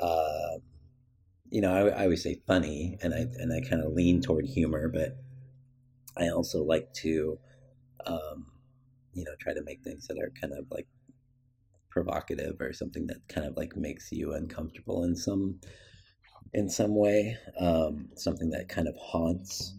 Uh, 0.00 0.58
you 1.50 1.60
know, 1.60 1.72
I, 1.72 1.88
I 1.88 2.02
always 2.04 2.22
say 2.22 2.40
funny, 2.46 2.98
and 3.02 3.14
I 3.14 3.26
and 3.38 3.52
I 3.52 3.66
kind 3.66 3.82
of 3.82 3.92
lean 3.92 4.20
toward 4.20 4.44
humor, 4.46 4.88
but 4.88 5.16
I 6.16 6.28
also 6.28 6.62
like 6.62 6.92
to, 6.94 7.38
um, 8.06 8.46
you 9.12 9.24
know, 9.24 9.34
try 9.38 9.54
to 9.54 9.62
make 9.62 9.82
things 9.82 10.06
that 10.06 10.18
are 10.18 10.32
kind 10.40 10.52
of 10.52 10.66
like 10.70 10.86
provocative 11.90 12.60
or 12.60 12.72
something 12.72 13.06
that 13.06 13.26
kind 13.28 13.46
of 13.46 13.56
like 13.56 13.76
makes 13.76 14.12
you 14.12 14.34
uncomfortable 14.34 15.04
in 15.04 15.16
some 15.16 15.60
in 16.52 16.68
some 16.68 16.94
way. 16.94 17.36
Um, 17.58 18.08
something 18.16 18.50
that 18.50 18.68
kind 18.68 18.88
of 18.88 18.96
haunts 18.96 19.74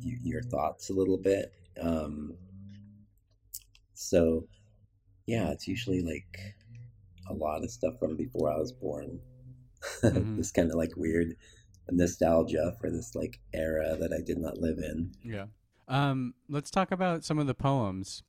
you, 0.00 0.18
your 0.22 0.42
thoughts 0.42 0.90
a 0.90 0.92
little 0.94 1.18
bit. 1.18 1.52
Um, 1.80 2.34
so, 3.94 4.46
yeah, 5.26 5.50
it's 5.50 5.66
usually 5.66 6.02
like 6.02 6.38
a 7.30 7.34
lot 7.34 7.64
of 7.64 7.70
stuff 7.70 7.94
from 7.98 8.16
before 8.16 8.52
I 8.52 8.58
was 8.58 8.72
born. 8.72 9.20
Mm-hmm. 10.02 10.38
this 10.38 10.50
kind 10.50 10.70
of 10.70 10.76
like 10.76 10.96
weird 10.96 11.36
nostalgia 11.90 12.74
for 12.80 12.90
this 12.90 13.14
like 13.14 13.40
era 13.52 13.96
that 13.98 14.12
I 14.12 14.20
did 14.20 14.38
not 14.38 14.58
live 14.58 14.78
in. 14.78 15.12
Yeah. 15.22 15.46
Um, 15.88 16.34
let's 16.48 16.70
talk 16.70 16.90
about 16.90 17.24
some 17.24 17.38
of 17.38 17.46
the 17.46 17.54
poems. 17.54 18.22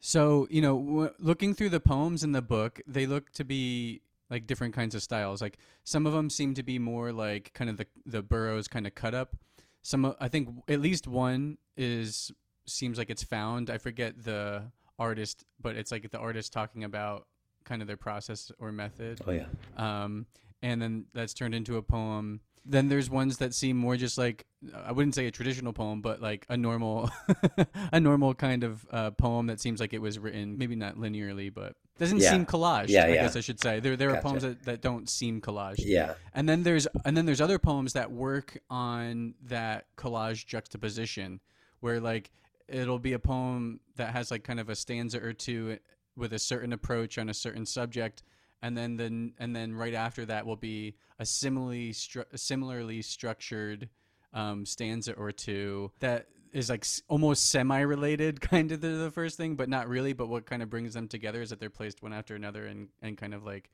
So, 0.00 0.46
you 0.50 0.62
know, 0.62 0.78
w- 0.78 1.14
looking 1.18 1.54
through 1.54 1.70
the 1.70 1.80
poems 1.80 2.22
in 2.22 2.32
the 2.32 2.42
book, 2.42 2.80
they 2.86 3.06
look 3.06 3.32
to 3.32 3.44
be 3.44 4.02
like 4.30 4.46
different 4.46 4.74
kinds 4.74 4.94
of 4.94 5.02
styles. 5.02 5.40
Like 5.40 5.58
some 5.84 6.06
of 6.06 6.12
them 6.12 6.30
seem 6.30 6.54
to 6.54 6.62
be 6.62 6.78
more 6.78 7.12
like 7.12 7.52
kind 7.54 7.70
of 7.70 7.76
the 7.76 7.86
the 8.04 8.22
Burroughs 8.22 8.68
kind 8.68 8.86
of 8.86 8.94
cut 8.94 9.14
up. 9.14 9.36
Some 9.82 10.14
I 10.20 10.28
think 10.28 10.50
at 10.68 10.80
least 10.80 11.06
one 11.06 11.58
is 11.76 12.30
seems 12.66 12.98
like 12.98 13.10
it's 13.10 13.22
found. 13.22 13.70
I 13.70 13.78
forget 13.78 14.22
the 14.22 14.64
artist, 14.98 15.44
but 15.60 15.76
it's 15.76 15.90
like 15.90 16.10
the 16.10 16.18
artist 16.18 16.52
talking 16.52 16.84
about 16.84 17.26
kind 17.64 17.80
of 17.82 17.88
their 17.88 17.96
process 17.96 18.52
or 18.58 18.70
method. 18.72 19.20
Oh 19.26 19.32
yeah. 19.32 19.46
Um, 19.76 20.26
and 20.62 20.82
then 20.82 21.06
that's 21.14 21.34
turned 21.34 21.54
into 21.54 21.76
a 21.76 21.82
poem 21.82 22.40
then 22.64 22.88
there's 22.88 23.10
ones 23.10 23.38
that 23.38 23.54
seem 23.54 23.76
more 23.76 23.96
just 23.96 24.18
like 24.18 24.46
I 24.84 24.92
wouldn't 24.92 25.14
say 25.14 25.26
a 25.26 25.30
traditional 25.30 25.72
poem, 25.72 26.00
but 26.00 26.20
like 26.20 26.44
a 26.48 26.56
normal, 26.56 27.10
a 27.92 28.00
normal 28.00 28.34
kind 28.34 28.64
of 28.64 28.86
uh, 28.90 29.10
poem 29.12 29.46
that 29.46 29.60
seems 29.60 29.80
like 29.80 29.92
it 29.92 30.00
was 30.00 30.18
written 30.18 30.58
maybe 30.58 30.74
not 30.74 30.96
linearly, 30.96 31.52
but 31.52 31.76
doesn't 31.98 32.18
yeah. 32.18 32.30
seem 32.30 32.46
collaged. 32.46 32.88
Yeah, 32.88 33.04
I 33.04 33.08
yeah. 33.08 33.22
guess 33.22 33.36
I 33.36 33.40
should 33.40 33.60
say 33.60 33.80
there 33.80 33.96
there 33.96 34.08
gotcha. 34.08 34.18
are 34.18 34.22
poems 34.22 34.42
that, 34.42 34.62
that 34.64 34.82
don't 34.82 35.08
seem 35.08 35.40
collaged. 35.40 35.84
Yeah, 35.84 36.14
and 36.34 36.48
then 36.48 36.62
there's 36.62 36.86
and 37.04 37.16
then 37.16 37.26
there's 37.26 37.40
other 37.40 37.58
poems 37.58 37.92
that 37.92 38.10
work 38.10 38.60
on 38.70 39.34
that 39.46 39.86
collage 39.96 40.46
juxtaposition, 40.46 41.40
where 41.80 42.00
like 42.00 42.30
it'll 42.68 42.98
be 42.98 43.14
a 43.14 43.18
poem 43.18 43.80
that 43.96 44.12
has 44.12 44.30
like 44.30 44.44
kind 44.44 44.60
of 44.60 44.68
a 44.68 44.76
stanza 44.76 45.22
or 45.22 45.32
two 45.32 45.78
with 46.16 46.32
a 46.32 46.38
certain 46.38 46.72
approach 46.72 47.16
on 47.16 47.28
a 47.28 47.34
certain 47.34 47.64
subject, 47.64 48.22
and 48.62 48.76
then 48.76 48.96
then 48.96 49.32
and 49.38 49.54
then 49.54 49.74
right 49.74 49.94
after 49.94 50.24
that 50.26 50.46
will 50.46 50.56
be 50.56 50.94
a 51.18 51.24
similarly 51.26 51.92
stru- 51.92 52.24
similarly 52.34 53.02
structured 53.02 53.88
um, 54.34 54.64
stanza 54.66 55.12
or 55.14 55.32
two 55.32 55.90
that 56.00 56.26
is 56.52 56.68
like 56.70 56.82
s- 56.82 57.02
almost 57.08 57.46
semi-related 57.50 58.40
kind 58.52 58.72
of 58.72 58.80
to 58.80 58.96
the 58.96 59.10
first 59.10 59.36
thing 59.36 59.54
but 59.56 59.68
not 59.68 59.88
really 59.88 60.12
but 60.12 60.28
what 60.28 60.44
kind 60.46 60.62
of 60.62 60.70
brings 60.70 60.94
them 60.94 61.08
together 61.08 61.40
is 61.42 61.50
that 61.50 61.60
they're 61.60 61.70
placed 61.70 62.02
one 62.02 62.12
after 62.12 62.34
another 62.34 62.66
and 62.66 62.88
and 63.02 63.16
kind 63.16 63.34
of 63.34 63.44
like 63.44 63.70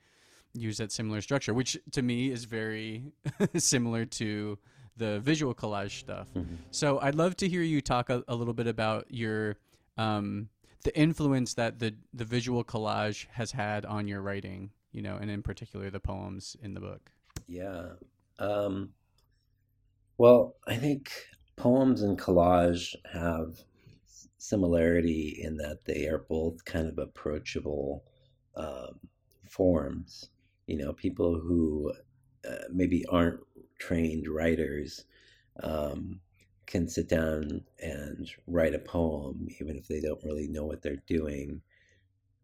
use 0.52 0.76
that 0.78 0.92
similar 0.92 1.20
structure 1.20 1.52
which 1.54 1.76
to 1.90 2.02
me 2.02 2.30
is 2.30 2.44
very 2.44 3.04
similar 3.56 4.04
to 4.04 4.56
the 4.96 5.18
visual 5.20 5.52
collage 5.54 5.98
stuff 5.98 6.28
Mhm. 6.34 6.58
so 6.70 7.00
i'd 7.00 7.16
love 7.16 7.36
to 7.38 7.48
hear 7.48 7.62
you 7.62 7.80
talk 7.80 8.10
a, 8.10 8.22
a 8.28 8.34
little 8.36 8.54
bit 8.54 8.68
about 8.68 9.06
your 9.10 9.56
um 9.98 10.48
the 10.84 10.96
influence 10.96 11.54
that 11.54 11.78
the 11.80 11.94
the 12.12 12.24
visual 12.24 12.64
collage 12.64 13.26
has 13.32 13.52
had 13.52 13.84
on 13.84 14.06
your 14.06 14.22
writing 14.22 14.70
you 14.92 15.02
know 15.02 15.16
and 15.16 15.30
in 15.30 15.42
particular 15.42 15.90
the 15.90 16.00
poems 16.00 16.56
in 16.62 16.74
the 16.74 16.80
book 16.80 17.10
Yeah. 17.46 17.92
Um, 18.38 18.90
well, 20.18 20.56
I 20.66 20.76
think 20.76 21.10
poems 21.56 22.02
and 22.02 22.18
collage 22.18 22.94
have 23.12 23.58
similarity 24.38 25.40
in 25.42 25.56
that 25.56 25.84
they 25.84 26.06
are 26.06 26.24
both 26.28 26.64
kind 26.64 26.88
of 26.88 26.98
approachable 26.98 28.04
um, 28.56 29.00
forms. 29.48 30.30
You 30.66 30.78
know, 30.78 30.92
people 30.92 31.38
who 31.38 31.92
uh, 32.48 32.64
maybe 32.70 33.04
aren't 33.06 33.40
trained 33.78 34.28
writers 34.28 35.04
um, 35.62 36.20
can 36.74 36.88
sit 36.88 37.08
down 37.08 37.62
and 37.80 38.28
write 38.48 38.74
a 38.74 38.80
poem, 38.80 39.46
even 39.60 39.76
if 39.76 39.86
they 39.86 40.00
don't 40.00 40.24
really 40.24 40.48
know 40.48 40.64
what 40.64 40.82
they're 40.82 41.04
doing. 41.06 41.62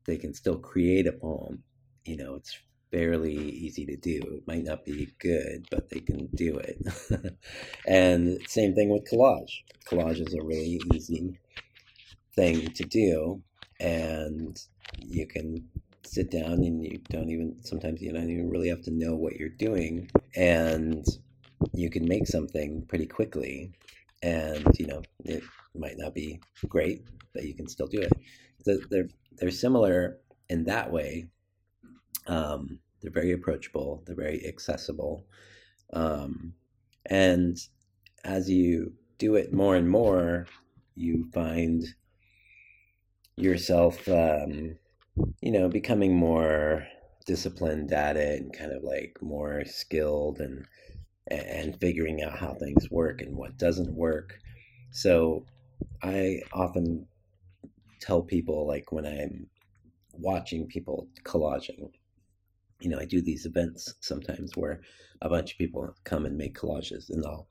They 0.07 0.19
can 0.19 0.35
still 0.35 0.57
create 0.57 1.09
a 1.09 1.13
poem. 1.13 1.65
You 2.05 2.17
know, 2.17 2.37
it's 2.37 2.57
fairly 2.93 3.35
easy 3.35 3.85
to 3.87 3.97
do. 3.97 4.21
It 4.23 4.47
might 4.47 4.63
not 4.63 4.85
be 4.85 5.09
good, 5.19 5.67
but 5.69 5.91
they 5.91 5.99
can 5.99 6.29
do 6.33 6.59
it. 6.59 6.79
and 7.89 8.39
same 8.47 8.73
thing 8.73 8.91
with 8.91 9.11
collage. 9.11 9.65
Collage 9.85 10.25
is 10.25 10.35
a 10.35 10.45
really 10.45 10.81
easy 10.95 11.37
thing 12.37 12.71
to 12.71 12.85
do, 12.85 13.43
and 13.81 14.57
you 15.01 15.27
can 15.27 15.69
sit 16.05 16.31
down 16.31 16.63
and 16.63 16.85
you 16.85 17.01
don't 17.09 17.31
even 17.31 17.57
sometimes 17.63 18.01
you 18.01 18.13
don't 18.13 18.31
even 18.31 18.49
really 18.49 18.69
have 18.69 18.83
to 18.83 18.93
know 18.93 19.17
what 19.17 19.35
you're 19.35 19.49
doing, 19.49 20.09
and 20.37 21.05
you 21.73 21.91
can 21.91 22.07
make 22.07 22.29
something 22.29 22.87
pretty 22.87 23.07
quickly. 23.07 23.73
And 24.23 24.67
you 24.79 24.87
know 24.87 25.03
it 25.25 25.43
might 25.75 25.97
not 25.97 26.15
be 26.15 26.41
great, 26.69 27.05
but 27.33 27.45
you 27.45 27.55
can 27.55 27.69
still 27.69 27.87
do 27.87 28.01
it. 28.01 28.13
So 28.65 28.79
they're 28.91 29.09
they're 29.39 29.51
similar 29.51 30.19
in 30.51 30.65
that 30.65 30.91
way, 30.93 31.29
um, 32.27 32.81
they're 33.01 33.13
very 33.13 33.33
approachable. 33.33 34.03
They're 34.05 34.17
very 34.17 34.45
accessible. 34.47 35.25
Um, 35.93 36.55
and 37.07 37.57
as 38.25 38.51
you 38.51 38.93
do 39.19 39.37
it 39.37 39.53
more 39.53 39.77
and 39.77 39.89
more, 39.89 40.47
you 40.97 41.31
find 41.33 41.85
yourself, 43.37 44.07
um, 44.09 44.77
you 45.41 45.53
know, 45.53 45.69
becoming 45.69 46.15
more 46.17 46.87
disciplined 47.27 47.93
at 47.93 48.17
it 48.17 48.43
and 48.43 48.53
kind 48.53 48.73
of 48.73 48.83
like 48.83 49.19
more 49.23 49.65
skilled 49.65 50.41
and 50.41 50.67
and 51.31 51.79
figuring 51.81 52.23
out 52.23 52.39
how 52.39 52.55
things 52.55 52.91
work 52.91 53.23
and 53.23 53.37
what 53.37 53.57
doesn't 53.57 53.95
work. 53.95 54.39
So 54.91 55.47
I 56.03 56.43
often 56.53 57.07
tell 58.01 58.23
people 58.23 58.67
like 58.67 58.93
when 58.93 59.07
I'm 59.07 59.47
watching 60.13 60.67
people 60.67 61.09
collaging 61.25 61.91
you 62.81 62.89
know, 62.89 62.99
I 62.99 63.05
do 63.05 63.21
these 63.21 63.47
events 63.47 63.95
sometimes 64.01 64.57
where 64.57 64.81
a 65.23 65.29
bunch 65.29 65.53
of 65.53 65.59
people 65.59 65.95
come 66.05 66.27
and 66.27 66.37
make 66.37 66.59
collages, 66.59 67.11
and 67.11 67.25
I'll 67.25 67.47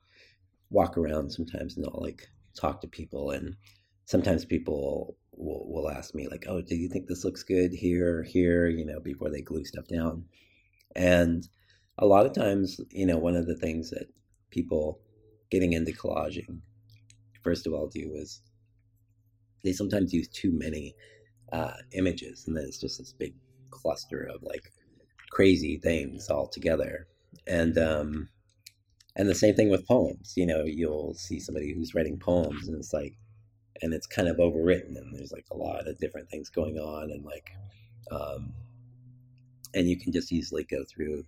walk 0.70 0.98
around 0.98 1.30
sometimes 1.30 1.76
and 1.76 1.86
I'll 1.86 2.00
like 2.02 2.28
talk 2.54 2.80
to 2.80 2.88
people, 2.88 3.30
and 3.30 3.56
sometimes 4.06 4.44
people 4.44 5.16
will, 5.36 5.66
will 5.70 5.88
ask 5.90 6.14
me 6.14 6.28
like, 6.28 6.46
"Oh, 6.48 6.60
do 6.60 6.74
you 6.74 6.88
think 6.88 7.06
this 7.06 7.24
looks 7.24 7.42
good 7.44 7.72
here, 7.72 8.18
or 8.18 8.22
here?" 8.24 8.68
You 8.68 8.84
know, 8.84 9.00
before 9.00 9.30
they 9.30 9.40
glue 9.42 9.64
stuff 9.64 9.86
down, 9.86 10.24
and 10.96 11.48
a 12.00 12.06
lot 12.06 12.26
of 12.26 12.32
times, 12.32 12.80
you 12.90 13.06
know, 13.06 13.18
one 13.18 13.36
of 13.36 13.46
the 13.46 13.54
things 13.54 13.90
that 13.90 14.06
people 14.50 14.98
getting 15.50 15.74
into 15.74 15.92
collaging, 15.92 16.60
first 17.44 17.66
of 17.66 17.74
all, 17.74 17.86
do 17.86 18.12
is 18.14 18.40
they 19.62 19.72
sometimes 19.72 20.12
use 20.12 20.26
too 20.28 20.50
many 20.52 20.94
uh, 21.52 21.74
images, 21.92 22.44
and 22.46 22.56
then 22.56 22.64
it's 22.64 22.80
just 22.80 22.98
this 22.98 23.12
big 23.12 23.34
cluster 23.70 24.22
of 24.22 24.42
like 24.42 24.72
crazy 25.30 25.78
things 25.78 26.28
all 26.30 26.48
together. 26.48 27.06
And 27.46 27.76
um, 27.78 28.30
and 29.14 29.28
the 29.28 29.34
same 29.34 29.54
thing 29.54 29.68
with 29.68 29.86
poems. 29.86 30.34
You 30.36 30.46
know, 30.46 30.64
you'll 30.64 31.14
see 31.14 31.38
somebody 31.38 31.74
who's 31.74 31.94
writing 31.94 32.18
poems, 32.18 32.66
and 32.66 32.78
it's 32.78 32.94
like, 32.94 33.14
and 33.82 33.92
it's 33.92 34.06
kind 34.06 34.28
of 34.28 34.38
overwritten, 34.38 34.96
and 34.96 35.14
there's 35.14 35.32
like 35.32 35.46
a 35.50 35.56
lot 35.56 35.86
of 35.86 35.98
different 35.98 36.30
things 36.30 36.48
going 36.48 36.78
on, 36.78 37.10
and 37.10 37.24
like, 37.24 37.50
um, 38.10 38.54
and 39.74 39.86
you 39.86 39.98
can 39.98 40.12
just 40.12 40.32
easily 40.32 40.64
go 40.64 40.84
through 40.84 41.24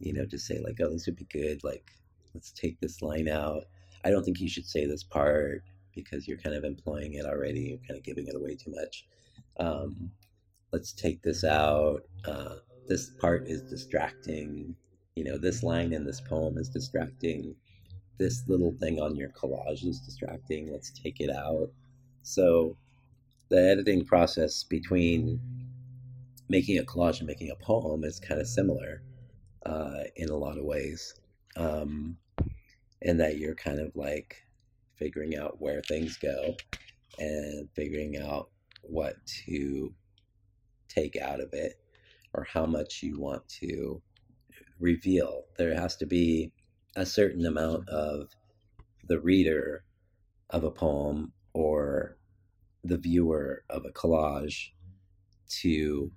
you 0.00 0.12
know 0.12 0.24
just 0.24 0.46
say 0.46 0.58
like, 0.58 0.78
oh, 0.80 0.90
this 0.90 1.06
would 1.06 1.16
be 1.16 1.26
good. 1.30 1.62
Like, 1.62 1.92
let's 2.34 2.50
take 2.50 2.80
this 2.80 3.02
line 3.02 3.28
out. 3.28 3.64
I 4.04 4.10
don't 4.10 4.24
think 4.24 4.40
you 4.40 4.48
should 4.48 4.66
say 4.66 4.86
this 4.86 5.04
part 5.04 5.62
because 5.94 6.26
you're 6.26 6.38
kind 6.38 6.56
of 6.56 6.64
employing 6.64 7.14
it 7.14 7.26
already. 7.26 7.60
You're 7.60 7.86
kind 7.86 7.98
of 7.98 8.04
giving 8.04 8.26
it 8.26 8.34
away 8.34 8.56
too 8.56 8.70
much. 8.70 9.06
Um, 9.58 10.10
let's 10.72 10.92
take 10.92 11.22
this 11.22 11.44
out. 11.44 12.02
Uh, 12.24 12.56
this 12.88 13.10
part 13.10 13.46
is 13.46 13.62
distracting. 13.62 14.74
You 15.16 15.24
know, 15.24 15.38
this 15.38 15.62
line 15.62 15.92
in 15.92 16.06
this 16.06 16.20
poem 16.20 16.56
is 16.56 16.70
distracting. 16.70 17.54
This 18.18 18.44
little 18.48 18.72
thing 18.72 19.00
on 19.00 19.16
your 19.16 19.30
collage 19.30 19.84
is 19.84 20.00
distracting. 20.00 20.72
Let's 20.72 20.90
take 20.90 21.20
it 21.20 21.30
out. 21.30 21.70
So, 22.22 22.76
the 23.48 23.70
editing 23.70 24.04
process 24.04 24.62
between 24.62 25.40
making 26.48 26.78
a 26.78 26.82
collage 26.82 27.18
and 27.18 27.26
making 27.26 27.50
a 27.50 27.56
poem 27.56 28.04
is 28.04 28.20
kind 28.20 28.40
of 28.40 28.46
similar 28.46 29.02
uh, 29.66 30.04
in 30.16 30.28
a 30.28 30.36
lot 30.36 30.58
of 30.58 30.64
ways. 30.64 31.14
Um, 31.56 32.16
in 33.02 33.16
that 33.18 33.38
you're 33.38 33.54
kind 33.54 33.80
of 33.80 33.94
like 33.96 34.36
figuring 34.96 35.36
out 35.36 35.60
where 35.60 35.80
things 35.82 36.16
go 36.18 36.54
and 37.18 37.68
figuring 37.74 38.18
out 38.18 38.50
what 38.82 39.14
to 39.26 39.94
take 40.88 41.16
out 41.16 41.40
of 41.40 41.52
it 41.52 41.80
or 42.34 42.44
how 42.44 42.66
much 42.66 43.02
you 43.02 43.18
want 43.18 43.48
to 43.48 44.02
reveal. 44.78 45.44
There 45.56 45.74
has 45.74 45.96
to 45.96 46.06
be 46.06 46.52
a 46.96 47.06
certain 47.06 47.46
amount 47.46 47.88
of 47.88 48.28
the 49.04 49.20
reader 49.20 49.84
of 50.50 50.64
a 50.64 50.70
poem 50.70 51.32
or 51.52 52.16
the 52.84 52.98
viewer 52.98 53.64
of 53.68 53.84
a 53.84 53.92
collage 53.92 54.70
to 55.48 56.10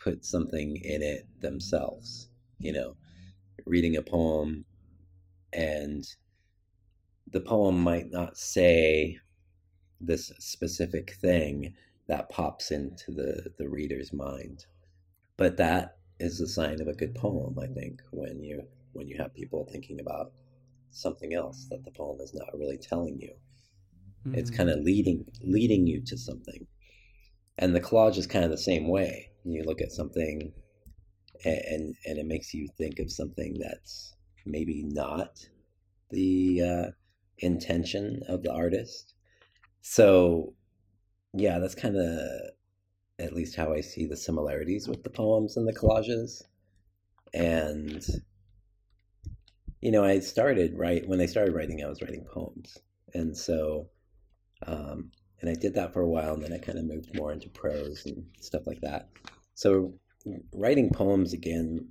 put 0.00 0.24
something 0.24 0.76
in 0.78 1.02
it 1.02 1.26
themselves. 1.40 2.30
You 2.58 2.72
know, 2.72 2.96
reading 3.66 3.96
a 3.96 4.02
poem 4.02 4.64
and 5.52 6.04
the 7.26 7.40
poem 7.40 7.80
might 7.80 8.10
not 8.10 8.36
say 8.36 9.18
this 10.00 10.32
specific 10.38 11.12
thing 11.14 11.74
that 12.08 12.28
pops 12.30 12.70
into 12.72 13.12
the, 13.12 13.52
the 13.58 13.68
reader's 13.68 14.12
mind. 14.12 14.66
But 15.36 15.56
that 15.58 15.98
is 16.20 16.40
a 16.40 16.48
sign 16.48 16.80
of 16.80 16.88
a 16.88 16.94
good 16.94 17.14
poem, 17.14 17.58
I 17.58 17.66
think, 17.68 18.02
when 18.12 18.42
you 18.42 18.68
when 18.92 19.08
you 19.08 19.16
have 19.18 19.34
people 19.34 19.64
thinking 19.66 20.00
about 20.00 20.32
something 20.90 21.34
else 21.34 21.66
that 21.70 21.84
the 21.84 21.92
poem 21.92 22.20
is 22.20 22.34
not 22.34 22.58
really 22.58 22.78
telling 22.78 23.20
you. 23.20 23.34
It's 24.32 24.50
Mhm. 24.50 24.56
kind 24.56 24.70
of 24.70 24.80
leading 24.80 25.24
leading 25.42 25.86
you 25.86 26.00
to 26.02 26.18
something. 26.18 26.66
And 27.60 27.76
the 27.76 27.80
collage 27.80 28.16
is 28.16 28.26
kind 28.26 28.44
of 28.44 28.50
the 28.50 28.58
same 28.58 28.88
way. 28.88 29.30
You 29.44 29.62
look 29.64 29.80
at 29.80 29.92
something 29.92 30.52
and 31.44 31.94
and 32.04 32.18
it 32.18 32.26
makes 32.26 32.52
you 32.52 32.68
think 32.76 32.98
of 32.98 33.12
something 33.12 33.58
that's 33.58 34.14
maybe 34.46 34.82
not 34.82 35.46
the 36.10 36.62
uh, 36.62 36.90
intention 37.38 38.22
of 38.28 38.42
the 38.42 38.52
artist. 38.52 39.14
So 39.82 40.54
yeah, 41.34 41.58
that's 41.58 41.74
kind 41.74 41.96
of 41.96 42.18
at 43.18 43.34
least 43.34 43.56
how 43.56 43.74
I 43.74 43.82
see 43.82 44.06
the 44.06 44.16
similarities 44.16 44.88
with 44.88 45.02
the 45.02 45.10
poems 45.10 45.56
and 45.56 45.68
the 45.68 45.74
collages. 45.74 46.42
And 47.34 48.02
you 49.82 49.90
know, 49.90 50.02
I 50.02 50.20
started 50.20 50.72
right 50.76 51.06
when 51.06 51.20
I 51.20 51.26
started 51.26 51.54
writing, 51.54 51.82
I 51.84 51.88
was 51.88 52.00
writing 52.00 52.26
poems, 52.32 52.78
and 53.12 53.36
so 53.36 53.88
um, 54.66 55.10
and 55.40 55.50
I 55.50 55.54
did 55.54 55.74
that 55.74 55.92
for 55.92 56.02
a 56.02 56.08
while, 56.08 56.34
and 56.34 56.42
then 56.42 56.52
I 56.52 56.58
kind 56.58 56.78
of 56.78 56.84
moved 56.84 57.14
more 57.14 57.32
into 57.32 57.48
prose 57.48 58.06
and 58.06 58.24
stuff 58.40 58.66
like 58.66 58.80
that. 58.82 59.08
So 59.54 59.94
writing 60.54 60.90
poems 60.90 61.32
again, 61.32 61.88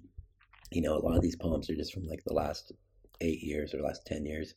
you 0.71 0.81
know, 0.81 0.95
a 0.97 1.03
lot 1.05 1.15
of 1.15 1.21
these 1.21 1.35
poems 1.35 1.69
are 1.69 1.75
just 1.75 1.93
from 1.93 2.07
like 2.07 2.23
the 2.25 2.33
last 2.33 2.71
eight 3.21 3.41
years 3.41 3.73
or 3.73 3.81
last 3.81 4.05
ten 4.05 4.25
years. 4.25 4.53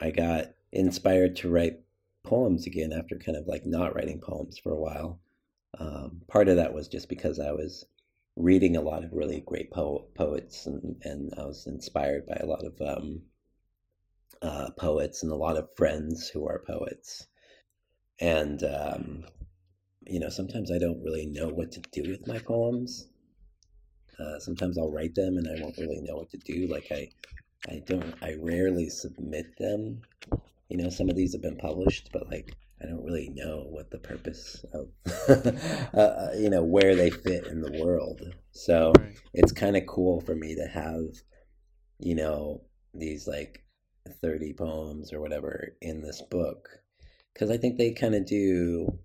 I 0.00 0.10
got 0.10 0.46
inspired 0.72 1.36
to 1.36 1.50
write 1.50 1.80
poems 2.24 2.66
again 2.66 2.92
after 2.92 3.16
kind 3.18 3.36
of 3.38 3.46
like 3.46 3.64
not 3.66 3.94
writing 3.94 4.20
poems 4.20 4.58
for 4.58 4.72
a 4.72 4.80
while 4.80 5.20
Um, 5.78 6.22
part 6.28 6.48
of 6.48 6.56
that 6.56 6.72
was 6.74 6.88
just 6.88 7.08
because 7.08 7.38
I 7.38 7.52
was 7.52 7.84
reading 8.36 8.76
a 8.76 8.82
lot 8.82 9.04
of 9.04 9.12
really 9.12 9.40
great 9.40 9.70
po- 9.70 10.08
poets, 10.14 10.66
and, 10.66 10.96
and 11.02 11.32
I 11.38 11.44
was 11.44 11.66
inspired 11.66 12.26
by 12.26 12.36
a 12.40 12.46
lot 12.46 12.64
of 12.64 12.80
um, 12.80 13.22
uh, 14.42 14.70
poets 14.78 15.22
and 15.22 15.32
a 15.32 15.36
lot 15.36 15.56
of 15.56 15.74
friends 15.76 16.28
who 16.28 16.46
are 16.46 16.62
poets. 16.66 17.26
And, 18.20 18.62
um, 18.64 19.24
you 20.06 20.20
know, 20.20 20.28
sometimes 20.28 20.70
I 20.70 20.78
don't 20.78 21.02
really 21.02 21.26
know 21.26 21.48
what 21.48 21.72
to 21.72 21.80
do 21.92 22.10
with 22.10 22.26
my 22.26 22.38
poems. 22.38 23.08
Uh, 24.18 24.38
sometimes 24.38 24.78
I'll 24.78 24.92
write 24.92 25.14
them 25.14 25.36
and 25.36 25.46
I 25.46 25.62
won't 25.62 25.76
really 25.76 26.00
know 26.00 26.16
what 26.16 26.30
to 26.30 26.38
do. 26.38 26.66
Like 26.68 26.86
I, 26.90 27.10
I 27.68 27.82
don't, 27.86 28.14
I 28.22 28.36
rarely 28.40 28.88
submit 28.88 29.58
them. 29.58 30.00
You 30.68 30.78
know, 30.78 30.90
some 30.90 31.10
of 31.10 31.16
these 31.16 31.32
have 31.32 31.42
been 31.42 31.56
published, 31.56 32.10
but 32.12 32.30
like 32.30 32.54
I 32.82 32.86
don't 32.86 33.04
really 33.04 33.30
know 33.30 33.66
what 33.68 33.90
the 33.90 33.98
purpose 33.98 34.64
of, 34.72 34.88
uh, 35.94 36.28
you 36.36 36.50
know, 36.50 36.62
where 36.62 36.94
they 36.94 37.10
fit 37.10 37.46
in 37.46 37.60
the 37.60 37.82
world. 37.82 38.20
So 38.52 38.92
right. 38.98 39.16
it's 39.34 39.52
kind 39.52 39.76
of 39.76 39.86
cool 39.86 40.20
for 40.20 40.34
me 40.34 40.54
to 40.54 40.66
have, 40.66 41.04
you 41.98 42.14
know, 42.14 42.62
these 42.94 43.26
like 43.26 43.64
30 44.22 44.54
poems 44.54 45.12
or 45.12 45.20
whatever 45.20 45.74
in 45.80 46.02
this 46.02 46.22
book. 46.22 46.68
Because 47.36 47.50
I 47.50 47.58
think 47.58 47.76
they 47.76 47.90
kind 47.90 48.14
of 48.14 48.24
do 48.24 48.98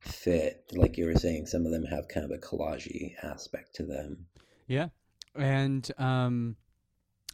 fit. 0.00 0.64
Like 0.72 0.96
you 0.96 1.04
were 1.04 1.16
saying, 1.16 1.44
some 1.44 1.66
of 1.66 1.70
them 1.72 1.84
have 1.84 2.08
kind 2.08 2.24
of 2.24 2.30
a 2.30 2.38
collagey 2.38 3.12
aspect 3.22 3.74
to 3.74 3.82
them. 3.82 4.24
Yeah. 4.66 4.88
And 5.34 5.86
um, 5.98 6.56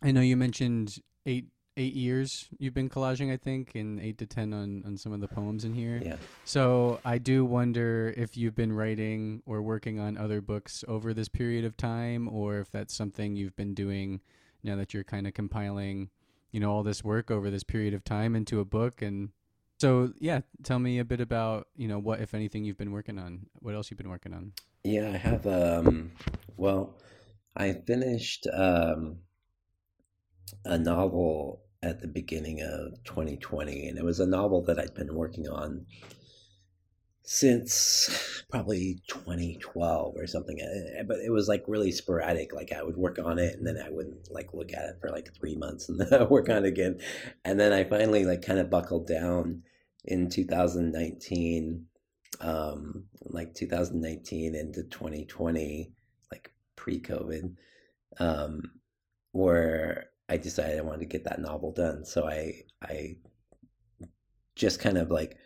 I 0.03 0.11
know 0.11 0.21
you 0.21 0.37
mentioned 0.37 0.99
eight 1.25 1.47
eight 1.77 1.95
years 1.95 2.49
you've 2.59 2.75
been 2.75 2.91
collaging, 2.91 3.33
I 3.33 3.37
think, 3.37 3.77
and 3.77 4.01
eight 4.01 4.19
to 4.19 4.27
ten 4.27 4.53
on 4.53 4.83
on 4.85 4.97
some 4.97 5.13
of 5.13 5.21
the 5.21 5.29
poems 5.29 5.65
in 5.65 5.73
here. 5.73 6.03
Yeah. 6.05 6.17
So 6.45 6.99
I 7.05 7.19
do 7.19 7.45
wonder 7.45 8.13
if 8.17 8.37
you've 8.37 8.57
been 8.57 8.73
writing 8.73 9.41
or 9.47 9.63
working 9.63 10.01
on 10.01 10.19
other 10.19 10.41
books 10.41 10.85
over 10.89 11.15
this 11.15 11.29
period 11.29 11.65
of 11.65 11.77
time, 11.77 12.29
or 12.29 12.59
if 12.59 12.73
that's 12.73 12.93
something 12.93 13.37
you've 13.37 13.55
been 13.55 13.73
doing 13.73 14.21
now 14.65 14.75
that 14.75 14.93
you're 14.93 15.05
kind 15.05 15.29
of 15.29 15.35
compiling, 15.35 16.11
you 16.51 16.59
know, 16.59 16.73
all 16.73 16.83
this 16.83 17.05
work 17.05 17.31
over 17.31 17.51
this 17.51 17.63
period 17.63 17.95
of 17.95 18.03
time 18.03 18.35
into 18.35 18.59
a 18.59 18.65
book. 18.65 19.01
And 19.01 19.29
so, 19.83 20.13
yeah, 20.21 20.41
tell 20.63 20.79
me 20.79 21.01
a 21.01 21.05
bit 21.05 21.21
about 21.21 21.67
you 21.77 21.89
know 21.89 21.99
what, 21.99 22.21
if 22.21 22.35
anything, 22.35 22.65
you've 22.65 22.79
been 22.79 22.93
working 22.93 23.19
on. 23.19 23.47
What 23.59 23.75
else 23.75 23.91
you've 23.91 23.99
been 23.99 24.11
working 24.11 24.33
on? 24.33 24.53
Yeah, 24.85 25.11
I 25.13 25.17
have. 25.17 25.45
Um, 25.47 26.13
well, 26.57 26.99
I 27.57 27.73
finished. 27.73 28.47
Um, 28.53 29.19
a 30.65 30.79
novel 30.79 31.63
at 31.83 32.01
the 32.01 32.09
beginning 32.09 32.63
of 32.63 33.03
2020, 33.05 33.89
and 33.89 33.99
it 33.99 34.05
was 34.05 34.21
a 34.21 34.27
novel 34.27 34.63
that 34.63 34.79
I'd 34.79 34.95
been 34.95 35.15
working 35.15 35.49
on 35.49 35.87
since 37.25 38.45
probably 38.51 39.01
2012 39.09 40.17
or 40.17 40.27
something 40.27 40.61
eh, 40.61 40.99
eh, 40.99 41.03
but 41.07 41.19
it 41.21 41.31
was 41.31 41.47
like 41.47 41.63
really 41.69 41.93
sporadic 41.93 42.53
like 42.53 42.73
i 42.73 42.83
would 42.83 42.97
work 42.97 43.17
on 43.25 43.39
it 43.39 43.57
and 43.57 43.65
then 43.65 43.79
i 43.79 43.89
wouldn't 43.89 44.29
like 44.33 44.53
look 44.53 44.73
at 44.73 44.89
it 44.89 44.97
for 45.01 45.09
like 45.09 45.33
three 45.33 45.55
months 45.55 45.89
and 45.89 46.01
then 46.01 46.13
i 46.21 46.25
work 46.25 46.49
on 46.49 46.65
it 46.65 46.69
again 46.69 46.99
and 47.45 47.61
then 47.61 47.73
i 47.73 47.85
finally 47.85 48.25
like 48.25 48.43
kind 48.43 48.59
of 48.59 48.69
buckled 48.69 49.07
down 49.07 49.63
in 50.05 50.29
2019 50.29 51.87
um 52.41 53.05
like 53.23 53.55
2019 53.55 54.55
into 54.55 54.83
2020 54.85 55.93
like 56.31 56.53
pre-covid 56.77 57.55
um 58.19 58.63
where 59.33 60.07
I 60.29 60.37
decided 60.37 60.79
I 60.79 60.83
wanted 60.83 61.01
to 61.01 61.07
get 61.07 61.25
that 61.25 61.41
novel 61.41 61.73
done. 61.73 62.05
So 62.05 62.27
I 62.27 62.63
I 62.83 63.17
just 64.55 64.81
kind 64.81 64.99
of 64.99 65.11
like 65.11 65.37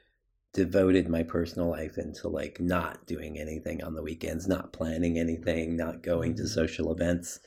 devoted 0.52 1.08
my 1.08 1.22
personal 1.22 1.68
life 1.70 1.98
into 1.98 2.28
like 2.28 2.60
not 2.60 3.06
doing 3.06 3.38
anything 3.38 3.82
on 3.82 3.94
the 3.94 4.02
weekends, 4.02 4.46
not 4.46 4.72
planning 4.72 5.18
anything, 5.18 5.76
not 5.76 6.02
going 6.02 6.36
to 6.36 6.42
mm-hmm. 6.42 6.48
social 6.48 6.92
events, 6.92 7.40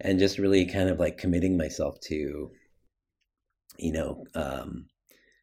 and 0.00 0.18
just 0.18 0.38
really 0.38 0.66
kind 0.66 0.88
of 0.88 0.98
like 1.00 1.18
committing 1.18 1.56
myself 1.56 1.98
to, 2.00 2.50
you 3.78 3.92
know, 3.92 4.24
um, 4.34 4.86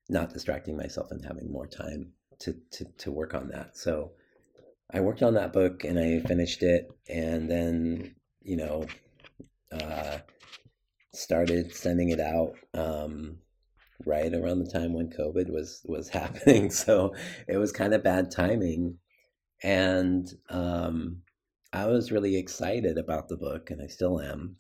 not 0.09 0.33
distracting 0.33 0.75
myself 0.75 1.11
and 1.11 1.23
having 1.23 1.51
more 1.51 1.67
time 1.67 2.11
to, 2.39 2.55
to, 2.71 2.85
to 2.97 3.11
work 3.11 3.33
on 3.33 3.49
that. 3.49 3.77
So 3.77 4.11
I 4.91 4.99
worked 5.01 5.21
on 5.21 5.35
that 5.35 5.53
book 5.53 5.83
and 5.83 5.99
I 5.99 6.19
finished 6.27 6.63
it. 6.63 6.87
And 7.07 7.49
then, 7.49 8.15
you 8.41 8.57
know, 8.57 8.85
uh, 9.71 10.17
started 11.13 11.75
sending 11.75 12.09
it 12.09 12.19
out 12.19 12.53
um, 12.73 13.37
right 14.05 14.33
around 14.33 14.59
the 14.59 14.71
time 14.71 14.93
when 14.93 15.09
COVID 15.09 15.51
was 15.51 15.81
was 15.85 16.09
happening. 16.19 16.71
So 16.71 17.13
it 17.47 17.57
was 17.57 17.71
kind 17.71 17.93
of 17.93 18.03
bad 18.03 18.31
timing, 18.31 18.97
and 19.63 20.27
um, 20.49 21.21
I 21.73 21.85
was 21.87 22.11
really 22.11 22.37
excited 22.37 22.97
about 22.97 23.27
the 23.27 23.37
book, 23.37 23.69
and 23.69 23.81
I 23.81 23.87
still 23.87 24.19
am. 24.21 24.55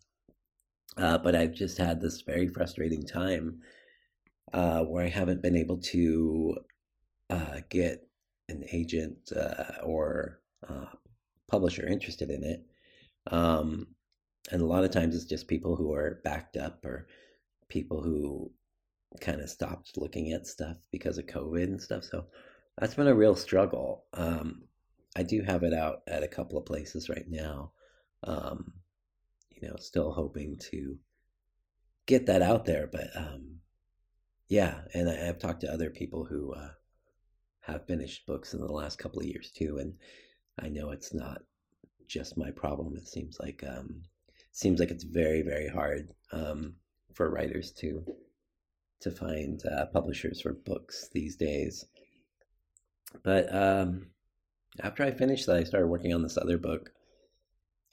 Uh, 0.97 1.17
but 1.17 1.35
I've 1.35 1.53
just 1.53 1.77
had 1.77 2.01
this 2.01 2.21
very 2.21 2.47
frustrating 2.49 3.05
time 3.05 3.61
uh, 4.53 4.83
where 4.83 5.05
I 5.05 5.09
haven't 5.09 5.41
been 5.41 5.55
able 5.55 5.77
to 5.77 6.57
uh, 7.29 7.59
get 7.69 8.07
an 8.47 8.63
agent 8.71 9.31
uh, 9.35 9.83
or 9.83 10.41
uh, 10.67 10.85
publisher 11.49 11.85
interested 11.87 12.29
in 12.29 12.43
it. 12.43 12.65
Um, 13.31 13.87
and 14.51 14.61
a 14.61 14.65
lot 14.65 14.83
of 14.83 14.91
times 14.91 15.15
it's 15.15 15.25
just 15.25 15.47
people 15.47 15.75
who 15.75 15.93
are 15.93 16.21
backed 16.23 16.57
up 16.57 16.83
or 16.83 17.07
people 17.67 18.01
who 18.01 18.51
kind 19.21 19.41
of 19.41 19.49
stopped 19.49 19.97
looking 19.97 20.31
at 20.31 20.47
stuff 20.47 20.77
because 20.91 21.17
of 21.17 21.25
COVID 21.25 21.63
and 21.63 21.81
stuff. 21.81 22.03
So 22.03 22.25
that's 22.77 22.95
been 22.95 23.07
a 23.07 23.15
real 23.15 23.35
struggle. 23.35 24.05
Um, 24.13 24.63
I 25.15 25.23
do 25.23 25.41
have 25.41 25.63
it 25.63 25.73
out 25.73 26.01
at 26.07 26.23
a 26.23 26.27
couple 26.27 26.57
of 26.57 26.65
places 26.65 27.09
right 27.09 27.25
now. 27.27 27.71
Um, 28.23 28.73
you 29.49 29.67
know, 29.67 29.75
still 29.77 30.11
hoping 30.11 30.57
to 30.71 30.97
get 32.05 32.25
that 32.27 32.41
out 32.41 32.65
there, 32.65 32.87
but 32.87 33.09
um, 33.15 33.58
yeah, 34.49 34.81
and 34.95 35.07
I, 35.07 35.13
have 35.13 35.37
talked 35.37 35.61
to 35.61 35.71
other 35.71 35.91
people 35.91 36.25
who 36.25 36.53
uh, 36.53 36.69
have 37.61 37.85
finished 37.85 38.25
books 38.25 38.53
in 38.53 38.59
the 38.59 38.71
last 38.71 38.97
couple 38.97 39.19
of 39.19 39.27
years 39.27 39.51
too, 39.51 39.77
and 39.77 39.93
I 40.59 40.69
know 40.69 40.89
it's 40.89 41.13
not 41.13 41.43
just 42.07 42.37
my 42.37 42.49
problem. 42.49 42.95
It 42.97 43.07
seems 43.07 43.37
like 43.39 43.63
um, 43.63 44.01
seems 44.51 44.79
like 44.79 44.89
it's 44.89 45.03
very 45.03 45.43
very 45.43 45.67
hard 45.67 46.09
um, 46.31 46.73
for 47.13 47.29
writers 47.29 47.71
to 47.73 48.03
to 49.01 49.11
find 49.11 49.63
uh, 49.67 49.85
publishers 49.93 50.41
for 50.41 50.53
books 50.53 51.09
these 51.13 51.35
days. 51.35 51.85
But 53.23 53.53
um, 53.53 54.07
after 54.81 55.03
I 55.03 55.11
finished 55.11 55.45
that, 55.45 55.57
I 55.57 55.63
started 55.63 55.87
working 55.87 56.13
on 56.13 56.23
this 56.23 56.37
other 56.37 56.57
book, 56.57 56.91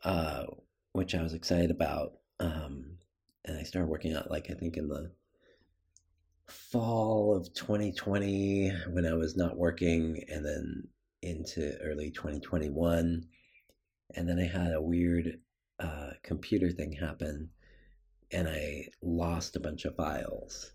uh, 0.05 0.45
which 0.93 1.15
I 1.15 1.23
was 1.23 1.35
excited 1.35 1.71
about. 1.71 2.13
Um, 2.41 2.97
and 3.45 3.59
I 3.59 3.63
started 3.63 3.89
working 3.89 4.17
on 4.17 4.27
like 4.31 4.51
I 4.51 4.55
think 4.55 4.79
in 4.79 4.89
the 4.89 5.13
fall 6.49 7.37
of 7.37 7.53
2020 7.55 8.71
when 8.91 9.07
I 9.07 9.15
was 9.15 9.37
not 9.37 9.57
working, 9.57 10.23
and 10.29 10.45
then 10.45 10.89
into 11.23 11.77
early 11.83 12.11
2021. 12.11 13.25
And 14.15 14.29
then 14.29 14.39
I 14.39 14.47
had 14.47 14.73
a 14.73 14.81
weird 14.81 15.41
uh, 15.81 16.11
computer 16.23 16.71
thing 16.71 16.93
happen 16.93 17.51
and 18.33 18.49
I 18.49 18.89
lost 19.03 19.57
a 19.57 19.61
bunch 19.61 19.85
of 19.85 19.97
files, 19.97 20.73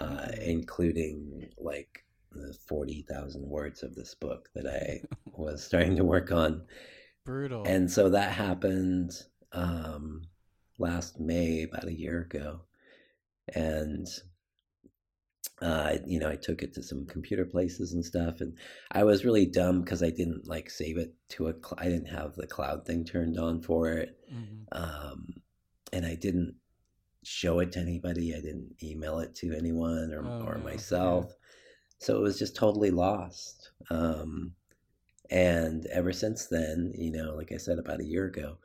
uh, 0.00 0.28
including 0.42 1.48
like 1.58 2.04
the 2.32 2.56
40,000 2.66 3.42
words 3.42 3.82
of 3.82 3.94
this 3.94 4.14
book 4.14 4.48
that 4.54 4.66
I 4.66 5.02
was 5.32 5.64
starting 5.64 5.96
to 5.96 6.04
work 6.04 6.32
on. 6.32 6.62
Brutal. 7.24 7.64
And 7.66 7.90
so 7.90 8.08
that 8.10 8.32
happened 8.32 9.12
um, 9.52 10.22
last 10.78 11.20
May, 11.20 11.62
about 11.62 11.86
a 11.86 11.98
year 11.98 12.22
ago. 12.22 12.62
And 13.54 14.06
uh, 15.60 15.96
you 16.06 16.20
know, 16.20 16.28
I 16.28 16.36
took 16.36 16.62
it 16.62 16.74
to 16.74 16.82
some 16.82 17.06
computer 17.06 17.44
places 17.44 17.92
and 17.92 18.04
stuff, 18.04 18.40
and 18.40 18.56
I 18.92 19.04
was 19.04 19.24
really 19.24 19.46
dumb 19.46 19.82
because 19.82 20.02
I 20.02 20.10
didn't 20.10 20.46
like 20.46 20.70
save 20.70 20.98
it 20.98 21.14
to 21.30 21.48
a. 21.48 21.52
Cl- 21.52 21.78
I 21.78 21.84
didn't 21.84 22.08
have 22.08 22.34
the 22.36 22.46
cloud 22.46 22.86
thing 22.86 23.04
turned 23.04 23.38
on 23.38 23.60
for 23.62 23.88
it, 23.88 24.16
mm-hmm. 24.32 24.64
um, 24.70 25.34
and 25.92 26.06
I 26.06 26.14
didn't 26.14 26.54
show 27.24 27.58
it 27.58 27.72
to 27.72 27.80
anybody. 27.80 28.34
I 28.34 28.40
didn't 28.40 28.76
email 28.82 29.18
it 29.18 29.34
to 29.36 29.52
anyone 29.56 30.12
or 30.12 30.24
oh, 30.24 30.46
or 30.46 30.58
myself, 30.58 31.26
yeah. 31.28 31.34
so 31.98 32.16
it 32.16 32.22
was 32.22 32.38
just 32.38 32.54
totally 32.54 32.92
lost. 32.92 33.72
Um, 33.90 34.52
and 35.30 35.86
ever 35.86 36.12
since 36.12 36.46
then, 36.46 36.92
you 36.96 37.10
know, 37.10 37.34
like 37.34 37.52
I 37.52 37.56
said 37.56 37.78
about 37.78 38.00
a 38.00 38.06
year 38.06 38.26
ago, 38.26 38.58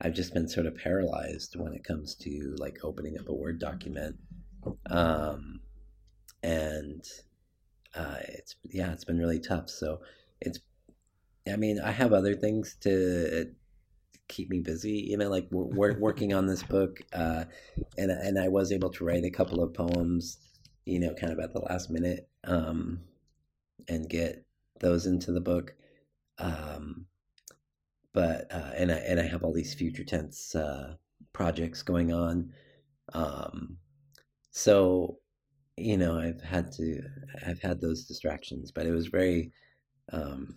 I've 0.00 0.14
just 0.14 0.32
been 0.32 0.48
sort 0.48 0.66
of 0.66 0.76
paralyzed 0.76 1.56
when 1.56 1.74
it 1.74 1.84
comes 1.84 2.14
to 2.16 2.54
like 2.58 2.78
opening 2.84 3.18
up 3.18 3.28
a 3.28 3.34
Word 3.34 3.58
document. 3.58 4.16
Um, 4.88 5.60
and 6.46 7.04
uh, 7.94 8.18
it's 8.28 8.54
yeah, 8.70 8.92
it's 8.92 9.04
been 9.04 9.18
really 9.18 9.40
tough. 9.40 9.68
So 9.68 10.00
it's, 10.40 10.60
I 11.50 11.56
mean, 11.56 11.80
I 11.80 11.90
have 11.90 12.12
other 12.12 12.34
things 12.34 12.76
to 12.82 13.50
keep 14.28 14.48
me 14.48 14.60
busy. 14.60 15.06
You 15.08 15.16
know, 15.16 15.28
like 15.28 15.48
we're, 15.50 15.98
working 15.98 16.32
on 16.32 16.46
this 16.46 16.62
book, 16.62 17.00
uh, 17.12 17.44
and 17.98 18.10
and 18.10 18.38
I 18.38 18.48
was 18.48 18.70
able 18.70 18.90
to 18.90 19.04
write 19.04 19.24
a 19.24 19.30
couple 19.30 19.62
of 19.62 19.74
poems, 19.74 20.38
you 20.84 21.00
know, 21.00 21.14
kind 21.14 21.32
of 21.32 21.40
at 21.40 21.52
the 21.52 21.60
last 21.60 21.90
minute, 21.90 22.28
um, 22.44 23.00
and 23.88 24.08
get 24.08 24.44
those 24.78 25.06
into 25.06 25.32
the 25.32 25.40
book. 25.40 25.74
Um, 26.38 27.06
but 28.12 28.46
uh, 28.52 28.70
and 28.76 28.92
I 28.92 28.96
and 28.98 29.18
I 29.18 29.26
have 29.26 29.42
all 29.42 29.52
these 29.52 29.74
future 29.74 30.04
tense 30.04 30.54
uh, 30.54 30.94
projects 31.32 31.82
going 31.82 32.12
on. 32.12 32.52
Um, 33.12 33.78
so 34.50 35.18
you 35.76 35.96
know, 35.96 36.18
I've 36.18 36.40
had 36.40 36.72
to 36.72 37.02
I've 37.46 37.60
had 37.60 37.80
those 37.80 38.04
distractions, 38.04 38.70
but 38.70 38.86
it 38.86 38.92
was 38.92 39.08
very 39.08 39.52
um, 40.12 40.56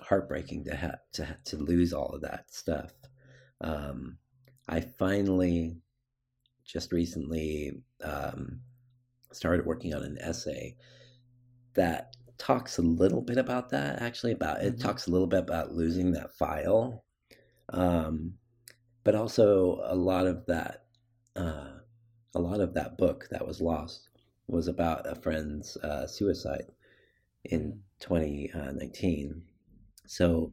heartbreaking 0.00 0.64
to 0.64 0.76
have 0.76 0.98
to 1.12 1.36
to 1.46 1.56
lose 1.56 1.92
all 1.92 2.08
of 2.08 2.22
that 2.22 2.52
stuff. 2.52 2.92
Um, 3.60 4.18
I 4.68 4.80
finally 4.80 5.78
just 6.64 6.92
recently 6.92 7.72
um, 8.04 8.60
started 9.32 9.64
working 9.64 9.94
on 9.94 10.02
an 10.02 10.18
essay 10.20 10.76
that 11.74 12.14
talks 12.36 12.78
a 12.78 12.82
little 12.82 13.22
bit 13.22 13.38
about 13.38 13.70
that 13.70 14.00
actually 14.00 14.32
about 14.32 14.62
it 14.62 14.74
mm-hmm. 14.74 14.86
talks 14.86 15.06
a 15.06 15.10
little 15.10 15.26
bit 15.26 15.40
about 15.40 15.72
losing 15.72 16.12
that 16.12 16.32
file 16.34 17.04
um, 17.70 18.34
but 19.02 19.14
also 19.14 19.80
a 19.84 19.94
lot 19.94 20.26
of 20.26 20.46
that 20.46 20.84
uh, 21.34 21.78
a 22.34 22.38
lot 22.38 22.60
of 22.60 22.74
that 22.74 22.96
book 22.96 23.26
that 23.30 23.46
was 23.46 23.60
lost 23.60 24.07
was 24.48 24.68
about 24.68 25.06
a 25.06 25.14
friend's 25.14 25.76
uh, 25.78 26.06
suicide 26.06 26.66
in 27.44 27.80
2019 28.00 29.42
so 30.06 30.52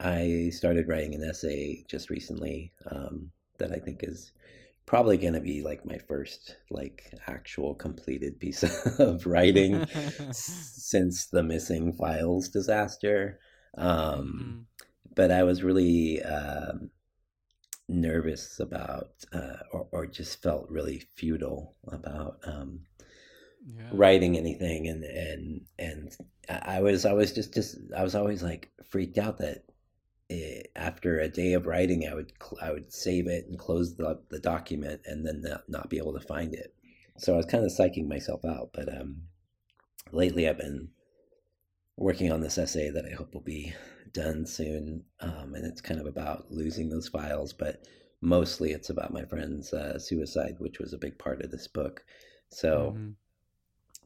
i 0.00 0.48
started 0.52 0.88
writing 0.88 1.14
an 1.14 1.22
essay 1.22 1.84
just 1.88 2.10
recently 2.10 2.72
um, 2.90 3.30
that 3.58 3.72
i 3.72 3.78
think 3.78 4.02
is 4.02 4.32
probably 4.88 5.18
going 5.18 5.34
to 5.34 5.40
be 5.40 5.60
like 5.60 5.84
my 5.84 5.98
first 5.98 6.56
like 6.70 7.12
actual 7.26 7.74
completed 7.74 8.40
piece 8.40 8.64
of 8.98 9.26
writing 9.26 9.86
since 10.32 11.26
the 11.26 11.42
missing 11.42 11.92
files 11.92 12.48
disaster. 12.48 13.38
Um, 13.76 13.86
mm-hmm. 13.86 14.60
but 15.14 15.30
i 15.30 15.42
was 15.42 15.62
really 15.62 16.22
um, 16.22 16.90
nervous 17.86 18.60
about 18.60 19.10
uh, 19.32 19.58
or, 19.72 19.88
or 19.92 20.06
just 20.06 20.42
felt 20.42 20.70
really 20.70 21.02
futile 21.14 21.74
about 21.88 22.38
um, 22.44 22.80
yeah. 23.76 23.88
writing 23.92 24.36
anything 24.36 24.88
and 24.88 25.04
and 25.04 25.60
and 25.78 26.16
i 26.48 26.80
was 26.80 27.04
always 27.04 27.32
just 27.32 27.52
just 27.52 27.76
i 27.96 28.02
was 28.02 28.14
always 28.14 28.42
like 28.42 28.70
freaked 28.90 29.18
out 29.18 29.38
that 29.38 29.64
it, 30.28 30.70
eh, 30.74 30.80
after 30.80 31.20
a 31.20 31.28
day 31.28 31.54
of 31.54 31.66
writing, 31.66 32.06
I 32.06 32.14
would 32.14 32.32
I 32.60 32.70
would 32.70 32.92
save 32.92 33.26
it 33.26 33.46
and 33.46 33.58
close 33.58 33.96
the, 33.96 34.20
the 34.30 34.38
document 34.38 35.02
and 35.06 35.26
then 35.26 35.42
not, 35.42 35.68
not 35.68 35.90
be 35.90 35.98
able 35.98 36.12
to 36.14 36.20
find 36.26 36.54
it. 36.54 36.74
So 37.18 37.34
I 37.34 37.36
was 37.36 37.46
kind 37.46 37.64
of 37.64 37.72
psyching 37.72 38.08
myself 38.08 38.44
out. 38.44 38.70
But 38.72 38.88
um, 38.88 39.22
lately, 40.12 40.48
I've 40.48 40.58
been 40.58 40.88
working 41.96 42.30
on 42.30 42.40
this 42.40 42.58
essay 42.58 42.90
that 42.90 43.04
I 43.06 43.14
hope 43.14 43.34
will 43.34 43.40
be 43.40 43.74
done 44.12 44.46
soon, 44.46 45.04
um, 45.20 45.54
and 45.54 45.64
it's 45.64 45.80
kind 45.80 46.00
of 46.00 46.06
about 46.06 46.46
losing 46.50 46.88
those 46.88 47.08
files, 47.08 47.52
but 47.52 47.82
mostly 48.20 48.72
it's 48.72 48.90
about 48.90 49.12
my 49.12 49.24
friend's 49.24 49.72
uh, 49.72 49.98
suicide, 49.98 50.56
which 50.58 50.78
was 50.78 50.92
a 50.92 50.98
big 50.98 51.18
part 51.18 51.42
of 51.42 51.50
this 51.50 51.68
book. 51.68 52.04
So. 52.50 52.94
Mm-hmm. 52.96 53.10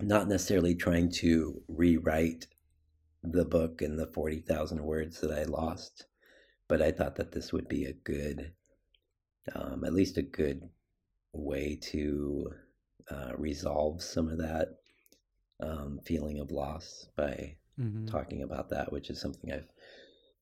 Not 0.01 0.29
necessarily 0.29 0.75
trying 0.75 1.11
to 1.13 1.63
rewrite 1.69 2.47
the 3.23 3.45
book 3.45 3.83
and 3.83 3.99
the 3.99 4.09
40,000 4.09 4.83
words 4.83 5.21
that 5.21 5.31
I 5.31 5.45
lost, 5.45 6.07
but 6.69 6.83
I 6.83 6.91
thought 6.91 7.17
that 7.17 7.33
this 7.33 7.53
would 7.53 7.69
be 7.69 7.85
a 7.85 7.93
good, 7.93 8.53
um, 9.55 9.85
at 9.85 9.93
least 9.93 10.19
a 10.19 10.23
good 10.23 10.69
way 11.33 11.79
to 11.83 12.53
uh, 13.11 13.33
resolve 13.37 14.03
some 14.03 14.29
of 14.29 14.39
that 14.39 14.69
um, 15.61 16.01
feeling 16.05 16.41
of 16.41 16.51
loss 16.51 17.07
by 17.17 17.57
mm-hmm. 17.79 18.07
talking 18.07 18.43
about 18.43 18.71
that, 18.71 18.93
which 18.93 19.11
is 19.11 19.21
something 19.21 19.53
I've 19.53 19.69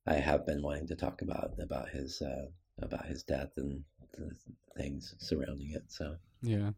I 0.06 0.14
have 0.14 0.46
been 0.46 0.62
wanting 0.62 0.86
to 0.88 0.96
talk 0.96 1.22
about 1.22 1.52
about 1.60 1.90
his 1.90 2.22
uh, 2.22 2.46
about 2.80 3.06
his 3.06 3.22
death 3.22 3.50
and 3.56 3.84
the 4.16 4.30
things 4.76 5.14
surrounding 5.18 5.72
it. 5.72 5.84
So 5.88 6.16
yeah. 6.42 6.70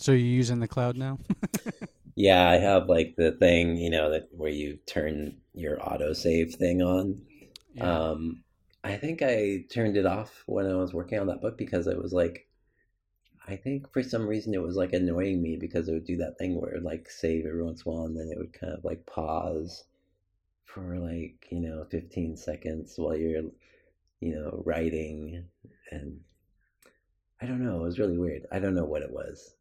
So 0.00 0.12
you're 0.12 0.20
using 0.20 0.60
the 0.60 0.66
cloud 0.66 0.96
now? 0.96 1.18
yeah, 2.14 2.48
I 2.48 2.56
have 2.56 2.88
like 2.88 3.16
the 3.16 3.32
thing, 3.32 3.76
you 3.76 3.90
know, 3.90 4.10
that 4.10 4.28
where 4.32 4.50
you 4.50 4.78
turn 4.86 5.36
your 5.52 5.76
autosave 5.76 6.54
thing 6.54 6.80
on. 6.80 7.20
Yeah. 7.74 7.98
Um, 7.98 8.42
I 8.82 8.96
think 8.96 9.20
I 9.20 9.66
turned 9.70 9.98
it 9.98 10.06
off 10.06 10.42
when 10.46 10.64
I 10.66 10.74
was 10.74 10.94
working 10.94 11.18
on 11.18 11.26
that 11.26 11.42
book 11.42 11.58
because 11.58 11.86
it 11.86 11.98
was 11.98 12.14
like, 12.14 12.48
I 13.46 13.56
think 13.56 13.92
for 13.92 14.02
some 14.02 14.26
reason 14.26 14.54
it 14.54 14.62
was 14.62 14.74
like 14.74 14.94
annoying 14.94 15.42
me 15.42 15.56
because 15.56 15.86
it 15.86 15.92
would 15.92 16.06
do 16.06 16.16
that 16.16 16.38
thing 16.38 16.58
where 16.58 16.70
it 16.70 16.76
would 16.76 16.90
like 16.90 17.10
save 17.10 17.44
every 17.44 17.62
once 17.62 17.82
in 17.84 17.92
a 17.92 17.94
while 17.94 18.06
and 18.06 18.18
then 18.18 18.30
it 18.32 18.38
would 18.38 18.58
kind 18.58 18.72
of 18.72 18.82
like 18.82 19.04
pause 19.04 19.84
for 20.64 20.98
like, 20.98 21.46
you 21.50 21.60
know, 21.60 21.84
15 21.90 22.38
seconds 22.38 22.94
while 22.96 23.14
you're, 23.14 23.42
you 24.20 24.34
know, 24.34 24.62
writing. 24.64 25.44
And 25.90 26.20
I 27.42 27.44
don't 27.44 27.62
know, 27.62 27.80
it 27.80 27.82
was 27.82 27.98
really 27.98 28.16
weird. 28.16 28.46
I 28.50 28.60
don't 28.60 28.74
know 28.74 28.86
what 28.86 29.02
it 29.02 29.12
was, 29.12 29.56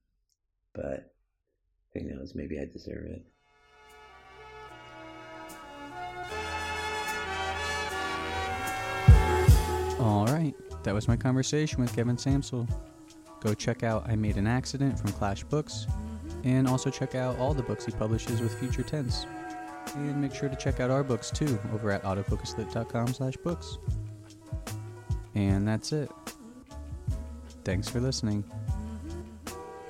but 0.74 1.14
who 1.94 2.02
knows, 2.02 2.34
maybe 2.36 2.60
I 2.60 2.66
deserve 2.66 3.06
it. 3.06 3.26
All 10.00 10.26
right, 10.28 10.54
that 10.84 10.94
was 10.94 11.08
my 11.08 11.18
conversation 11.18 11.82
with 11.82 11.94
Kevin 11.94 12.16
Sampsell. 12.16 12.70
Go 13.42 13.54
check 13.54 13.84
out 13.84 14.08
I 14.08 14.16
Made 14.16 14.38
an 14.38 14.48
Accident 14.48 14.98
from 15.00 15.12
Clash 15.14 15.44
Books, 15.44 15.88
and 16.44 16.68
also 16.68 16.90
check 16.90 17.16
out 17.16 17.38
all 17.38 17.54
the 17.54 17.64
books 17.64 17.86
he 17.86 17.92
publishes 17.92 18.42
with 18.42 18.58
Future 18.60 18.84
Tense. 18.84 19.26
And 19.96 20.22
make 20.22 20.36
sure 20.36 20.50
to 20.50 20.56
check 20.56 20.80
out 20.80 20.92
our 20.92 21.04
books 21.04 21.32
too 21.32 21.60
over 21.74 21.92
at 21.92 22.04
autofocuslit.com 22.04 23.08
slash 23.14 23.36
books. 23.38 23.78
And 25.36 25.68
that's 25.68 25.92
it. 25.92 26.12
Thanks 27.64 27.90
for 27.90 28.00
listening. 28.00 28.44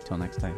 Till 0.05 0.17
next 0.17 0.37
time. 0.39 0.57